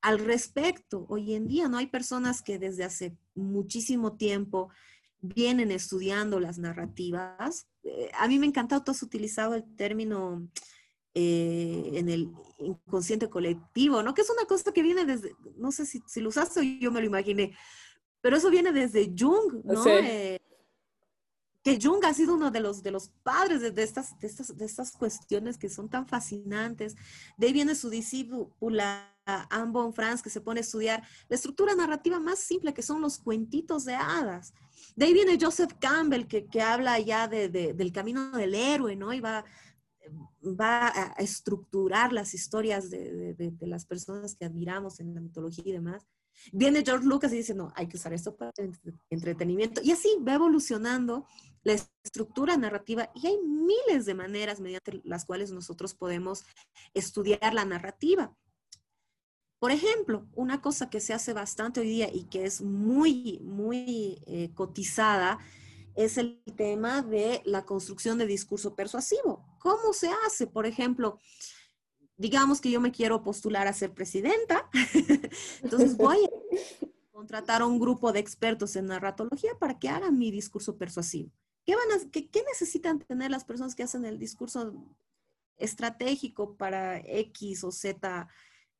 al 0.00 0.20
respecto. 0.20 1.06
Hoy 1.08 1.34
en 1.34 1.48
día 1.48 1.68
no 1.68 1.78
hay 1.78 1.88
personas 1.88 2.42
que 2.42 2.58
desde 2.58 2.84
hace 2.84 3.16
muchísimo 3.34 4.16
tiempo 4.16 4.70
vienen 5.20 5.70
estudiando 5.70 6.40
las 6.40 6.58
narrativas. 6.58 7.66
Eh, 7.82 8.10
a 8.18 8.28
mí 8.28 8.38
me 8.38 8.46
encanta, 8.46 8.82
tú 8.82 8.92
has 8.92 9.02
utilizado 9.02 9.54
el 9.54 9.64
término 9.76 10.48
eh, 11.14 11.90
en 11.94 12.08
el 12.08 12.30
inconsciente 12.58 13.28
colectivo, 13.28 14.02
¿no? 14.02 14.14
Que 14.14 14.22
es 14.22 14.30
una 14.30 14.44
cosa 14.46 14.72
que 14.72 14.82
viene 14.82 15.04
desde, 15.04 15.34
no 15.56 15.72
sé 15.72 15.86
si, 15.86 16.02
si 16.06 16.20
lo 16.20 16.28
usaste 16.28 16.60
o 16.60 16.62
yo 16.62 16.90
me 16.90 17.00
lo 17.00 17.06
imaginé, 17.06 17.56
pero 18.20 18.36
eso 18.36 18.50
viene 18.50 18.72
desde 18.72 19.12
Jung, 19.16 19.64
¿no? 19.64 19.84
Eh, 19.86 20.40
que 21.62 21.78
Jung 21.80 22.02
ha 22.04 22.14
sido 22.14 22.34
uno 22.34 22.50
de 22.50 22.60
los, 22.60 22.82
de 22.82 22.90
los 22.90 23.10
padres 23.22 23.60
de, 23.60 23.82
estas, 23.82 24.18
de, 24.18 24.26
estas, 24.26 24.56
de 24.56 24.64
estas 24.64 24.92
cuestiones 24.92 25.58
que 25.58 25.68
son 25.68 25.90
tan 25.90 26.06
fascinantes. 26.06 26.96
De 27.36 27.48
ahí 27.48 27.52
viene 27.52 27.74
su 27.74 27.90
discípula 27.90 29.14
Anne 29.26 29.70
von 29.70 29.92
Franz, 29.92 30.22
que 30.22 30.30
se 30.30 30.40
pone 30.40 30.60
a 30.60 30.62
estudiar 30.62 31.02
la 31.28 31.36
estructura 31.36 31.74
narrativa 31.74 32.18
más 32.18 32.38
simple, 32.38 32.72
que 32.72 32.82
son 32.82 33.02
los 33.02 33.18
cuentitos 33.18 33.84
de 33.84 33.94
hadas. 33.94 34.54
De 34.96 35.06
ahí 35.06 35.12
viene 35.12 35.38
Joseph 35.38 35.72
Campbell, 35.78 36.26
que, 36.26 36.46
que 36.46 36.62
habla 36.62 36.98
ya 36.98 37.28
de, 37.28 37.48
del 37.48 37.92
camino 37.92 38.30
del 38.30 38.54
héroe, 38.54 38.96
¿no? 38.96 39.12
Y 39.12 39.20
va, 39.20 39.44
va 40.42 40.88
a 40.88 41.12
estructurar 41.18 42.12
las 42.12 42.34
historias 42.34 42.90
de, 42.90 43.54
las 43.60 43.84
personas 43.86 44.34
que 44.34 44.44
admiramos 44.44 45.00
en 45.00 45.14
la 45.14 45.20
mitología 45.20 45.64
y 45.66 45.72
demás. 45.72 46.06
Viene 46.52 46.82
George 46.84 47.06
Lucas 47.06 47.32
y 47.32 47.36
dice, 47.36 47.54
no, 47.54 47.72
hay 47.74 47.86
que 47.86 47.96
usar 47.96 48.12
esto 48.12 48.34
para 48.34 48.52
entretenimiento. 49.10 49.80
Y 49.84 49.92
así 49.92 50.08
va 50.26 50.34
evolucionando 50.34 51.26
la 51.62 51.74
estructura 52.02 52.56
narrativa 52.56 53.10
y 53.14 53.26
hay 53.26 53.38
miles 53.42 54.06
de 54.06 54.14
maneras 54.14 54.60
mediante 54.60 55.00
las 55.04 55.24
cuales 55.24 55.50
nosotros 55.52 55.94
podemos 55.94 56.44
estudiar 56.94 57.52
la 57.52 57.64
narrativa. 57.64 58.34
Por 59.58 59.72
ejemplo, 59.72 60.26
una 60.34 60.62
cosa 60.62 60.88
que 60.88 61.00
se 61.00 61.12
hace 61.12 61.34
bastante 61.34 61.80
hoy 61.80 61.88
día 61.88 62.10
y 62.10 62.24
que 62.24 62.46
es 62.46 62.62
muy, 62.62 63.38
muy 63.42 64.22
eh, 64.26 64.50
cotizada 64.54 65.38
es 65.94 66.16
el 66.16 66.42
tema 66.56 67.02
de 67.02 67.42
la 67.44 67.66
construcción 67.66 68.16
de 68.16 68.26
discurso 68.26 68.74
persuasivo. 68.74 69.49
¿Cómo 69.60 69.92
se 69.92 70.10
hace? 70.26 70.46
Por 70.46 70.66
ejemplo, 70.66 71.18
digamos 72.16 72.60
que 72.60 72.70
yo 72.70 72.80
me 72.80 72.92
quiero 72.92 73.22
postular 73.22 73.68
a 73.68 73.72
ser 73.72 73.94
presidenta, 73.94 74.68
entonces 75.62 75.96
voy 75.96 76.18
a 76.24 76.86
contratar 77.12 77.62
a 77.62 77.66
un 77.66 77.78
grupo 77.78 78.10
de 78.12 78.20
expertos 78.20 78.74
en 78.76 78.86
narratología 78.86 79.52
para 79.58 79.78
que 79.78 79.90
hagan 79.90 80.18
mi 80.18 80.30
discurso 80.30 80.76
persuasivo. 80.76 81.30
¿Qué, 81.64 81.76
van 81.76 81.92
a, 81.92 82.10
qué, 82.10 82.42
necesitan 82.48 82.98
tener 83.00 83.30
las 83.30 83.44
personas 83.44 83.74
que 83.74 83.82
hacen 83.82 84.06
el 84.06 84.18
discurso 84.18 84.74
estratégico 85.58 86.56
para 86.56 86.98
X 86.98 87.62
o 87.64 87.70
Z 87.70 88.28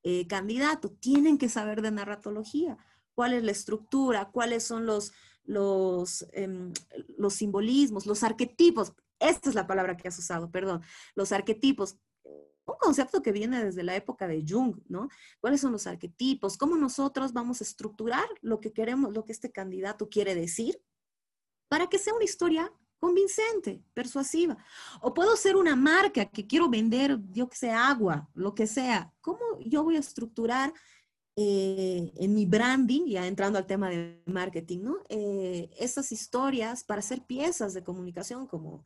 eh, 0.03 0.27
candidato? 0.27 0.91
Tienen 0.91 1.37
que 1.37 1.51
saber 1.51 1.83
de 1.83 1.91
narratología. 1.91 2.79
¿Cuál 3.15 3.35
es 3.35 3.45
la 3.45 3.53
estructura? 3.53 4.31
¿Cuáles 4.31 4.65
son 4.65 4.87
los, 4.87 5.13
los, 5.45 6.27
em, 6.33 6.73
los 7.19 7.35
simbolismos, 7.35 8.07
los 8.07 8.23
arquetipos? 8.23 8.95
Esta 9.21 9.49
es 9.49 9.55
la 9.55 9.67
palabra 9.69 9.97
que 9.97 10.09
has 10.09 10.19
usado, 10.19 10.51
perdón. 10.51 10.83
Los 11.15 11.31
arquetipos 11.31 11.97
un 12.71 12.77
concepto 12.79 13.23
que 13.23 13.33
viene 13.33 13.65
desde 13.65 13.83
la 13.83 13.97
época 13.97 14.29
de 14.29 14.45
Jung, 14.47 14.77
¿no? 14.89 15.09
¿Cuáles 15.41 15.61
son 15.61 15.73
los 15.73 15.87
arquetipos? 15.87 16.57
¿Cómo 16.57 16.77
nosotros 16.77 17.33
vamos 17.33 17.61
a 17.61 17.65
estructurar 17.65 18.27
lo 18.43 18.61
que 18.61 18.73
queremos, 18.73 19.13
lo 19.13 19.25
que 19.25 19.33
este 19.33 19.51
candidato 19.51 20.09
quiere 20.09 20.35
decir 20.35 20.81
para 21.69 21.89
que 21.89 21.99
sea 21.99 22.15
una 22.15 22.25
historia 22.25 22.73
convincente, 22.99 23.83
persuasiva? 23.95 24.57
O 25.01 25.15
puedo 25.15 25.37
ser 25.37 25.57
una 25.57 25.77
marca 25.77 26.27
que 26.27 26.47
quiero 26.47 26.69
vender, 26.69 27.19
yo 27.33 27.49
que 27.49 27.57
sé, 27.57 27.71
agua, 27.71 28.29
lo 28.35 28.55
que 28.55 28.67
sea. 28.67 29.13
¿Cómo 29.21 29.41
yo 29.65 29.83
voy 29.83 29.97
a 29.97 30.01
estructurar 30.01 30.73
eh, 31.37 32.13
en 32.17 32.35
mi 32.35 32.45
branding, 32.45 33.07
ya 33.07 33.27
entrando 33.27 33.59
al 33.59 33.67
tema 33.67 33.89
de 33.89 34.23
marketing, 34.27 34.81
¿no? 34.83 34.99
Eh, 35.09 35.71
esas 35.79 36.13
historias 36.13 36.85
para 36.85 36.99
hacer 36.99 37.25
piezas 37.25 37.73
de 37.73 37.83
comunicación 37.83 38.47
como 38.47 38.85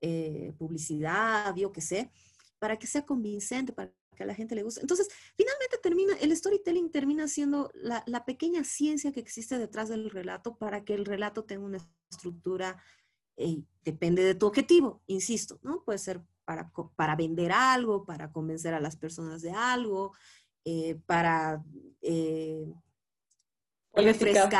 eh, 0.00 0.52
publicidad, 0.58 1.54
yo 1.56 1.72
que 1.72 1.80
sé, 1.80 2.10
para 2.58 2.78
que 2.78 2.86
sea 2.86 3.04
convincente, 3.06 3.72
para 3.72 3.92
que 4.16 4.22
a 4.22 4.26
la 4.26 4.34
gente 4.34 4.54
le 4.54 4.62
guste. 4.62 4.80
Entonces, 4.80 5.08
finalmente 5.36 5.78
termina, 5.82 6.14
el 6.20 6.36
storytelling 6.36 6.90
termina 6.90 7.28
siendo 7.28 7.70
la, 7.74 8.24
pequeña 8.24 8.64
ciencia 8.64 9.12
que 9.12 9.20
existe 9.20 9.58
detrás 9.58 9.88
del 9.88 10.10
relato 10.10 10.56
para 10.56 10.84
que 10.84 10.94
el 10.94 11.04
relato 11.04 11.44
tenga 11.44 11.64
una 11.64 11.78
estructura, 12.10 12.82
eh, 13.36 13.62
depende 13.84 14.22
de 14.22 14.34
tu 14.34 14.46
objetivo, 14.46 15.02
insisto, 15.06 15.58
¿no? 15.62 15.82
Puede 15.84 15.98
ser 15.98 16.22
para, 16.44 16.70
para 16.96 17.16
vender 17.16 17.52
algo, 17.52 18.04
para 18.04 18.30
convencer 18.30 18.74
a 18.74 18.80
las 18.80 18.96
personas 18.96 19.40
de 19.40 19.52
algo, 19.52 20.12
eh, 20.64 21.00
para 21.06 21.64
eh, 22.02 22.70
refrescar 23.94 24.59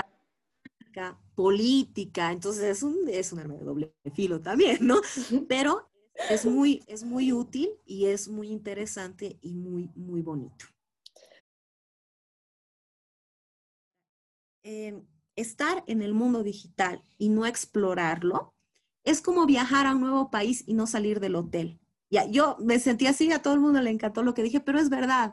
política, 1.35 2.33
entonces 2.33 2.65
es 2.65 2.83
un, 2.83 3.09
es 3.09 3.33
un 3.33 3.41
arma 3.41 3.55
de 3.55 3.65
doble 3.65 3.95
filo 4.15 4.41
también, 4.41 4.79
¿no? 4.87 5.01
Pero 5.49 5.89
es 6.29 6.45
muy, 6.45 6.83
es 6.87 7.05
muy 7.05 7.33
útil 7.33 7.71
y 7.87 8.07
es 8.07 8.29
muy 8.29 8.49
interesante 8.49 9.39
y 9.41 9.55
muy, 9.55 9.91
muy 9.95 10.23
bonito. 10.23 10.67
Em, 14.63 15.07
estar 15.37 15.83
en 15.87 16.03
el 16.03 16.13
mundo 16.15 16.43
digital 16.43 17.03
y 17.19 17.31
no 17.31 17.47
explorarlo 17.47 18.55
es 19.05 19.23
como 19.23 19.47
viajar 19.47 19.87
a 19.87 19.95
un 19.95 20.03
nuevo 20.03 20.31
país 20.31 20.65
y 20.67 20.75
no 20.75 20.87
salir 20.87 21.21
del 21.21 21.37
hotel. 21.37 21.80
Yo 22.31 22.57
me 22.59 22.79
sentí 22.81 23.07
así, 23.07 23.31
a 23.33 23.41
todo 23.41 23.55
el 23.55 23.61
mundo 23.61 23.81
le 23.81 23.91
encantó 23.91 24.23
lo 24.23 24.35
que 24.35 24.43
dije, 24.43 24.61
pero 24.61 24.81
es 24.81 24.89
verdad. 24.89 25.33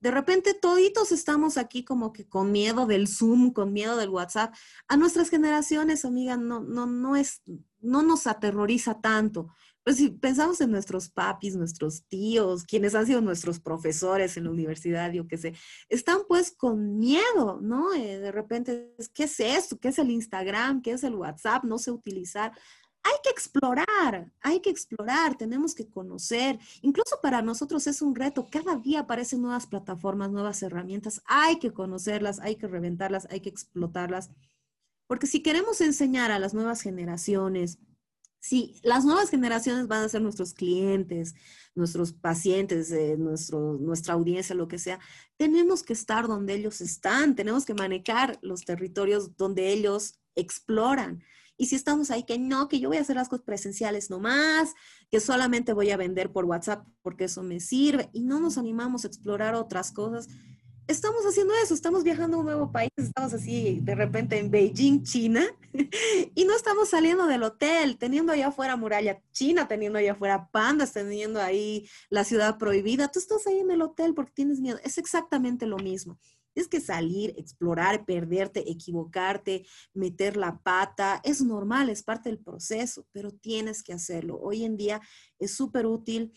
De 0.00 0.10
repente 0.10 0.54
toditos 0.54 1.12
estamos 1.12 1.56
aquí 1.56 1.84
como 1.84 2.12
que 2.12 2.28
con 2.28 2.50
miedo 2.50 2.86
del 2.86 3.06
Zoom, 3.06 3.52
con 3.52 3.72
miedo 3.72 3.96
del 3.96 4.10
WhatsApp. 4.10 4.52
A 4.88 4.96
nuestras 4.96 5.30
generaciones, 5.30 6.04
amiga, 6.04 6.36
no, 6.36 6.60
no, 6.60 6.86
no 6.86 7.14
es, 7.14 7.42
no 7.80 8.02
nos 8.02 8.26
aterroriza 8.26 9.00
tanto. 9.00 9.48
Pues 9.84 9.98
si 9.98 10.10
pensamos 10.10 10.60
en 10.60 10.72
nuestros 10.72 11.08
papis, 11.08 11.54
nuestros 11.54 12.04
tíos, 12.08 12.64
quienes 12.64 12.96
han 12.96 13.06
sido 13.06 13.20
nuestros 13.20 13.60
profesores 13.60 14.36
en 14.36 14.42
la 14.44 14.50
universidad, 14.50 15.12
yo 15.12 15.28
qué 15.28 15.38
sé, 15.38 15.54
están 15.88 16.22
pues 16.26 16.50
con 16.50 16.98
miedo, 16.98 17.60
¿no? 17.62 17.94
Eh, 17.94 18.18
de 18.18 18.32
repente, 18.32 18.96
¿qué 19.14 19.24
es 19.24 19.38
esto? 19.38 19.78
¿Qué 19.78 19.88
es 19.88 20.00
el 20.00 20.10
Instagram? 20.10 20.82
¿Qué 20.82 20.90
es 20.90 21.04
el 21.04 21.14
WhatsApp? 21.14 21.62
No 21.62 21.78
sé 21.78 21.92
utilizar 21.92 22.50
hay 23.06 23.14
que 23.22 23.30
explorar, 23.30 24.32
hay 24.40 24.60
que 24.60 24.70
explorar, 24.70 25.38
tenemos 25.38 25.74
que 25.76 25.88
conocer. 25.88 26.58
Incluso 26.82 27.20
para 27.22 27.40
nosotros 27.40 27.86
es 27.86 28.02
un 28.02 28.16
reto. 28.16 28.48
Cada 28.50 28.76
día 28.76 29.00
aparecen 29.00 29.42
nuevas 29.42 29.66
plataformas, 29.66 30.32
nuevas 30.32 30.60
herramientas. 30.62 31.22
Hay 31.26 31.60
que 31.60 31.72
conocerlas, 31.72 32.40
hay 32.40 32.56
que 32.56 32.66
reventarlas, 32.66 33.28
hay 33.30 33.40
que 33.40 33.48
explotarlas. 33.48 34.30
Porque 35.06 35.28
si 35.28 35.40
queremos 35.40 35.80
enseñar 35.80 36.32
a 36.32 36.40
las 36.40 36.52
nuevas 36.52 36.80
generaciones, 36.82 37.78
si 38.40 38.80
las 38.82 39.04
nuevas 39.04 39.30
generaciones 39.30 39.86
van 39.86 40.02
a 40.02 40.08
ser 40.08 40.22
nuestros 40.22 40.52
clientes, 40.52 41.36
nuestros 41.76 42.12
pacientes, 42.12 42.90
eh, 42.90 43.16
nuestro, 43.16 43.74
nuestra 43.74 44.14
audiencia, 44.14 44.56
lo 44.56 44.66
que 44.66 44.78
sea, 44.78 44.98
tenemos 45.36 45.84
que 45.84 45.92
estar 45.92 46.26
donde 46.26 46.54
ellos 46.54 46.80
están, 46.80 47.36
tenemos 47.36 47.64
que 47.64 47.74
manejar 47.74 48.38
los 48.42 48.64
territorios 48.64 49.36
donde 49.36 49.72
ellos 49.72 50.18
exploran. 50.34 51.22
Y 51.56 51.66
si 51.66 51.76
estamos 51.76 52.10
ahí 52.10 52.24
que 52.24 52.38
no, 52.38 52.68
que 52.68 52.80
yo 52.80 52.88
voy 52.88 52.98
a 52.98 53.00
hacer 53.00 53.16
las 53.16 53.28
cosas 53.28 53.44
presenciales 53.44 54.10
nomás, 54.10 54.74
que 55.10 55.20
solamente 55.20 55.72
voy 55.72 55.90
a 55.90 55.96
vender 55.96 56.32
por 56.32 56.44
WhatsApp 56.44 56.86
porque 57.02 57.24
eso 57.24 57.42
me 57.42 57.60
sirve 57.60 58.10
y 58.12 58.22
no 58.22 58.40
nos 58.40 58.58
animamos 58.58 59.04
a 59.04 59.08
explorar 59.08 59.54
otras 59.54 59.92
cosas, 59.92 60.28
estamos 60.88 61.24
haciendo 61.24 61.52
eso, 61.62 61.74
estamos 61.74 62.04
viajando 62.04 62.36
a 62.36 62.40
un 62.40 62.46
nuevo 62.46 62.70
país, 62.70 62.90
estamos 62.96 63.32
así 63.34 63.80
de 63.82 63.94
repente 63.94 64.38
en 64.38 64.50
Beijing, 64.50 65.02
China, 65.02 65.44
y 66.34 66.44
no 66.44 66.54
estamos 66.54 66.90
saliendo 66.90 67.26
del 67.26 67.42
hotel, 67.42 67.98
teniendo 67.98 68.32
allá 68.32 68.48
afuera 68.48 68.76
muralla 68.76 69.20
china, 69.32 69.66
teniendo 69.68 69.98
allá 69.98 70.12
afuera 70.12 70.48
pandas, 70.50 70.92
teniendo 70.92 71.40
ahí 71.40 71.88
la 72.08 72.24
ciudad 72.24 72.56
prohibida. 72.58 73.08
Tú 73.08 73.18
estás 73.18 73.46
ahí 73.46 73.58
en 73.58 73.70
el 73.70 73.82
hotel 73.82 74.14
porque 74.14 74.32
tienes 74.32 74.60
miedo. 74.60 74.78
Es 74.84 74.98
exactamente 74.98 75.66
lo 75.66 75.76
mismo. 75.76 76.18
Tienes 76.56 76.70
que 76.70 76.80
salir, 76.80 77.34
explorar, 77.36 78.06
perderte, 78.06 78.70
equivocarte, 78.70 79.66
meter 79.92 80.38
la 80.38 80.58
pata. 80.62 81.20
Es 81.22 81.42
normal, 81.42 81.90
es 81.90 82.02
parte 82.02 82.30
del 82.30 82.38
proceso, 82.38 83.06
pero 83.12 83.30
tienes 83.30 83.82
que 83.82 83.92
hacerlo. 83.92 84.38
Hoy 84.40 84.64
en 84.64 84.78
día 84.78 85.02
es 85.38 85.50
súper 85.54 85.84
útil, 85.84 86.32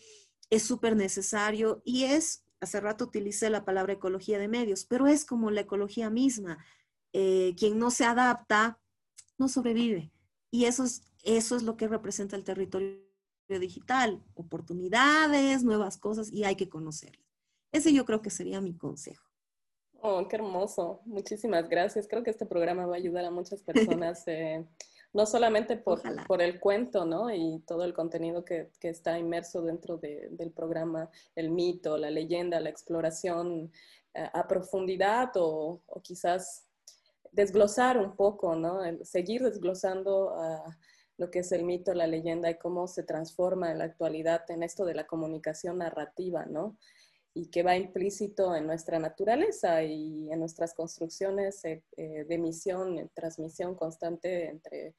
es 0.50 0.62
súper 0.62 0.94
necesario 0.94 1.80
y 1.86 2.04
es, 2.04 2.44
hace 2.60 2.80
rato 2.80 3.06
utilicé 3.06 3.48
la 3.48 3.64
palabra 3.64 3.94
ecología 3.94 4.38
de 4.38 4.46
medios, 4.46 4.84
pero 4.84 5.06
es 5.06 5.24
como 5.24 5.50
la 5.50 5.62
ecología 5.62 6.10
misma. 6.10 6.62
Eh, 7.14 7.54
quien 7.56 7.78
no 7.78 7.90
se 7.90 8.04
adapta, 8.04 8.78
no 9.38 9.48
sobrevive. 9.48 10.12
Y 10.50 10.66
eso 10.66 10.84
es, 10.84 11.00
eso 11.22 11.56
es 11.56 11.62
lo 11.62 11.78
que 11.78 11.88
representa 11.88 12.36
el 12.36 12.44
territorio 12.44 13.00
digital, 13.48 14.22
oportunidades, 14.34 15.64
nuevas 15.64 15.96
cosas 15.96 16.30
y 16.30 16.44
hay 16.44 16.56
que 16.56 16.68
conocerlas. 16.68 17.26
Ese 17.72 17.94
yo 17.94 18.04
creo 18.04 18.20
que 18.20 18.28
sería 18.28 18.60
mi 18.60 18.76
consejo. 18.76 19.29
Oh, 20.02 20.26
qué 20.28 20.36
hermoso. 20.36 21.00
Muchísimas 21.04 21.68
gracias. 21.68 22.08
Creo 22.08 22.22
que 22.22 22.30
este 22.30 22.46
programa 22.46 22.86
va 22.86 22.94
a 22.94 22.98
ayudar 22.98 23.24
a 23.26 23.30
muchas 23.30 23.62
personas, 23.62 24.22
eh, 24.26 24.64
no 25.12 25.26
solamente 25.26 25.76
por, 25.76 26.00
por, 26.26 26.40
el 26.40 26.58
cuento, 26.58 27.04
¿no? 27.04 27.34
Y 27.34 27.62
todo 27.66 27.84
el 27.84 27.92
contenido 27.92 28.44
que, 28.44 28.70
que 28.80 28.88
está 28.88 29.18
inmerso 29.18 29.60
dentro 29.60 29.98
de, 29.98 30.28
del 30.30 30.52
programa, 30.52 31.10
el 31.34 31.50
mito, 31.50 31.98
la 31.98 32.10
leyenda, 32.10 32.60
la 32.60 32.70
exploración 32.70 33.70
eh, 34.14 34.28
a 34.32 34.48
profundidad 34.48 35.32
o, 35.36 35.82
o, 35.86 36.00
quizás 36.00 36.66
desglosar 37.32 37.98
un 37.98 38.16
poco, 38.16 38.56
¿no? 38.56 38.80
seguir 39.04 39.42
desglosando 39.42 40.34
lo 41.16 41.30
que 41.30 41.40
es 41.40 41.52
el 41.52 41.62
mito, 41.62 41.94
la 41.94 42.08
leyenda 42.08 42.50
y 42.50 42.58
cómo 42.58 42.88
se 42.88 43.04
transforma 43.04 43.70
en 43.70 43.78
la 43.78 43.84
actualidad 43.84 44.50
en 44.50 44.64
esto 44.64 44.84
de 44.84 44.94
la 44.94 45.06
comunicación 45.06 45.78
narrativa, 45.78 46.44
¿no? 46.46 46.76
Y 47.34 47.46
que 47.46 47.62
va 47.62 47.76
implícito 47.76 48.54
en 48.56 48.66
nuestra 48.66 48.98
naturaleza 48.98 49.82
y 49.82 50.30
en 50.30 50.40
nuestras 50.40 50.74
construcciones 50.74 51.64
eh, 51.64 51.84
eh, 51.96 52.24
de 52.24 52.34
emisión, 52.34 53.10
transmisión 53.14 53.74
constante 53.74 54.48
entre, 54.48 54.94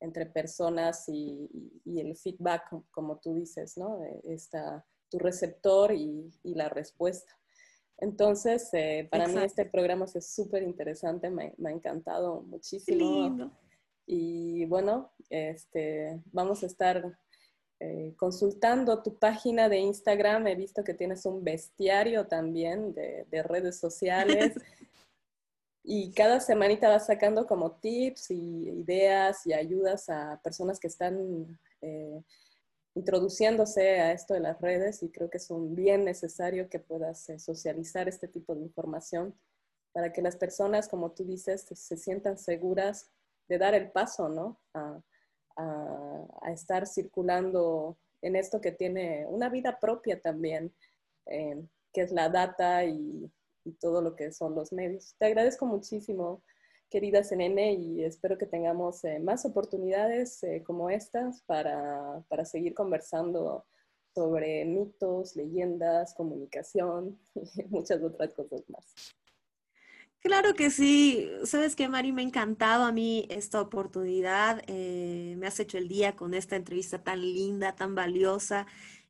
entre 0.00 0.26
personas 0.26 1.08
y, 1.08 1.48
el 1.84 2.16
feedback, 2.16 2.68
como 2.90 3.18
tú 3.18 3.34
dices, 3.34 3.76
¿no? 3.76 4.02
Está 4.24 4.84
tu 5.10 5.18
receptor 5.18 5.92
y, 5.92 6.32
la 6.42 6.68
respuesta. 6.68 7.38
Entonces, 7.98 8.68
eh, 8.72 9.06
para 9.10 9.28
mí 9.28 9.38
este 9.42 9.64
programa 9.66 10.06
es 10.12 10.26
súper 10.34 10.62
interesante, 10.62 11.30
me, 11.30 11.54
me, 11.58 11.70
ha 11.70 11.72
encantado 11.72 12.42
muchísimo. 12.42 13.52
Y 14.06 14.66
bueno, 14.66 15.12
este, 15.30 16.20
vamos 16.32 16.62
a 16.62 16.66
estar 16.66 17.18
eh, 17.86 18.14
consultando 18.16 19.02
tu 19.02 19.18
página 19.18 19.68
de 19.68 19.76
Instagram, 19.76 20.46
he 20.46 20.54
visto 20.54 20.82
que 20.82 20.94
tienes 20.94 21.26
un 21.26 21.44
bestiario 21.44 22.26
también 22.26 22.94
de, 22.94 23.42
redes 23.42 23.78
sociales. 23.78 24.54
y 25.84 26.10
cada 26.12 26.40
semanita 26.40 26.88
vas 26.88 27.04
sacando 27.06 27.46
como 27.46 27.72
tips 27.72 28.30
y 28.30 28.70
ideas 28.70 29.46
y 29.46 29.52
ayudas 29.52 30.08
a 30.08 30.40
personas 30.42 30.80
que 30.80 30.86
están 30.86 31.58
eh, 31.82 32.22
introduciéndose 32.94 34.00
a 34.00 34.12
esto 34.12 34.32
de 34.32 34.40
las 34.40 34.58
redes 34.62 35.02
y 35.02 35.10
creo 35.10 35.28
que 35.28 35.36
es 35.36 35.50
un 35.50 35.74
bien 35.74 36.06
necesario 36.06 36.70
que 36.70 36.78
puedas 36.78 37.28
eh, 37.28 37.38
socializar 37.38 38.08
este 38.08 38.28
tipo 38.28 38.54
de 38.54 38.62
información 38.62 39.34
para 39.92 40.10
que 40.10 40.22
las 40.22 40.36
personas, 40.36 40.88
como 40.88 41.12
tú 41.12 41.24
dices, 41.24 41.66
se, 41.70 41.96
sientan 41.98 42.38
seguras 42.38 43.10
de 43.46 43.58
dar 43.58 43.74
el 43.74 43.90
paso, 43.90 44.30
¿no? 44.30 44.58
a, 44.72 45.02
estar 46.46 46.86
circulando 46.86 47.96
en 48.24 48.36
esto 48.36 48.60
que 48.60 48.72
tiene 48.72 49.26
una 49.28 49.50
vida 49.50 49.78
propia 49.78 50.18
también, 50.18 50.72
eh, 51.26 51.62
que 51.92 52.00
es 52.00 52.10
la 52.10 52.28
data 52.28 52.84
y, 52.84 53.30
todo 53.80 54.02
lo 54.02 54.14
que 54.14 54.30
son 54.30 54.54
los 54.54 54.74
medios. 54.74 55.14
Te 55.18 55.24
agradezco 55.24 55.64
muchísimo, 55.64 56.42
querida 56.90 57.24
Senene, 57.24 57.72
y 57.72 58.04
espero 58.04 58.36
que 58.36 58.44
tengamos 58.44 59.02
eh, 59.04 59.18
más 59.20 59.46
oportunidades 59.46 60.42
eh, 60.42 60.62
como 60.66 60.90
estas 60.90 61.40
para, 61.46 62.22
para 62.28 62.44
seguir 62.44 62.74
conversando 62.74 63.64
sobre 64.14 64.66
mitos, 64.66 65.34
leyendas, 65.34 66.12
comunicación 66.12 67.18
y 67.34 67.64
muchas 67.70 68.02
otras 68.02 68.34
cosas 68.34 68.62
más. 68.68 68.84
Claro 70.24 70.54
que 70.54 70.70
sí. 70.70 71.28
Sabes 71.44 71.76
que, 71.76 71.86
Mari, 71.86 72.10
me 72.10 72.22
ha 72.22 72.24
encantado 72.24 72.84
a 72.84 72.92
mí 72.92 73.26
esta 73.28 73.60
oportunidad. 73.60 74.62
Eh, 74.68 75.34
me 75.36 75.46
has 75.46 75.60
hecho 75.60 75.76
el 75.76 75.86
día 75.86 76.16
con 76.16 76.32
esta 76.32 76.56
entrevista 76.56 77.04
tan 77.04 77.20
linda, 77.20 77.74
tan 77.76 77.94
valiosa. 77.94 78.66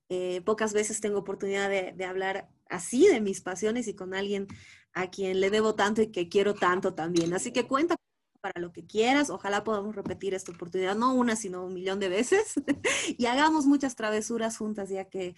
Eh, 0.08 0.40
pocas 0.44 0.72
veces 0.72 1.00
tengo 1.00 1.20
oportunidad 1.20 1.70
de, 1.70 2.04
hablar 2.04 2.50
así 2.68 3.06
de 3.06 3.20
mis 3.20 3.40
pasiones 3.42 3.86
y 3.86 3.94
con 3.94 4.12
alguien 4.12 4.48
a 4.92 5.08
quien 5.08 5.40
le 5.40 5.50
debo 5.50 5.76
tanto 5.76 6.02
y 6.02 6.08
que 6.08 6.28
quiero 6.28 6.52
tanto 6.54 6.94
también. 6.94 7.32
Así 7.32 7.52
que 7.52 7.68
cuenta 7.68 7.94
para 8.40 8.60
lo 8.60 8.72
que 8.72 8.84
quieras. 8.84 9.30
Ojalá 9.30 9.62
podamos 9.62 9.94
repetir 9.94 10.34
esta 10.34 10.50
oportunidad, 10.50 10.96
no 10.96 11.14
una, 11.14 11.36
sino 11.36 11.64
un 11.64 11.74
millón 11.74 12.00
de 12.00 12.08
veces. 12.08 12.54
y 13.16 13.26
hagamos 13.26 13.66
muchas 13.66 13.94
travesuras 13.94 14.56
juntas, 14.56 14.90
ya 14.90 15.04
que 15.04 15.36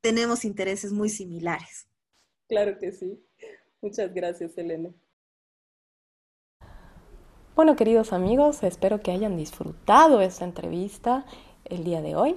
tenemos 0.00 0.44
intereses 0.44 0.92
muy 0.92 1.08
similares. 1.08 1.88
Claro 2.48 2.78
que 2.78 2.92
sí. 2.92 3.20
Muchas 3.82 4.14
gracias, 4.14 4.56
Elena. 4.56 4.94
Bueno, 7.56 7.74
queridos 7.74 8.12
amigos, 8.12 8.62
espero 8.62 9.00
que 9.00 9.12
hayan 9.12 9.38
disfrutado 9.38 10.20
esta 10.20 10.44
entrevista 10.44 11.24
el 11.64 11.84
día 11.84 12.02
de 12.02 12.14
hoy. 12.14 12.36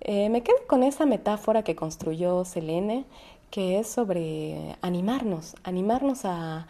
Eh, 0.00 0.28
me 0.28 0.44
quedo 0.44 0.58
con 0.68 0.84
esa 0.84 1.06
metáfora 1.06 1.64
que 1.64 1.74
construyó 1.74 2.44
Selene, 2.44 3.04
que 3.50 3.80
es 3.80 3.88
sobre 3.88 4.76
animarnos, 4.80 5.56
animarnos 5.64 6.24
a, 6.24 6.68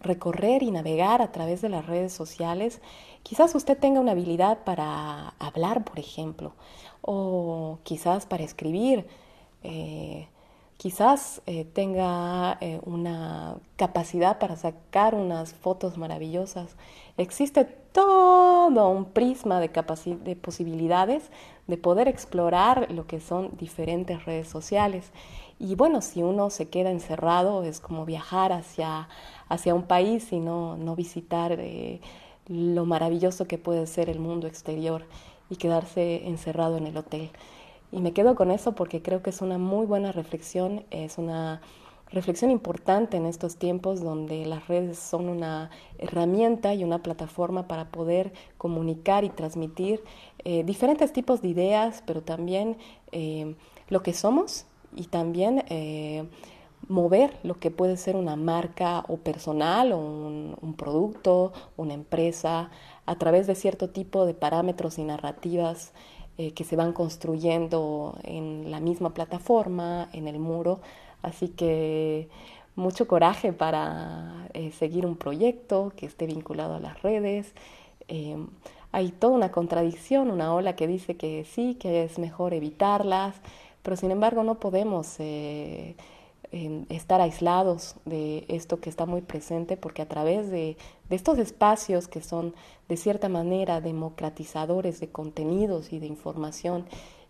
recorrer 0.00 0.62
y 0.62 0.70
navegar 0.70 1.20
a 1.22 1.30
través 1.30 1.60
de 1.60 1.68
las 1.68 1.86
redes 1.86 2.12
sociales. 2.12 2.80
Quizás 3.22 3.54
usted 3.54 3.78
tenga 3.78 4.00
una 4.00 4.12
habilidad 4.12 4.64
para 4.64 5.34
hablar, 5.38 5.84
por 5.84 5.98
ejemplo, 5.98 6.54
o 7.02 7.78
quizás 7.82 8.24
para 8.24 8.44
escribir. 8.44 9.06
Eh, 9.62 10.26
quizás 10.78 11.42
eh, 11.46 11.64
tenga 11.64 12.56
eh, 12.60 12.80
una 12.84 13.56
capacidad 13.76 14.38
para 14.38 14.56
sacar 14.56 15.14
unas 15.14 15.52
fotos 15.52 15.98
maravillosas. 15.98 16.76
Existe 17.18 17.64
todo 17.64 18.88
un 18.88 19.04
prisma 19.06 19.60
de, 19.60 19.68
de 20.24 20.36
posibilidades 20.36 21.30
de 21.66 21.76
poder 21.76 22.08
explorar 22.08 22.90
lo 22.90 23.06
que 23.06 23.20
son 23.20 23.50
diferentes 23.58 24.24
redes 24.24 24.48
sociales. 24.48 25.10
Y 25.58 25.74
bueno, 25.74 26.00
si 26.00 26.22
uno 26.22 26.48
se 26.48 26.68
queda 26.68 26.90
encerrado, 26.90 27.64
es 27.64 27.80
como 27.80 28.06
viajar 28.06 28.52
hacia, 28.52 29.08
hacia 29.48 29.74
un 29.74 29.82
país 29.82 30.32
y 30.32 30.38
no, 30.38 30.76
no 30.76 30.94
visitar 30.94 31.56
eh, 31.58 32.00
lo 32.46 32.86
maravilloso 32.86 33.46
que 33.46 33.58
puede 33.58 33.86
ser 33.88 34.08
el 34.08 34.20
mundo 34.20 34.46
exterior 34.46 35.04
y 35.50 35.56
quedarse 35.56 36.26
encerrado 36.28 36.76
en 36.76 36.86
el 36.86 36.96
hotel. 36.96 37.30
Y 37.90 38.00
me 38.00 38.12
quedo 38.12 38.34
con 38.34 38.50
eso 38.50 38.72
porque 38.74 39.02
creo 39.02 39.22
que 39.22 39.30
es 39.30 39.40
una 39.40 39.58
muy 39.58 39.86
buena 39.86 40.12
reflexión, 40.12 40.84
es 40.90 41.16
una 41.16 41.62
reflexión 42.10 42.50
importante 42.50 43.16
en 43.16 43.26
estos 43.26 43.56
tiempos 43.56 44.00
donde 44.00 44.46
las 44.46 44.66
redes 44.68 44.98
son 44.98 45.28
una 45.28 45.70
herramienta 45.98 46.74
y 46.74 46.84
una 46.84 47.02
plataforma 47.02 47.68
para 47.68 47.90
poder 47.90 48.32
comunicar 48.56 49.24
y 49.24 49.30
transmitir 49.30 50.02
eh, 50.44 50.64
diferentes 50.64 51.12
tipos 51.12 51.42
de 51.42 51.48
ideas, 51.48 52.02
pero 52.06 52.22
también 52.22 52.76
eh, 53.12 53.54
lo 53.88 54.02
que 54.02 54.12
somos 54.12 54.66
y 54.96 55.06
también 55.06 55.64
eh, 55.68 56.28
mover 56.88 57.38
lo 57.42 57.58
que 57.58 57.70
puede 57.70 57.96
ser 57.96 58.16
una 58.16 58.36
marca 58.36 59.04
o 59.08 59.18
personal 59.18 59.92
o 59.92 59.98
un 59.98 60.74
producto, 60.76 61.52
una 61.76 61.94
empresa, 61.94 62.70
a 63.04 63.16
través 63.16 63.46
de 63.46 63.54
cierto 63.54 63.90
tipo 63.90 64.26
de 64.26 64.34
parámetros 64.34 64.98
y 64.98 65.04
narrativas 65.04 65.92
eh, 66.38 66.52
que 66.52 66.64
se 66.64 66.76
van 66.76 66.92
construyendo 66.92 68.16
en 68.22 68.70
la 68.70 68.80
misma 68.80 69.10
plataforma, 69.10 70.08
en 70.12 70.28
el 70.28 70.38
muro. 70.38 70.80
Así 71.20 71.48
que 71.48 72.28
mucho 72.76 73.08
coraje 73.08 73.52
para 73.52 74.48
eh, 74.54 74.70
seguir 74.72 75.04
un 75.04 75.16
proyecto 75.16 75.92
que 75.96 76.06
esté 76.06 76.26
vinculado 76.26 76.76
a 76.76 76.80
las 76.80 77.02
redes. 77.02 77.52
Em, 78.06 78.46
hay 78.92 79.10
toda 79.10 79.34
una 79.34 79.50
contradicción, 79.50 80.30
una 80.30 80.54
ola 80.54 80.76
que 80.76 80.86
dice 80.86 81.16
que 81.16 81.44
sí, 81.44 81.74
que 81.74 82.04
es 82.04 82.18
mejor 82.18 82.54
evitarlas, 82.54 83.34
pero 83.82 83.96
sin 83.96 84.12
embargo 84.12 84.44
no 84.44 84.60
podemos 84.60 85.16
eh, 85.18 85.96
estar 86.50 87.20
aislados 87.20 87.96
de 88.06 88.46
esto 88.48 88.80
que 88.80 88.88
está 88.88 89.04
muy 89.04 89.20
presente 89.20 89.76
porque 89.76 90.00
a 90.00 90.08
través 90.08 90.50
de, 90.50 90.78
estos 91.10 91.38
espacios 91.38 92.08
que 92.08 92.22
son 92.22 92.54
de 92.88 92.96
cierta 92.96 93.28
manera 93.28 93.82
democratizadores 93.82 94.98
de 94.98 95.08
contenidos 95.08 95.92
y 95.92 95.98
de 95.98 96.06
información 96.06 96.86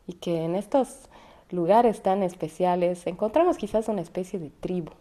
y 0.06 0.14
que 0.14 0.44
en 0.44 0.54
estos 0.54 1.08
lugares 1.50 2.00
tan 2.02 2.22
especiales 2.22 3.06
encontramos 3.06 3.56
quizás 3.56 3.88
una 3.88 4.02
especie 4.02 4.38
de 4.38 4.50
tribu 4.50 4.92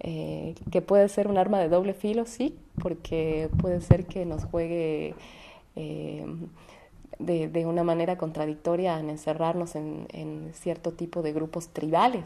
eh, 0.00 0.54
que 0.70 0.80
puede 0.80 1.08
ser 1.08 1.28
un 1.28 1.36
arma 1.36 1.58
de 1.60 1.68
doble 1.68 1.94
filo, 1.94 2.26
sí, 2.26 2.56
porque 2.82 3.48
puede 3.60 3.80
ser 3.80 4.06
que 4.06 4.24
nos 4.24 4.44
juegue 4.44 5.14
eh, 5.76 6.26
de, 7.18 7.66
una 7.66 7.84
manera 7.84 8.16
contradictoria 8.18 8.98
en 8.98 9.10
encerrarnos 9.10 9.76
en, 9.76 10.06
en 10.12 10.52
cierto 10.54 10.92
tipo 10.92 11.22
de 11.22 11.32
grupos 11.32 11.68
tribales 11.68 12.24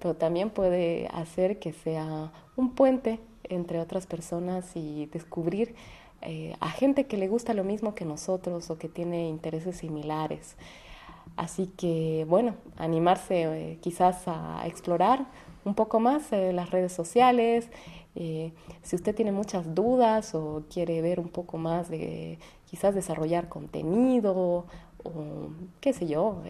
pero 0.00 0.14
también 0.14 0.50
puede 0.50 1.08
hacer 1.12 1.58
que 1.58 1.72
sea 1.72 2.32
un 2.56 2.74
puente 2.74 3.20
entre 3.44 3.80
otras 3.80 4.06
personas 4.06 4.70
y 4.74 5.06
descubrir 5.06 5.74
eh, 6.22 6.56
a 6.60 6.70
gente 6.70 7.06
que 7.06 7.16
le 7.16 7.28
gusta 7.28 7.54
lo 7.54 7.64
mismo 7.64 7.94
que 7.94 8.04
nosotros 8.04 8.70
o 8.70 8.78
que 8.78 8.88
tiene 8.88 9.28
intereses 9.28 9.76
similares. 9.76 10.56
Así 11.36 11.68
que, 11.76 12.26
bueno, 12.28 12.54
animarse 12.76 13.42
eh, 13.42 13.78
quizás 13.80 14.22
a 14.26 14.62
explorar 14.66 15.26
un 15.64 15.74
poco 15.74 16.00
más 16.00 16.32
eh, 16.32 16.52
las 16.52 16.70
redes 16.70 16.92
sociales. 16.92 17.68
si 18.82 18.96
usted 18.96 19.14
tiene 19.14 19.30
muchas 19.30 19.74
dudas 19.76 20.34
o 20.34 20.64
quiere 20.72 21.00
ver 21.02 21.20
un 21.20 21.28
poco 21.28 21.56
más 21.56 21.88
de 21.88 22.38
quizás 22.66 22.94
desarrollar 22.94 23.48
contenido 23.48 24.66
o 25.04 25.48
qué 25.80 25.92
sé 25.92 26.06
yo, 26.06 26.42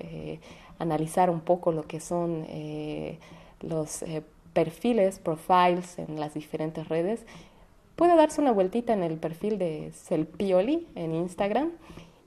analizar 0.79 1.31
un 1.31 1.41
poco 1.41 1.73
lo 1.73 1.87
que 1.87 2.01
son 2.01 2.47
los 3.63 4.03
eh, 4.03 4.23
perfiles, 4.53 5.19
profiles 5.19 5.99
en 5.99 6.19
las 6.19 6.35
diferentes 6.35 6.89
redes, 6.89 7.25
puede 7.97 8.17
darse 8.17 8.41
una 8.41 8.53
vueltita 8.53 8.93
en 8.93 9.03
el 9.03 9.19
perfil 9.19 9.59
de 9.59 9.93
Selpioli 9.93 10.87
en 10.95 11.15
Instagram 11.15 11.73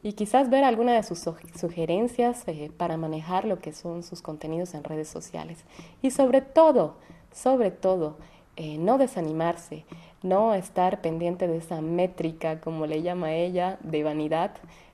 y 0.04 0.14
quizás 0.14 0.50
ver 0.50 0.64
alguna 0.64 0.94
de 0.94 1.04
sus 1.04 1.20
sugerencias 1.20 2.44
eh, 2.48 2.72
para 2.76 2.98
manejar 2.98 3.46
lo 3.46 3.60
que 3.60 3.72
son 3.72 4.04
sus 4.04 4.22
contenidos 4.22 4.74
en 4.74 4.84
redes 4.84 5.08
sociales. 5.08 5.64
Y 6.02 6.12
sobre 6.12 6.42
todo, 6.42 6.96
sobre 7.32 7.72
todo, 7.72 8.18
eh, 8.56 8.78
no 8.78 8.98
desanimarse, 8.98 9.86
no 10.24 10.54
estar 10.54 11.02
pendiente 11.02 11.48
de 11.48 11.58
esa 11.58 11.82
métrica, 11.82 12.60
como 12.60 12.86
le 12.86 13.02
llama 13.02 13.34
ella, 13.34 13.78
de 13.82 14.04
vanidad, 14.04 14.52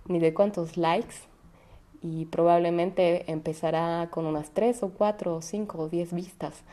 ni 0.08 0.20
de 0.20 0.34
cuántos 0.34 0.78
likes, 0.78 1.16
y 2.02 2.26
probablemente 2.26 3.30
empezará 3.32 4.08
con 4.12 4.26
unas 4.26 4.52
tres 4.52 4.84
o 4.84 4.90
cuatro 4.90 5.36
o 5.36 5.42
cinco 5.42 5.80
o 5.80 5.90
diez 5.90 6.14
vistas. 6.14 6.64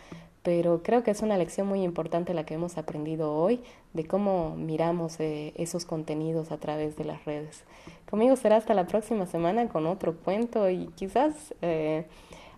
Pero 0.42 0.82
creo 0.82 1.02
que 1.02 1.10
es 1.10 1.22
una 1.22 1.38
lección 1.38 1.66
muy 1.66 1.82
importante 1.82 2.34
la 2.34 2.44
que 2.44 2.54
hemos 2.54 2.76
aprendido 2.76 3.32
hoy 3.34 3.60
de 3.94 4.06
cómo 4.06 4.54
miramos 4.56 5.18
eh, 5.18 5.54
esos 5.56 5.86
contenidos 5.86 6.52
a 6.52 6.58
través 6.58 6.96
de 6.96 7.04
las 7.04 7.24
redes. 7.24 7.64
Conmigo 8.10 8.36
será 8.36 8.56
hasta 8.56 8.74
la 8.74 8.86
próxima 8.86 9.24
semana 9.24 9.68
con 9.68 9.86
otro 9.86 10.14
cuento 10.14 10.68
y 10.68 10.88
quizás 10.88 11.54
eh, 11.62 12.04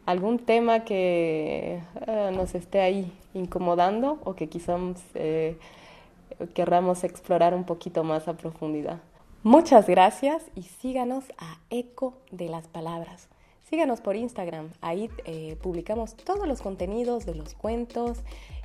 algún 0.04 0.40
tema 0.40 0.80
que 0.80 1.80
eh, 2.08 2.30
nos 2.34 2.56
esté 2.56 2.80
ahí 2.80 3.12
incomodando 3.34 4.18
o 4.24 4.34
que 4.34 4.48
quizás 4.48 4.80
querramos 6.54 7.04
explorar 7.04 7.54
un 7.54 7.64
poquito 7.64 8.04
más 8.04 8.28
a 8.28 8.36
profundidad. 8.36 9.00
Muchas 9.42 9.86
gracias 9.86 10.42
y 10.54 10.62
síganos 10.62 11.24
a 11.38 11.58
Eco 11.70 12.14
de 12.30 12.48
las 12.48 12.66
Palabras. 12.66 13.28
Síganos 13.68 14.00
por 14.00 14.16
Instagram, 14.16 14.70
ahí 14.80 15.10
eh, 15.24 15.56
publicamos 15.60 16.16
todos 16.16 16.46
los 16.46 16.62
contenidos 16.62 17.26
de 17.26 17.34
los 17.34 17.54
cuentos, 17.54 18.18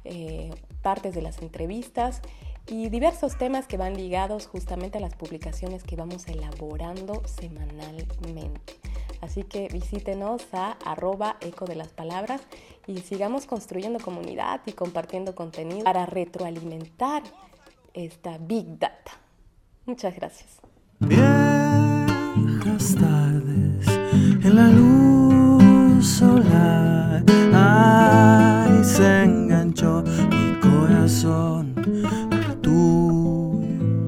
eh, 0.06 0.52
partes 0.82 1.16
de 1.16 1.22
las 1.22 1.42
entrevistas 1.42 2.22
y 2.68 2.90
diversos 2.90 3.38
temas 3.38 3.68
que 3.68 3.78
van 3.78 3.96
ligados 3.96 4.48
justamente 4.48 5.00
a 5.00 5.02
las 5.02 5.16
publicaciones 5.16 5.84
que 5.84 5.96
vamos 5.96 6.28
elaborando 6.28 7.24
semanalmente. 7.26 8.76
Así 9.22 9.44
que 9.44 9.68
visítenos 9.68 10.48
a 10.52 10.78
arroba 10.86 11.38
eco 11.42 11.66
de 11.66 11.76
las 11.76 11.90
palabras 11.90 12.42
y 12.88 12.98
sigamos 13.00 13.46
construyendo 13.46 14.00
comunidad 14.00 14.62
y 14.66 14.74
compartiendo 14.74 15.36
contenido 15.36 15.84
para 15.84 16.06
retroalimentar 16.06 17.24
esta 17.94 18.38
Big 18.38 18.80
Data. 18.80 19.12
Muchas 19.86 20.16
gracias. 20.16 20.60
Viejas 21.00 22.96
tardes 22.96 23.88
en 24.44 24.56
la 24.56 24.68
luz 24.68 26.06
solar, 26.06 27.24
ay, 27.54 28.84
se 28.84 29.24
enganchó 29.24 30.04
mi 30.30 30.60
corazón 30.60 31.74
al 32.32 32.62
tuyo 32.62 34.08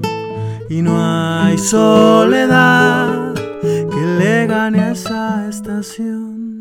y 0.68 0.82
no 0.82 0.96
hay 0.98 1.58
soledad 1.58 3.34
que 3.60 4.06
le 4.18 4.46
gane 4.46 4.80
a 4.80 4.92
esa 4.92 5.48
estación. 5.48 6.60